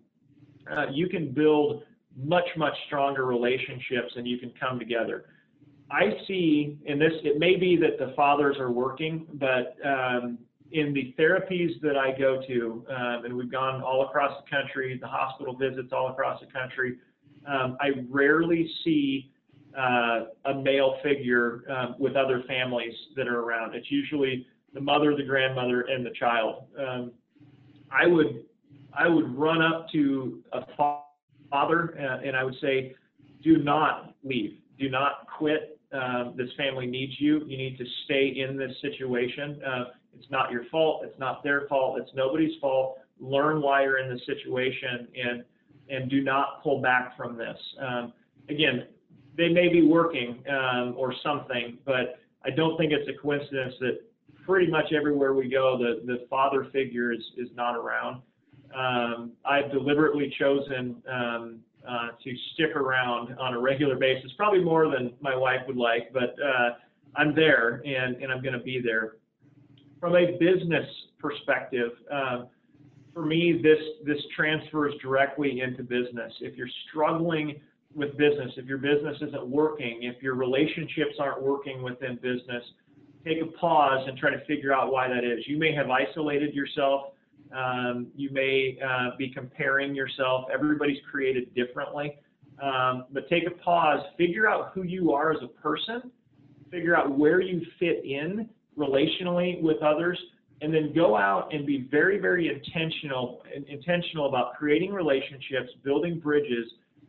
uh, 0.70 0.86
you 0.92 1.08
can 1.08 1.32
build 1.32 1.82
much, 2.16 2.46
much 2.56 2.74
stronger 2.86 3.24
relationships 3.24 4.12
and 4.16 4.26
you 4.26 4.38
can 4.38 4.52
come 4.60 4.78
together. 4.78 5.26
I 5.90 6.12
see 6.26 6.78
in 6.86 6.98
this, 6.98 7.12
it 7.22 7.38
may 7.38 7.56
be 7.56 7.76
that 7.76 7.98
the 7.98 8.14
fathers 8.14 8.56
are 8.58 8.70
working, 8.70 9.26
but 9.34 9.76
um, 9.84 10.38
in 10.72 10.94
the 10.94 11.14
therapies 11.18 11.80
that 11.82 11.96
I 11.96 12.16
go 12.18 12.40
to, 12.46 12.86
um, 12.88 13.24
and 13.26 13.36
we've 13.36 13.50
gone 13.52 13.82
all 13.82 14.06
across 14.06 14.42
the 14.42 14.50
country, 14.50 14.98
the 15.00 15.06
hospital 15.06 15.54
visits 15.54 15.92
all 15.92 16.08
across 16.10 16.40
the 16.40 16.46
country, 16.46 16.96
um, 17.46 17.76
I 17.80 17.90
rarely 18.08 18.70
see 18.84 19.30
uh, 19.78 20.24
a 20.46 20.54
male 20.54 20.96
figure 21.02 21.64
um, 21.70 21.96
with 21.98 22.16
other 22.16 22.42
families 22.46 22.94
that 23.16 23.28
are 23.28 23.40
around. 23.40 23.74
It's 23.74 23.90
usually 23.90 24.46
the 24.74 24.80
mother, 24.80 25.16
the 25.16 25.24
grandmother, 25.24 25.82
and 25.82 26.04
the 26.04 26.10
child. 26.10 26.64
Um, 26.78 27.12
I 27.90 28.06
would 28.06 28.44
I 28.94 29.08
would 29.08 29.36
run 29.36 29.62
up 29.62 29.88
to 29.92 30.42
a 30.52 30.60
father 31.50 31.94
and, 31.98 32.06
uh, 32.06 32.26
and 32.26 32.36
I 32.36 32.44
would 32.44 32.56
say, 32.60 32.94
do 33.42 33.58
not 33.58 34.14
leave, 34.22 34.58
do 34.78 34.90
not 34.90 35.26
quit. 35.38 35.78
Um, 35.92 36.34
this 36.36 36.48
family 36.56 36.86
needs 36.86 37.12
you. 37.18 37.40
You 37.46 37.58
need 37.58 37.76
to 37.76 37.84
stay 38.04 38.34
in 38.36 38.56
this 38.56 38.72
situation. 38.80 39.60
Uh, 39.62 39.84
it's 40.18 40.30
not 40.30 40.50
your 40.50 40.64
fault. 40.70 41.04
It's 41.04 41.18
not 41.18 41.42
their 41.42 41.66
fault. 41.68 41.98
It's 42.00 42.10
nobody's 42.14 42.58
fault. 42.60 42.98
Learn 43.20 43.60
why 43.60 43.82
you're 43.82 43.98
in 43.98 44.12
this 44.12 44.24
situation 44.26 45.08
and 45.14 45.44
and 45.90 46.08
do 46.08 46.22
not 46.22 46.62
pull 46.62 46.80
back 46.80 47.16
from 47.16 47.36
this. 47.36 47.58
Um, 47.78 48.12
again, 48.48 48.86
they 49.36 49.48
may 49.48 49.68
be 49.68 49.82
working 49.82 50.42
um, 50.48 50.94
or 50.96 51.14
something, 51.22 51.78
but 51.84 52.20
I 52.44 52.50
don't 52.50 52.78
think 52.78 52.92
it's 52.92 53.08
a 53.08 53.20
coincidence 53.20 53.74
that 53.80 54.00
pretty 54.45 54.70
much 54.70 54.93
everywhere 54.93 55.34
we 55.34 55.49
go, 55.49 55.78
the, 55.78 56.05
the 56.07 56.26
father 56.28 56.68
figure 56.72 57.12
is, 57.12 57.22
is 57.36 57.49
not 57.55 57.76
around. 57.76 58.22
Um, 58.76 59.32
I've 59.45 59.70
deliberately 59.70 60.34
chosen 60.38 61.03
um, 61.11 61.61
uh, 61.88 62.09
to 62.22 62.34
stick 62.55 62.74
around 62.76 63.36
on 63.38 63.55
a 63.55 63.61
regular 63.61 63.97
basis, 63.97 64.30
probably 64.36 64.62
more 64.62 64.90
than 64.90 65.12
my 65.20 65.36
wife 65.36 65.61
would 65.66 65.76
like, 65.76 66.12
but 66.12 66.34
uh, 66.43 66.70
I'm 67.16 67.34
there 67.34 67.82
and, 67.84 68.16
and 68.16 68.32
I'm 68.32 68.43
going 68.43 68.55
to 68.55 68.64
be 68.64 68.80
there. 68.82 69.16
From 70.01 70.16
a 70.16 70.32
business 70.38 70.86
perspective, 71.18 71.90
uh, 72.12 72.45
for 73.14 73.24
me, 73.26 73.61
this 73.62 73.78
this 74.07 74.22
transfers 74.34 74.95
directly 75.03 75.61
into 75.61 75.82
business. 75.82 76.32
If 76.40 76.57
you're 76.57 76.70
struggling 76.88 77.61
with 77.95 78.16
business, 78.16 78.53
if 78.57 78.66
your 78.66 78.78
business 78.78 79.16
isn't 79.20 79.47
working, 79.47 80.01
if 80.03 80.22
your 80.22 80.34
relationships 80.34 81.16
aren't 81.20 81.43
working 81.43 81.82
within 81.82 82.16
business, 82.16 82.64
take 83.24 83.38
a 83.42 83.46
pause 83.58 84.04
and 84.08 84.18
try 84.18 84.30
to 84.30 84.44
figure 84.46 84.72
out 84.72 84.92
why 84.92 85.08
that 85.08 85.24
is. 85.24 85.46
You 85.46 85.58
may 85.58 85.74
have 85.74 85.90
isolated 85.90 86.54
yourself. 86.54 87.12
Um, 87.54 88.08
you 88.16 88.30
may 88.30 88.78
uh, 88.84 89.10
be 89.18 89.28
comparing 89.30 89.94
yourself. 89.94 90.46
Everybody's 90.52 90.98
created 91.10 91.54
differently. 91.54 92.18
Um, 92.62 93.06
but 93.10 93.28
take 93.28 93.44
a 93.46 93.50
pause, 93.50 94.00
figure 94.16 94.48
out 94.48 94.72
who 94.74 94.82
you 94.82 95.12
are 95.12 95.32
as 95.32 95.38
a 95.42 95.48
person, 95.48 96.10
figure 96.70 96.96
out 96.96 97.16
where 97.16 97.40
you 97.40 97.60
fit 97.78 98.04
in 98.04 98.48
relationally 98.78 99.60
with 99.60 99.82
others, 99.82 100.18
and 100.60 100.72
then 100.72 100.92
go 100.94 101.16
out 101.16 101.52
and 101.52 101.66
be 101.66 101.88
very, 101.90 102.18
very 102.18 102.48
intentional, 102.48 103.42
intentional 103.68 104.28
about 104.28 104.54
creating 104.54 104.92
relationships, 104.92 105.70
building 105.82 106.20
bridges, 106.20 106.66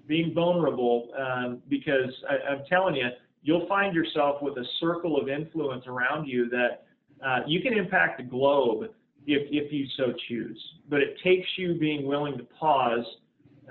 being 0.07 0.33
vulnerable, 0.33 1.09
um, 1.17 1.61
because 1.69 2.11
I, 2.27 2.51
I'm 2.51 2.65
telling 2.67 2.95
you, 2.95 3.07
you'll 3.43 3.67
find 3.67 3.93
yourself 3.93 4.41
with 4.41 4.57
a 4.57 4.65
circle 4.79 5.19
of 5.19 5.29
influence 5.29 5.85
around 5.87 6.27
you 6.27 6.49
that 6.49 6.85
uh, 7.25 7.39
you 7.45 7.61
can 7.61 7.73
impact 7.73 8.17
the 8.17 8.23
globe 8.23 8.85
if, 9.27 9.47
if 9.51 9.71
you 9.71 9.85
so 9.97 10.13
choose. 10.27 10.59
But 10.89 11.01
it 11.01 11.17
takes 11.23 11.47
you 11.57 11.75
being 11.75 12.07
willing 12.07 12.37
to 12.37 12.43
pause, 12.43 13.05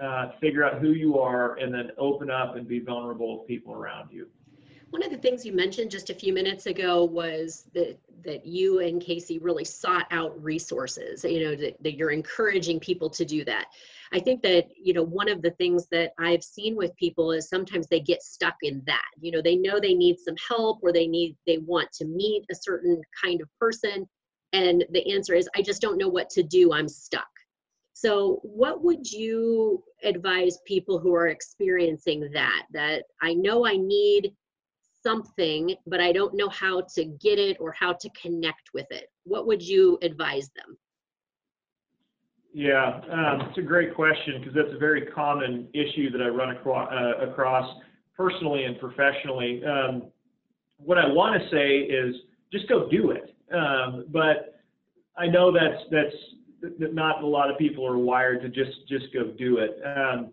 uh, 0.03 0.33
figure 0.41 0.65
out 0.65 0.81
who 0.81 0.93
you 0.93 1.19
are, 1.19 1.57
and 1.57 1.73
then 1.73 1.91
open 1.99 2.31
up 2.31 2.57
and 2.57 2.69
be 2.69 2.81
vulnerable 2.81 3.39
with 3.39 3.49
people 3.49 3.75
around 3.75 4.11
you. 4.13 4.27
One 4.93 5.03
of 5.03 5.11
the 5.11 5.17
things 5.17 5.47
you 5.47 5.55
mentioned 5.55 5.91
just 5.91 6.11
a 6.11 6.15
few 6.15 6.35
minutes 6.35 6.67
ago 6.67 7.03
was 7.03 7.65
that 7.73 7.99
that 8.27 8.45
you 8.45 8.81
and 8.81 9.01
Kasey 9.01 9.39
really 9.43 9.65
sought 9.65 10.07
out 10.11 10.41
resources. 10.45 11.25
You 11.25 11.45
know 11.45 11.57
that, 11.57 11.83
that 11.83 11.97
you're 11.97 12.11
encouraging 12.11 12.79
people 12.79 13.09
to 13.09 13.25
do 13.25 13.43
that. 13.47 13.69
I 14.13 14.21
think 14.21 14.43
that 14.43 14.67
you 14.77 14.93
know 14.93 15.03
one 15.03 15.31
of 15.31 15.41
the 15.41 15.53
things 15.53 15.87
that 15.93 16.13
I've 16.19 16.45
seen 16.45 16.77
with 16.77 16.95
people 16.97 17.33
is 17.33 17.49
sometimes 17.49 17.87
they 17.87 18.01
get 18.01 18.23
stuck 18.23 18.57
in 18.61 18.83
that. 18.87 19.09
You 19.19 19.33
know 19.33 19.41
they 19.41 19.57
know 19.57 19.81
they 19.81 19.95
need 19.95 20.19
some 20.19 20.37
help 20.47 20.81
or 20.83 20.93
they 20.93 21.07
need 21.07 21.39
they 21.47 21.57
want 21.57 21.91
to 21.93 22.05
meet 22.05 22.45
a 22.51 22.55
certain 22.55 23.01
kind 23.25 23.41
of 23.41 23.49
person, 23.59 24.07
and 24.53 24.85
the 24.91 25.11
answer 25.11 25.33
is 25.33 25.49
I 25.57 25.63
just 25.63 25.81
don't 25.81 25.97
know 25.97 26.09
what 26.09 26.29
to 26.31 26.43
do. 26.43 26.75
I'm 26.75 26.87
stuck. 26.87 27.33
So, 27.95 28.41
what 28.43 28.85
would 28.85 29.11
you 29.11 29.83
advise 30.05 30.59
people 30.67 30.99
who 30.99 31.15
are 31.15 31.29
experiencing 31.29 32.29
that? 32.35 32.67
That 32.75 33.05
I 33.23 33.33
know 33.33 33.65
I 33.65 33.79
need 33.79 34.35
something, 35.03 35.75
but 35.87 36.01
I 36.01 36.13
don't 36.13 36.35
know 36.35 36.49
how 36.49 36.83
to 36.95 37.05
get 37.05 37.39
it 37.39 37.57
or 37.61 37.73
how 37.73 37.93
to 37.93 38.09
connect 38.21 38.71
with 38.75 38.87
it? 38.91 39.11
What 39.25 39.47
would 39.47 39.63
you 39.63 39.99
advise 40.03 40.51
them? 40.57 40.77
Yeah, 42.55 43.01
um, 43.11 43.49
it's 43.49 43.59
a 43.59 43.63
great 43.63 43.95
question 43.95 44.41
because 44.41 44.55
that's 44.55 44.75
a 44.75 44.79
very 44.79 45.07
common 45.07 45.69
issue 45.73 46.11
that 46.11 46.21
I 46.21 46.29
run 46.29 46.51
across, 46.51 46.93
uh, 46.93 47.31
across 47.31 47.81
personally 48.17 48.65
and 48.65 48.79
professionally. 48.79 49.63
Um, 49.65 50.03
what 50.77 50.99
I 50.99 51.07
want 51.07 51.41
to 51.41 51.49
say 51.51 51.79
is 51.79 52.15
just 52.53 52.69
go 52.69 52.89
do 52.91 53.13
it. 53.13 53.35
Um, 53.55 54.05
but 54.09 54.61
I 55.17 55.27
know 55.27 55.53
that's 55.53 55.83
that's 55.91 56.15
that 56.79 56.95
not 56.95 57.23
a 57.23 57.27
lot 57.27 57.51
of 57.51 57.59
people 57.59 57.87
are 57.87 57.99
wired 57.99 58.43
to 58.43 58.49
just 58.49 58.87
just 58.89 59.07
go 59.13 59.33
do 59.39 59.59
it. 59.59 59.81
Um, 59.85 60.33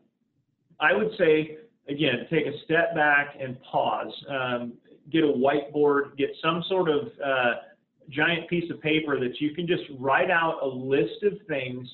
I 0.80 0.94
would 0.94 1.12
say 1.18 1.58
again, 1.90 2.28
take 2.30 2.46
a 2.46 2.58
step 2.66 2.96
back 2.96 3.36
and 3.40 3.58
pause. 3.64 4.14
Um, 4.30 4.74
get 5.12 5.24
a 5.24 5.28
whiteboard, 5.28 6.16
get 6.18 6.30
some 6.42 6.64
sort 6.70 6.90
of 6.90 7.08
uh, 7.24 7.54
giant 8.10 8.48
piece 8.50 8.70
of 8.72 8.82
paper 8.82 9.20
that 9.20 9.40
you 9.40 9.54
can 9.54 9.68
just 9.68 9.84
write 9.98 10.32
out 10.32 10.60
a 10.62 10.68
list 10.68 11.24
of 11.24 11.34
things 11.48 11.88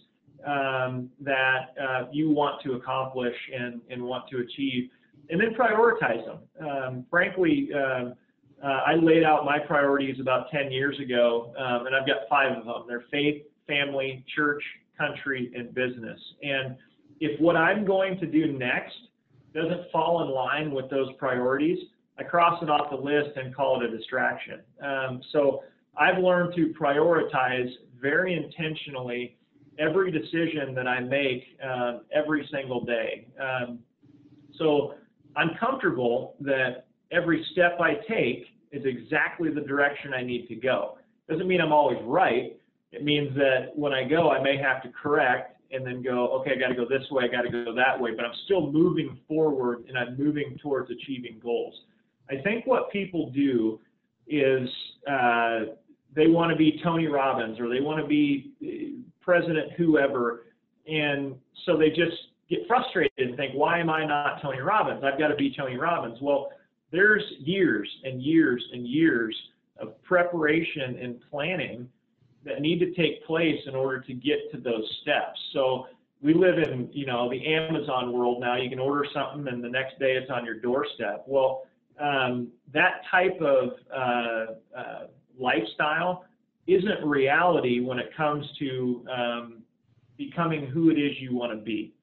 um, 0.46 1.10
that 1.22 1.74
uh, 1.82 2.06
you 2.12 2.30
want 2.30 2.62
to 2.64 2.74
accomplish 2.74 3.36
and, 3.58 3.82
and 3.90 4.02
want 4.02 4.30
to 4.30 4.40
achieve, 4.40 4.90
and 5.30 5.42
then 5.42 5.56
prioritize 5.58 6.24
them. 6.26 6.68
Um, 6.68 7.06
frankly, 7.10 7.70
um, 7.74 8.14
uh, 8.64 8.82
I 8.88 8.96
laid 8.96 9.24
out 9.24 9.46
my 9.46 9.60
priorities 9.60 10.20
about 10.20 10.52
10 10.52 10.72
years 10.72 11.00
ago, 11.00 11.54
um, 11.58 11.88
and 11.88 11.96
I've 11.96 12.08
got 12.08 12.18
five 12.30 12.58
of 12.58 12.66
them. 12.66 12.84
They're 12.88 13.06
faith, 13.12 13.44
family, 13.68 14.24
church, 14.36 14.64
country, 14.98 15.52
and 15.56 15.74
business. 15.74 16.20
And 16.42 16.76
if 17.20 17.40
what 17.40 17.56
I'm 17.56 17.86
going 17.86 18.20
to 18.20 18.26
do 18.26 18.54
next 18.54 18.96
doesn't 19.56 19.90
fall 19.92 20.24
in 20.24 20.30
line 20.32 20.72
with 20.72 20.90
those 20.90 21.08
priorities, 21.18 21.80
I 22.20 22.24
cross 22.24 22.62
it 22.62 22.70
off 22.70 22.90
the 22.92 22.98
list 22.98 23.36
and 23.38 23.56
call 23.56 23.82
it 23.82 23.92
a 23.92 23.98
distraction. 23.98 24.60
Um, 24.84 25.22
so 25.32 25.64
I've 25.98 26.22
learned 26.22 26.54
to 26.56 26.74
prioritize 26.80 27.70
very 28.00 28.36
intentionally 28.36 29.38
every 29.80 30.12
decision 30.12 30.76
that 30.76 30.88
I 30.88 31.00
make 31.00 31.44
uh, 31.66 32.00
every 32.14 32.48
single 32.52 32.86
day. 32.86 33.28
Um, 33.42 33.80
so 34.58 34.96
I'm 35.36 35.52
comfortable 35.60 36.36
that 36.42 36.86
every 37.12 37.46
step 37.52 37.80
I 37.80 37.96
take 38.08 38.46
is 38.72 38.84
exactly 38.86 39.50
the 39.50 39.62
direction 39.62 40.14
I 40.14 40.24
need 40.24 40.48
to 40.48 40.56
go. 40.56 40.98
Doesn't 41.30 41.48
mean 41.48 41.62
I'm 41.62 41.74
always 41.74 42.00
right. 42.04 42.58
It 42.92 43.04
means 43.04 43.36
that 43.36 43.72
when 43.76 43.94
I 43.94 44.08
go, 44.08 44.32
I 44.32 44.42
may 44.42 44.58
have 44.58 44.82
to 44.84 44.90
correct 44.90 45.55
and 45.72 45.86
then 45.86 46.02
go, 46.02 46.30
okay, 46.40 46.52
I 46.56 46.60
got 46.60 46.68
to 46.70 46.76
go 46.76 46.86
this 46.88 47.10
way, 47.12 47.26
I 47.26 47.28
got 47.28 47.42
to 47.42 47.50
go 47.50 47.74
that 47.74 48.00
way, 48.00 48.12
but 48.16 48.26
I'm 48.26 48.34
still 48.46 48.72
moving 48.72 49.20
forward 49.28 49.86
and 49.88 49.98
I'm 49.98 50.18
moving 50.18 50.58
towards 50.62 50.92
achieving 50.92 51.40
goals. 51.42 51.74
I 52.30 52.42
think 52.42 52.66
what 52.66 52.92
people 52.92 53.30
do 53.32 53.80
is 54.28 54.68
uh, 55.10 55.60
they 56.16 56.28
want 56.28 56.52
to 56.52 56.56
be 56.56 56.80
Tony 56.84 57.08
Robbins 57.08 57.60
or 57.60 57.70
they 57.70 57.82
want 57.82 58.02
to 58.02 58.08
be 58.08 58.52
uh, 58.64 59.02
President 59.22 59.72
whoever, 59.74 60.46
and 60.88 61.36
so 61.66 61.78
they 61.78 61.90
just 61.90 62.16
get 62.50 62.60
frustrated 62.68 63.12
and 63.18 63.36
think, 63.36 63.54
why 63.54 63.80
am 63.80 63.90
I 63.90 64.06
not 64.06 64.42
Tony 64.42 64.60
Robbins? 64.60 65.04
I've 65.04 65.20
got 65.20 65.30
to 65.30 65.36
be 65.36 65.54
Tony 65.56 65.78
Robbins. 65.78 66.20
Well, 66.22 66.50
there's 66.92 67.24
years 67.40 67.90
and 68.04 68.22
years 68.22 68.64
and 68.72 68.88
years 68.88 69.36
of 69.80 70.02
preparation 70.04 70.98
and 71.02 71.20
planning 71.30 71.90
that 72.46 72.62
need 72.62 72.80
to 72.80 72.94
take 72.94 73.26
place 73.26 73.60
in 73.66 73.76
order 73.76 74.00
to 74.00 74.14
get 74.14 74.52
to 74.52 74.58
those 74.58 74.88
steps. 75.02 75.40
So 75.54 75.88
we 76.22 76.34
live 76.34 76.58
in, 76.60 76.90
you 76.92 77.06
know, 77.06 77.30
the 77.30 77.46
Amazon 77.46 78.14
world 78.14 78.40
now. 78.40 78.56
You 78.56 78.70
can 78.70 78.80
order 78.80 79.06
something 79.14 79.52
and 79.52 79.64
the 79.64 79.70
next 79.70 80.00
day 80.00 80.14
it's 80.14 80.32
on 80.32 80.46
your 80.46 80.60
doorstep. 80.60 81.24
Well, 81.28 81.64
um, 82.00 82.50
that 82.74 83.02
type 83.10 83.40
of 83.42 83.70
uh, 83.94 84.78
uh, 84.78 85.08
lifestyle 85.40 86.26
isn't 86.68 87.04
reality 87.04 87.80
when 87.80 88.00
it 88.00 88.10
comes 88.16 88.46
to 88.60 89.06
um, 89.12 89.58
becoming 90.18 90.68
who 90.68 90.90
it 90.90 90.96
is 90.96 91.12
you 91.20 91.36
want 91.36 91.52
to 91.52 91.58
be. 91.58 91.94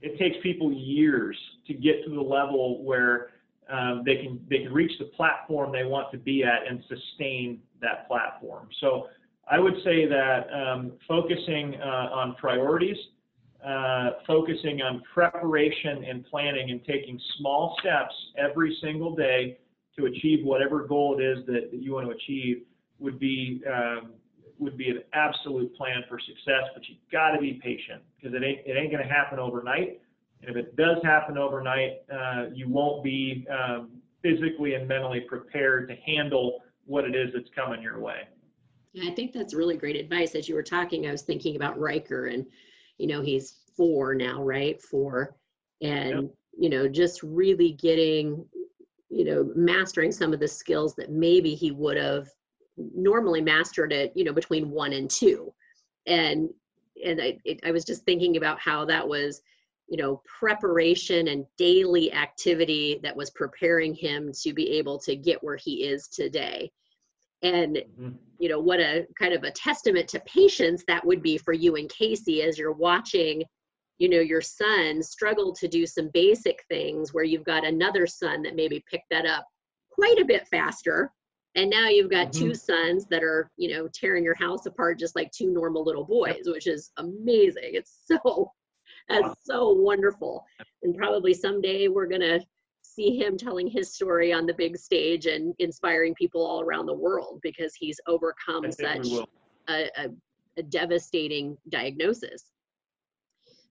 It 0.00 0.18
takes 0.18 0.36
people 0.42 0.72
years 0.72 1.36
to 1.66 1.74
get 1.74 2.04
to 2.04 2.10
the 2.10 2.20
level 2.20 2.82
where 2.84 3.30
um, 3.70 4.02
they 4.04 4.16
can 4.16 4.44
they 4.50 4.58
can 4.58 4.72
reach 4.72 4.92
the 4.98 5.06
platform 5.06 5.72
they 5.72 5.84
want 5.84 6.10
to 6.12 6.18
be 6.18 6.44
at 6.44 6.66
and 6.68 6.82
sustain 6.88 7.60
that 7.80 8.08
platform. 8.08 8.68
So 8.80 9.06
I 9.50 9.58
would 9.58 9.74
say 9.84 10.06
that 10.06 10.46
um, 10.52 10.92
focusing 11.06 11.74
uh, 11.80 12.08
on 12.12 12.36
priorities, 12.36 12.96
uh, 13.64 14.10
focusing 14.26 14.82
on 14.82 15.02
preparation 15.12 16.04
and 16.04 16.24
planning, 16.26 16.70
and 16.70 16.84
taking 16.84 17.20
small 17.38 17.76
steps 17.80 18.14
every 18.38 18.76
single 18.82 19.14
day 19.14 19.58
to 19.98 20.06
achieve 20.06 20.44
whatever 20.44 20.86
goal 20.86 21.18
it 21.18 21.22
is 21.22 21.44
that, 21.46 21.70
that 21.70 21.82
you 21.82 21.92
want 21.92 22.06
to 22.06 22.14
achieve 22.14 22.62
would 22.98 23.18
be 23.18 23.62
um, 23.70 24.12
would 24.58 24.76
be 24.76 24.90
an 24.90 25.00
absolute 25.12 25.74
plan 25.76 26.04
for 26.08 26.18
success. 26.20 26.62
But 26.74 26.88
you 26.88 26.94
got 27.10 27.32
to 27.32 27.40
be 27.40 27.60
patient 27.62 28.02
because 28.16 28.34
it 28.34 28.44
ain't 28.44 28.60
it 28.64 28.76
ain't 28.76 28.92
going 28.92 29.06
to 29.06 29.12
happen 29.12 29.38
overnight. 29.38 30.00
And 30.40 30.50
if 30.50 30.56
it 30.56 30.76
does 30.76 30.98
happen 31.04 31.38
overnight, 31.38 32.02
uh, 32.12 32.46
you 32.52 32.68
won't 32.68 33.04
be 33.04 33.46
um, 33.50 33.90
physically 34.22 34.74
and 34.74 34.88
mentally 34.88 35.20
prepared 35.20 35.88
to 35.88 35.94
handle 35.96 36.62
what 36.86 37.04
it 37.04 37.14
is 37.14 37.30
that's 37.34 37.48
coming 37.54 37.82
your 37.82 38.00
way. 38.00 38.22
Yeah, 38.92 39.10
I 39.10 39.14
think 39.14 39.32
that's 39.32 39.54
really 39.54 39.76
great 39.76 39.96
advice. 39.96 40.34
As 40.34 40.48
you 40.48 40.54
were 40.54 40.62
talking, 40.62 41.06
I 41.06 41.12
was 41.12 41.22
thinking 41.22 41.56
about 41.56 41.78
Riker, 41.78 42.26
and 42.26 42.46
you 42.98 43.06
know 43.06 43.22
he's 43.22 43.60
four 43.76 44.14
now, 44.14 44.42
right? 44.42 44.80
Four, 44.80 45.36
and 45.80 46.22
yep. 46.22 46.34
you 46.58 46.68
know 46.68 46.88
just 46.88 47.22
really 47.22 47.72
getting, 47.72 48.44
you 49.08 49.24
know, 49.24 49.50
mastering 49.54 50.12
some 50.12 50.32
of 50.32 50.40
the 50.40 50.48
skills 50.48 50.94
that 50.96 51.10
maybe 51.10 51.54
he 51.54 51.70
would 51.70 51.96
have 51.96 52.28
normally 52.76 53.40
mastered 53.40 53.92
it, 53.92 54.12
you 54.14 54.24
know, 54.24 54.32
between 54.32 54.70
one 54.70 54.92
and 54.92 55.10
two, 55.10 55.54
and 56.06 56.50
and 57.02 57.20
I 57.20 57.38
it, 57.44 57.60
I 57.64 57.70
was 57.70 57.86
just 57.86 58.04
thinking 58.04 58.36
about 58.36 58.60
how 58.60 58.84
that 58.84 59.08
was 59.08 59.40
you 59.88 59.96
know 59.96 60.20
preparation 60.26 61.28
and 61.28 61.46
daily 61.56 62.12
activity 62.12 63.00
that 63.02 63.16
was 63.16 63.30
preparing 63.30 63.94
him 63.94 64.32
to 64.42 64.52
be 64.52 64.70
able 64.72 64.98
to 64.98 65.16
get 65.16 65.42
where 65.42 65.56
he 65.56 65.84
is 65.84 66.08
today 66.08 66.70
and 67.42 67.76
mm-hmm. 67.76 68.10
you 68.38 68.48
know 68.48 68.60
what 68.60 68.80
a 68.80 69.06
kind 69.18 69.32
of 69.32 69.44
a 69.44 69.50
testament 69.50 70.08
to 70.08 70.20
patience 70.20 70.84
that 70.86 71.04
would 71.06 71.22
be 71.22 71.38
for 71.38 71.52
you 71.52 71.76
and 71.76 71.90
kasey 71.90 72.46
as 72.46 72.58
you're 72.58 72.72
watching 72.72 73.42
you 73.98 74.08
know 74.08 74.20
your 74.20 74.40
son 74.40 75.02
struggle 75.02 75.52
to 75.52 75.68
do 75.68 75.86
some 75.86 76.10
basic 76.12 76.62
things 76.68 77.12
where 77.12 77.24
you've 77.24 77.44
got 77.44 77.66
another 77.66 78.06
son 78.06 78.42
that 78.42 78.56
maybe 78.56 78.84
picked 78.90 79.10
that 79.10 79.26
up 79.26 79.46
quite 79.90 80.18
a 80.18 80.24
bit 80.24 80.46
faster 80.48 81.10
and 81.54 81.68
now 81.68 81.88
you've 81.88 82.10
got 82.10 82.28
mm-hmm. 82.28 82.46
two 82.46 82.54
sons 82.54 83.06
that 83.10 83.22
are 83.22 83.50
you 83.56 83.72
know 83.72 83.88
tearing 83.92 84.24
your 84.24 84.36
house 84.36 84.66
apart 84.66 84.98
just 84.98 85.16
like 85.16 85.30
two 85.30 85.52
normal 85.52 85.84
little 85.84 86.04
boys 86.04 86.40
yep. 86.44 86.54
which 86.54 86.66
is 86.66 86.90
amazing 86.98 87.70
it's 87.74 88.00
so 88.06 88.50
that's 89.08 89.44
so 89.44 89.70
wonderful. 89.72 90.44
And 90.82 90.96
probably 90.96 91.34
someday 91.34 91.88
we're 91.88 92.06
going 92.06 92.20
to 92.20 92.40
see 92.94 93.16
him 93.16 93.36
telling 93.36 93.66
his 93.66 93.94
story 93.94 94.32
on 94.32 94.46
the 94.46 94.54
big 94.54 94.76
stage 94.76 95.26
and 95.26 95.54
inspiring 95.58 96.14
people 96.14 96.44
all 96.44 96.60
around 96.60 96.86
the 96.86 96.94
world 96.94 97.40
because 97.42 97.74
he's 97.74 98.00
overcome 98.06 98.70
such 98.70 99.08
a, 99.68 99.88
a, 99.98 100.08
a 100.58 100.62
devastating 100.62 101.56
diagnosis. 101.68 102.44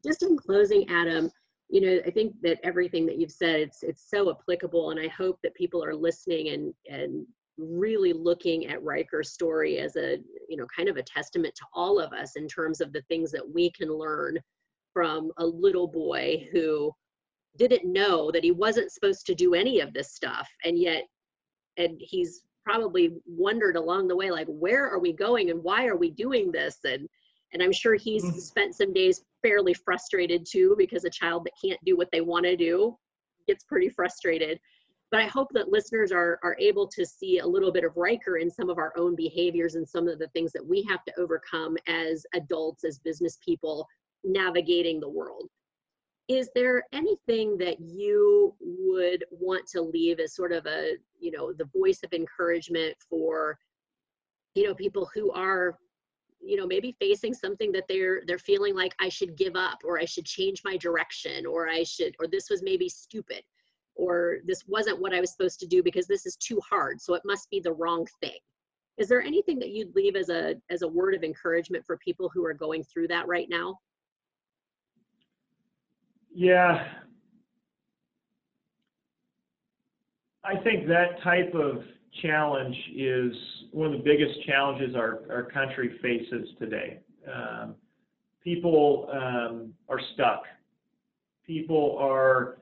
Just 0.05 0.23
in 0.23 0.37
closing, 0.37 0.89
Adam, 0.89 1.31
you 1.69 1.81
know, 1.81 2.01
I 2.05 2.11
think 2.11 2.33
that 2.41 2.59
everything 2.63 3.05
that 3.05 3.17
you've 3.17 3.31
said, 3.31 3.59
it's 3.61 3.83
it's 3.83 4.09
so 4.09 4.29
applicable, 4.31 4.91
and 4.91 4.99
I 4.99 5.07
hope 5.07 5.39
that 5.43 5.53
people 5.55 5.83
are 5.83 5.95
listening 5.95 6.49
and 6.49 6.73
and 6.89 7.25
really 7.57 8.13
looking 8.13 8.67
at 8.67 8.83
Riker's 8.83 9.31
story 9.31 9.77
as 9.77 9.95
a, 9.95 10.17
you 10.49 10.57
know, 10.57 10.65
kind 10.75 10.89
of 10.89 10.97
a 10.97 11.03
testament 11.03 11.53
to 11.55 11.65
all 11.73 11.99
of 11.99 12.11
us 12.11 12.35
in 12.35 12.47
terms 12.47 12.81
of 12.81 12.91
the 12.91 13.03
things 13.03 13.31
that 13.31 13.47
we 13.47 13.71
can 13.71 13.89
learn 13.89 14.37
from 14.93 15.31
a 15.37 15.45
little 15.45 15.87
boy 15.87 16.47
who 16.51 16.91
didn't 17.57 17.91
know 17.91 18.31
that 18.31 18.43
he 18.43 18.51
wasn't 18.51 18.91
supposed 18.91 19.25
to 19.25 19.35
do 19.35 19.53
any 19.53 19.79
of 19.79 19.93
this 19.93 20.13
stuff 20.13 20.49
and 20.63 20.77
yet 20.77 21.03
and 21.77 21.97
he's 21.99 22.43
probably 22.63 23.15
wondered 23.25 23.75
along 23.75 24.07
the 24.07 24.15
way 24.15 24.31
like 24.31 24.47
where 24.47 24.87
are 24.89 24.99
we 24.99 25.11
going 25.11 25.49
and 25.49 25.61
why 25.63 25.85
are 25.85 25.97
we 25.97 26.11
doing 26.11 26.51
this 26.51 26.77
and 26.85 27.07
and 27.53 27.61
i'm 27.61 27.71
sure 27.71 27.95
he's 27.95 28.23
mm-hmm. 28.23 28.37
spent 28.37 28.75
some 28.75 28.93
days 28.93 29.23
fairly 29.41 29.73
frustrated 29.73 30.45
too 30.49 30.75
because 30.77 31.05
a 31.05 31.09
child 31.09 31.45
that 31.45 31.53
can't 31.63 31.79
do 31.85 31.97
what 31.97 32.09
they 32.11 32.21
want 32.21 32.45
to 32.45 32.55
do 32.55 32.95
gets 33.47 33.63
pretty 33.63 33.89
frustrated 33.89 34.59
but 35.09 35.19
i 35.19 35.25
hope 35.25 35.47
that 35.51 35.69
listeners 35.69 36.11
are 36.11 36.39
are 36.43 36.55
able 36.59 36.87
to 36.87 37.05
see 37.05 37.39
a 37.39 37.47
little 37.47 37.71
bit 37.71 37.83
of 37.83 37.97
riker 37.97 38.37
in 38.37 38.49
some 38.49 38.69
of 38.69 38.77
our 38.77 38.93
own 38.95 39.15
behaviors 39.15 39.75
and 39.75 39.87
some 39.87 40.07
of 40.07 40.19
the 40.19 40.27
things 40.29 40.51
that 40.51 40.65
we 40.65 40.83
have 40.83 41.03
to 41.03 41.19
overcome 41.19 41.75
as 41.87 42.25
adults 42.33 42.83
as 42.83 42.99
business 42.99 43.37
people 43.43 43.87
navigating 44.23 44.99
the 44.99 45.09
world. 45.09 45.49
Is 46.27 46.49
there 46.55 46.83
anything 46.93 47.57
that 47.57 47.79
you 47.79 48.55
would 48.59 49.25
want 49.31 49.67
to 49.69 49.81
leave 49.81 50.19
as 50.19 50.35
sort 50.35 50.51
of 50.51 50.65
a, 50.65 50.93
you 51.19 51.31
know, 51.31 51.51
the 51.51 51.69
voice 51.75 52.01
of 52.03 52.13
encouragement 52.13 52.95
for, 53.09 53.57
you 54.55 54.63
know, 54.63 54.73
people 54.73 55.09
who 55.13 55.31
are 55.31 55.77
you 56.43 56.57
know 56.57 56.65
maybe 56.65 56.95
facing 56.99 57.35
something 57.35 57.71
that 57.71 57.83
they're 57.87 58.23
they're 58.25 58.39
feeling 58.39 58.73
like 58.73 58.95
i 58.99 59.07
should 59.07 59.37
give 59.37 59.55
up 59.55 59.77
or 59.83 59.99
i 59.99 60.05
should 60.05 60.25
change 60.25 60.63
my 60.65 60.75
direction 60.75 61.45
or 61.45 61.69
i 61.69 61.83
should 61.83 62.15
or 62.19 62.25
this 62.25 62.49
was 62.49 62.63
maybe 62.63 62.89
stupid 62.89 63.43
or 63.93 64.37
this 64.45 64.63
wasn't 64.67 64.99
what 64.99 65.13
i 65.13 65.19
was 65.19 65.31
supposed 65.31 65.59
to 65.59 65.67
do 65.67 65.83
because 65.83 66.07
this 66.07 66.25
is 66.25 66.35
too 66.37 66.59
hard 66.67 66.99
so 66.99 67.13
it 67.13 67.21
must 67.25 67.47
be 67.51 67.59
the 67.59 67.71
wrong 67.73 68.07
thing. 68.21 68.39
Is 68.97 69.07
there 69.07 69.21
anything 69.21 69.57
that 69.59 69.71
you'd 69.71 69.95
leave 69.95 70.15
as 70.15 70.29
a 70.29 70.55
as 70.69 70.81
a 70.81 70.87
word 70.87 71.15
of 71.15 71.23
encouragement 71.23 71.85
for 71.85 71.97
people 71.97 72.29
who 72.29 72.45
are 72.45 72.53
going 72.53 72.83
through 72.83 73.07
that 73.07 73.27
right 73.27 73.47
now 73.49 73.79
yeah. 76.33 76.85
I 80.43 80.55
think 80.63 80.87
that 80.87 81.21
type 81.23 81.53
of 81.53 81.83
challenge 82.21 82.75
is 82.95 83.33
one 83.71 83.93
of 83.93 83.93
the 83.93 84.03
biggest 84.03 84.45
challenges 84.45 84.95
our, 84.95 85.21
our 85.29 85.43
country 85.43 85.97
faces 86.01 86.49
today. 86.59 86.99
Um, 87.31 87.75
people 88.43 89.07
um, 89.13 89.73
are 89.87 89.99
stuck. 90.13 90.43
People 91.45 91.97
are 91.99 92.57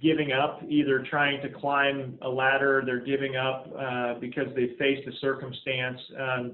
giving 0.00 0.32
up, 0.32 0.60
either 0.68 1.04
trying 1.08 1.40
to 1.42 1.48
climb 1.48 2.18
a 2.22 2.28
ladder, 2.28 2.82
they're 2.84 3.04
giving 3.04 3.36
up 3.36 3.72
uh, 3.78 4.14
because 4.14 4.46
they 4.54 4.74
faced 4.78 5.06
a 5.06 5.12
circumstance, 5.20 6.00
um, 6.18 6.52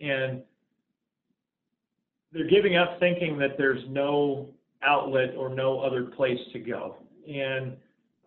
and 0.00 0.42
they're 2.32 2.48
giving 2.48 2.76
up 2.76 2.98
thinking 2.98 3.38
that 3.38 3.58
there's 3.58 3.82
no 3.90 4.48
outlet 4.86 5.34
or 5.36 5.48
no 5.48 5.80
other 5.80 6.04
place 6.04 6.38
to 6.52 6.58
go. 6.58 6.96
And 7.28 7.76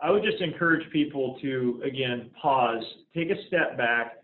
I 0.02 0.12
would 0.12 0.24
just 0.24 0.42
encourage 0.42 0.90
people 0.92 1.38
to, 1.42 1.82
again, 1.84 2.30
pause, 2.42 2.84
take 3.16 3.30
a 3.30 3.48
step 3.48 3.78
back, 3.78 4.24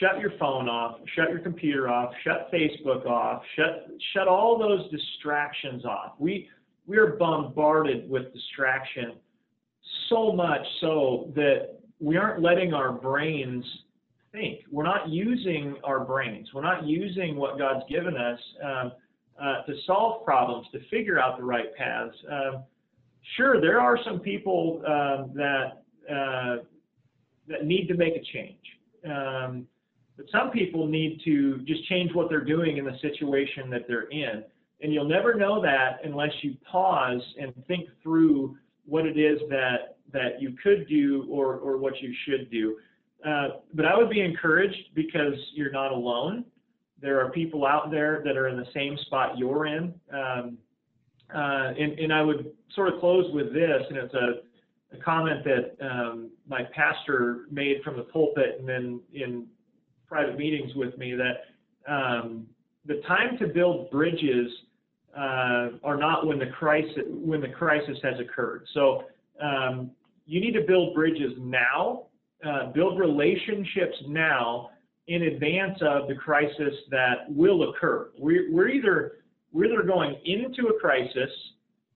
shut 0.00 0.20
your 0.20 0.32
phone 0.38 0.68
off, 0.68 0.98
shut 1.14 1.30
your 1.30 1.38
computer 1.38 1.88
off, 1.88 2.12
shut 2.24 2.50
Facebook 2.52 3.06
off, 3.06 3.42
shut 3.56 3.88
shut 4.12 4.28
all 4.28 4.58
those 4.58 4.90
distractions 4.90 5.84
off. 5.84 6.14
We 6.18 6.48
we 6.86 6.98
are 6.98 7.16
bombarded 7.16 8.08
with 8.08 8.32
distraction 8.32 9.12
so 10.08 10.32
much 10.32 10.64
so 10.80 11.32
that 11.34 11.78
we 12.00 12.16
aren't 12.16 12.42
letting 12.42 12.74
our 12.74 12.92
brains 12.92 13.64
think. 14.32 14.60
We're 14.70 14.84
not 14.84 15.08
using 15.08 15.76
our 15.84 16.04
brains. 16.04 16.48
We're 16.54 16.62
not 16.62 16.84
using 16.84 17.36
what 17.36 17.58
God's 17.58 17.84
given 17.88 18.16
us. 18.16 18.38
Um, 18.62 18.92
uh, 19.40 19.62
to 19.62 19.74
solve 19.86 20.24
problems, 20.24 20.66
to 20.72 20.80
figure 20.90 21.18
out 21.18 21.36
the 21.36 21.44
right 21.44 21.74
paths. 21.76 22.14
Um, 22.30 22.64
sure, 23.36 23.60
there 23.60 23.80
are 23.80 23.98
some 24.04 24.20
people 24.20 24.82
um, 24.86 25.32
that 25.34 25.82
uh, 26.10 26.56
that 27.48 27.64
need 27.64 27.86
to 27.88 27.94
make 27.94 28.14
a 28.14 28.22
change, 28.32 28.58
um, 29.04 29.66
but 30.16 30.26
some 30.32 30.50
people 30.50 30.86
need 30.86 31.20
to 31.24 31.58
just 31.58 31.86
change 31.88 32.14
what 32.14 32.28
they're 32.28 32.44
doing 32.44 32.78
in 32.78 32.84
the 32.84 32.96
situation 33.00 33.70
that 33.70 33.82
they're 33.86 34.08
in. 34.10 34.44
And 34.80 34.92
you'll 34.92 35.08
never 35.08 35.34
know 35.34 35.62
that 35.62 36.00
unless 36.04 36.32
you 36.42 36.54
pause 36.70 37.22
and 37.40 37.52
think 37.66 37.88
through 38.02 38.56
what 38.84 39.06
it 39.06 39.18
is 39.18 39.40
that 39.48 39.96
that 40.12 40.40
you 40.40 40.56
could 40.62 40.88
do 40.88 41.26
or 41.30 41.56
or 41.56 41.76
what 41.76 42.00
you 42.00 42.14
should 42.24 42.50
do. 42.50 42.76
Uh, 43.26 43.48
but 43.74 43.84
I 43.84 43.96
would 43.96 44.10
be 44.10 44.20
encouraged 44.20 44.94
because 44.94 45.34
you're 45.54 45.72
not 45.72 45.92
alone 45.92 46.44
there 47.00 47.20
are 47.20 47.30
people 47.30 47.66
out 47.66 47.90
there 47.90 48.22
that 48.24 48.36
are 48.36 48.48
in 48.48 48.56
the 48.56 48.66
same 48.74 48.96
spot 49.06 49.38
you're 49.38 49.66
in. 49.66 49.94
Um, 50.12 50.58
uh, 51.34 51.72
and, 51.78 51.98
and, 51.98 52.12
I 52.12 52.22
would 52.22 52.52
sort 52.74 52.92
of 52.92 53.00
close 53.00 53.24
with 53.32 53.52
this, 53.52 53.82
and 53.88 53.98
it's 53.98 54.14
a, 54.14 54.96
a 54.96 55.02
comment 55.02 55.44
that 55.44 55.76
um, 55.84 56.30
my 56.46 56.62
pastor 56.72 57.46
made 57.50 57.82
from 57.82 57.96
the 57.96 58.04
pulpit 58.04 58.56
and 58.60 58.68
then 58.68 59.00
in 59.12 59.46
private 60.08 60.38
meetings 60.38 60.72
with 60.76 60.96
me 60.96 61.14
that 61.16 61.92
um, 61.92 62.46
the 62.86 63.02
time 63.08 63.36
to 63.38 63.48
build 63.48 63.90
bridges 63.90 64.50
uh, 65.16 65.70
are 65.82 65.96
not 65.96 66.26
when 66.26 66.38
the 66.38 66.46
crisis 66.46 67.02
when 67.08 67.40
the 67.40 67.48
crisis 67.48 67.98
has 68.02 68.14
occurred. 68.20 68.64
So 68.74 69.04
um, 69.42 69.90
you 70.26 70.40
need 70.40 70.52
to 70.52 70.62
build 70.66 70.94
bridges 70.94 71.32
now, 71.38 72.04
uh, 72.46 72.70
build 72.72 72.98
relationships 72.98 73.96
now 74.06 74.70
in 75.08 75.22
advance 75.22 75.78
of 75.82 76.08
the 76.08 76.14
crisis 76.14 76.74
that 76.90 77.26
will 77.28 77.70
occur. 77.70 78.10
We're, 78.18 78.52
we're 78.52 78.68
either 78.68 79.18
we're 79.52 79.66
either 79.66 79.82
going 79.84 80.16
into 80.24 80.66
a 80.68 80.78
crisis 80.80 81.30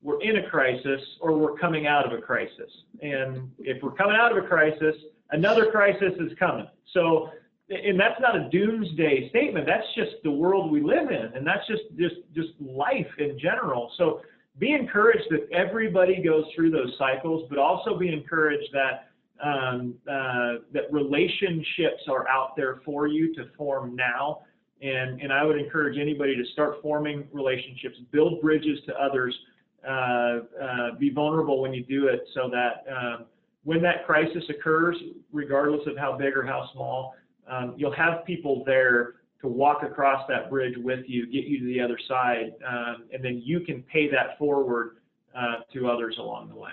we're 0.03 0.21
in 0.23 0.37
a 0.37 0.49
crisis 0.49 1.01
or 1.21 1.37
we're 1.37 1.59
coming 1.59 1.87
out 1.87 2.11
of 2.11 2.19
a 2.19 2.23
crisis. 2.23 2.71
And 3.03 3.51
if 3.59 3.83
we're 3.83 3.93
coming 3.93 4.17
out 4.17 4.37
of 4.37 4.43
a 4.43 4.47
crisis, 4.47 4.95
another 5.31 5.71
crisis 5.71 6.13
is 6.19 6.33
coming. 6.39 6.67
So, 6.95 7.31
and 7.69 8.01
that's 8.01 8.21
not 8.21 8.35
a 8.35 8.49
doomsday 8.51 9.29
statement. 9.29 9.67
That's 9.67 9.87
just 9.95 10.17
the 10.25 10.31
world 10.31 10.73
we 10.73 10.81
live 10.81 11.11
in, 11.11 11.33
and 11.37 11.47
that's 11.47 11.65
just 11.69 11.83
just 11.97 12.17
just 12.35 12.49
life 12.61 13.07
in 13.19 13.39
general. 13.39 13.93
So, 13.97 14.23
be 14.59 14.73
encouraged 14.73 15.27
that 15.31 15.49
everybody 15.53 16.21
goes 16.21 16.47
through 16.55 16.71
those 16.71 16.93
cycles, 16.99 17.47
but 17.49 17.59
also 17.59 17.97
be 17.97 18.13
encouraged 18.13 18.73
that 18.73 19.10
um, 19.43 19.95
uh, 20.09 20.63
that 20.73 20.91
relationships 20.91 22.03
are 22.09 22.29
out 22.29 22.57
there 22.57 22.81
for 22.85 23.07
you 23.07 23.35
to 23.35 23.47
form 23.57 23.97
now. 23.97 24.41
And, 24.83 25.21
and 25.21 25.33
I 25.33 25.45
would 25.45 25.59
encourage 25.59 25.99
anybody 25.99 26.35
to 26.37 26.45
start 26.53 26.77
forming 26.83 27.29
relationships, 27.33 27.97
build 28.13 28.41
bridges 28.41 28.79
to 28.87 28.95
others, 28.95 29.39
uh, 29.87 29.91
uh, 29.91 30.95
be 30.99 31.11
vulnerable 31.11 31.61
when 31.61 31.73
you 31.73 31.85
do 31.85 32.09
it 32.09 32.27
so 32.35 32.51
that 32.51 32.85
um, 32.91 33.27
when 33.65 33.83
that 33.83 34.07
crisis 34.07 34.45
occurs, 34.49 34.97
regardless 35.33 35.83
of 35.87 35.97
how 35.97 36.17
big 36.17 36.37
or 36.37 36.45
how 36.45 36.69
small, 36.73 37.15
um, 37.49 37.75
you'll 37.77 37.95
have 37.95 38.25
people 38.25 38.63
there 38.65 39.17
to 39.41 39.49
walk 39.49 39.83
across 39.83 40.27
that 40.29 40.51
bridge 40.51 40.75
with 40.79 41.01
you, 41.07 41.27
get 41.27 41.45
you 41.45 41.61
to 41.61 41.67
the 41.67 41.81
other 41.81 41.99
side, 42.09 42.53
um, 42.67 43.05
and 43.13 43.25
then 43.25 43.41
you 43.45 43.61
can 43.61 43.83
pay 43.85 44.11
that 44.11 44.39
forward 44.39 44.97
uh, 45.35 45.57
to 45.73 45.89
others 45.89 46.17
along 46.19 46.49
the 46.49 46.55
way. 46.55 46.73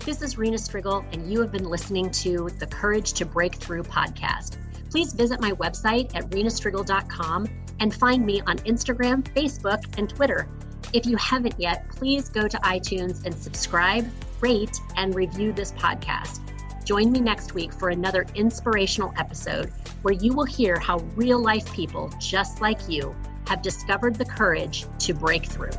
This 0.00 0.20
is 0.20 0.36
Rena 0.36 0.56
Striegel, 0.56 1.04
and 1.12 1.32
you 1.32 1.40
have 1.40 1.52
been 1.52 1.68
listening 1.68 2.10
to 2.10 2.48
the 2.58 2.66
Courage 2.66 3.12
to 3.14 3.24
Break 3.24 3.54
Through 3.54 3.84
podcast. 3.84 4.56
Please 4.90 5.12
visit 5.12 5.40
my 5.40 5.52
website 5.52 6.12
at 6.16 6.28
renastriegel.com 6.30 7.48
and 7.80 7.94
find 7.94 8.24
me 8.24 8.40
on 8.46 8.58
Instagram, 8.58 9.22
Facebook, 9.34 9.98
and 9.98 10.08
Twitter. 10.08 10.48
If 10.92 11.06
you 11.06 11.16
haven't 11.16 11.58
yet, 11.58 11.88
please 11.88 12.28
go 12.28 12.48
to 12.48 12.56
iTunes 12.58 13.24
and 13.24 13.34
subscribe, 13.34 14.08
rate, 14.40 14.78
and 14.96 15.14
review 15.14 15.52
this 15.52 15.72
podcast. 15.72 16.40
Join 16.84 17.10
me 17.10 17.20
next 17.20 17.54
week 17.54 17.72
for 17.72 17.88
another 17.88 18.24
inspirational 18.34 19.12
episode 19.18 19.72
where 20.02 20.14
you 20.14 20.32
will 20.32 20.44
hear 20.44 20.78
how 20.78 20.98
real 21.16 21.40
life 21.40 21.72
people 21.72 22.12
just 22.20 22.60
like 22.60 22.88
you 22.88 23.14
have 23.48 23.60
discovered 23.60 24.14
the 24.14 24.24
courage 24.24 24.86
to 25.00 25.12
break 25.12 25.46
through. 25.46 25.70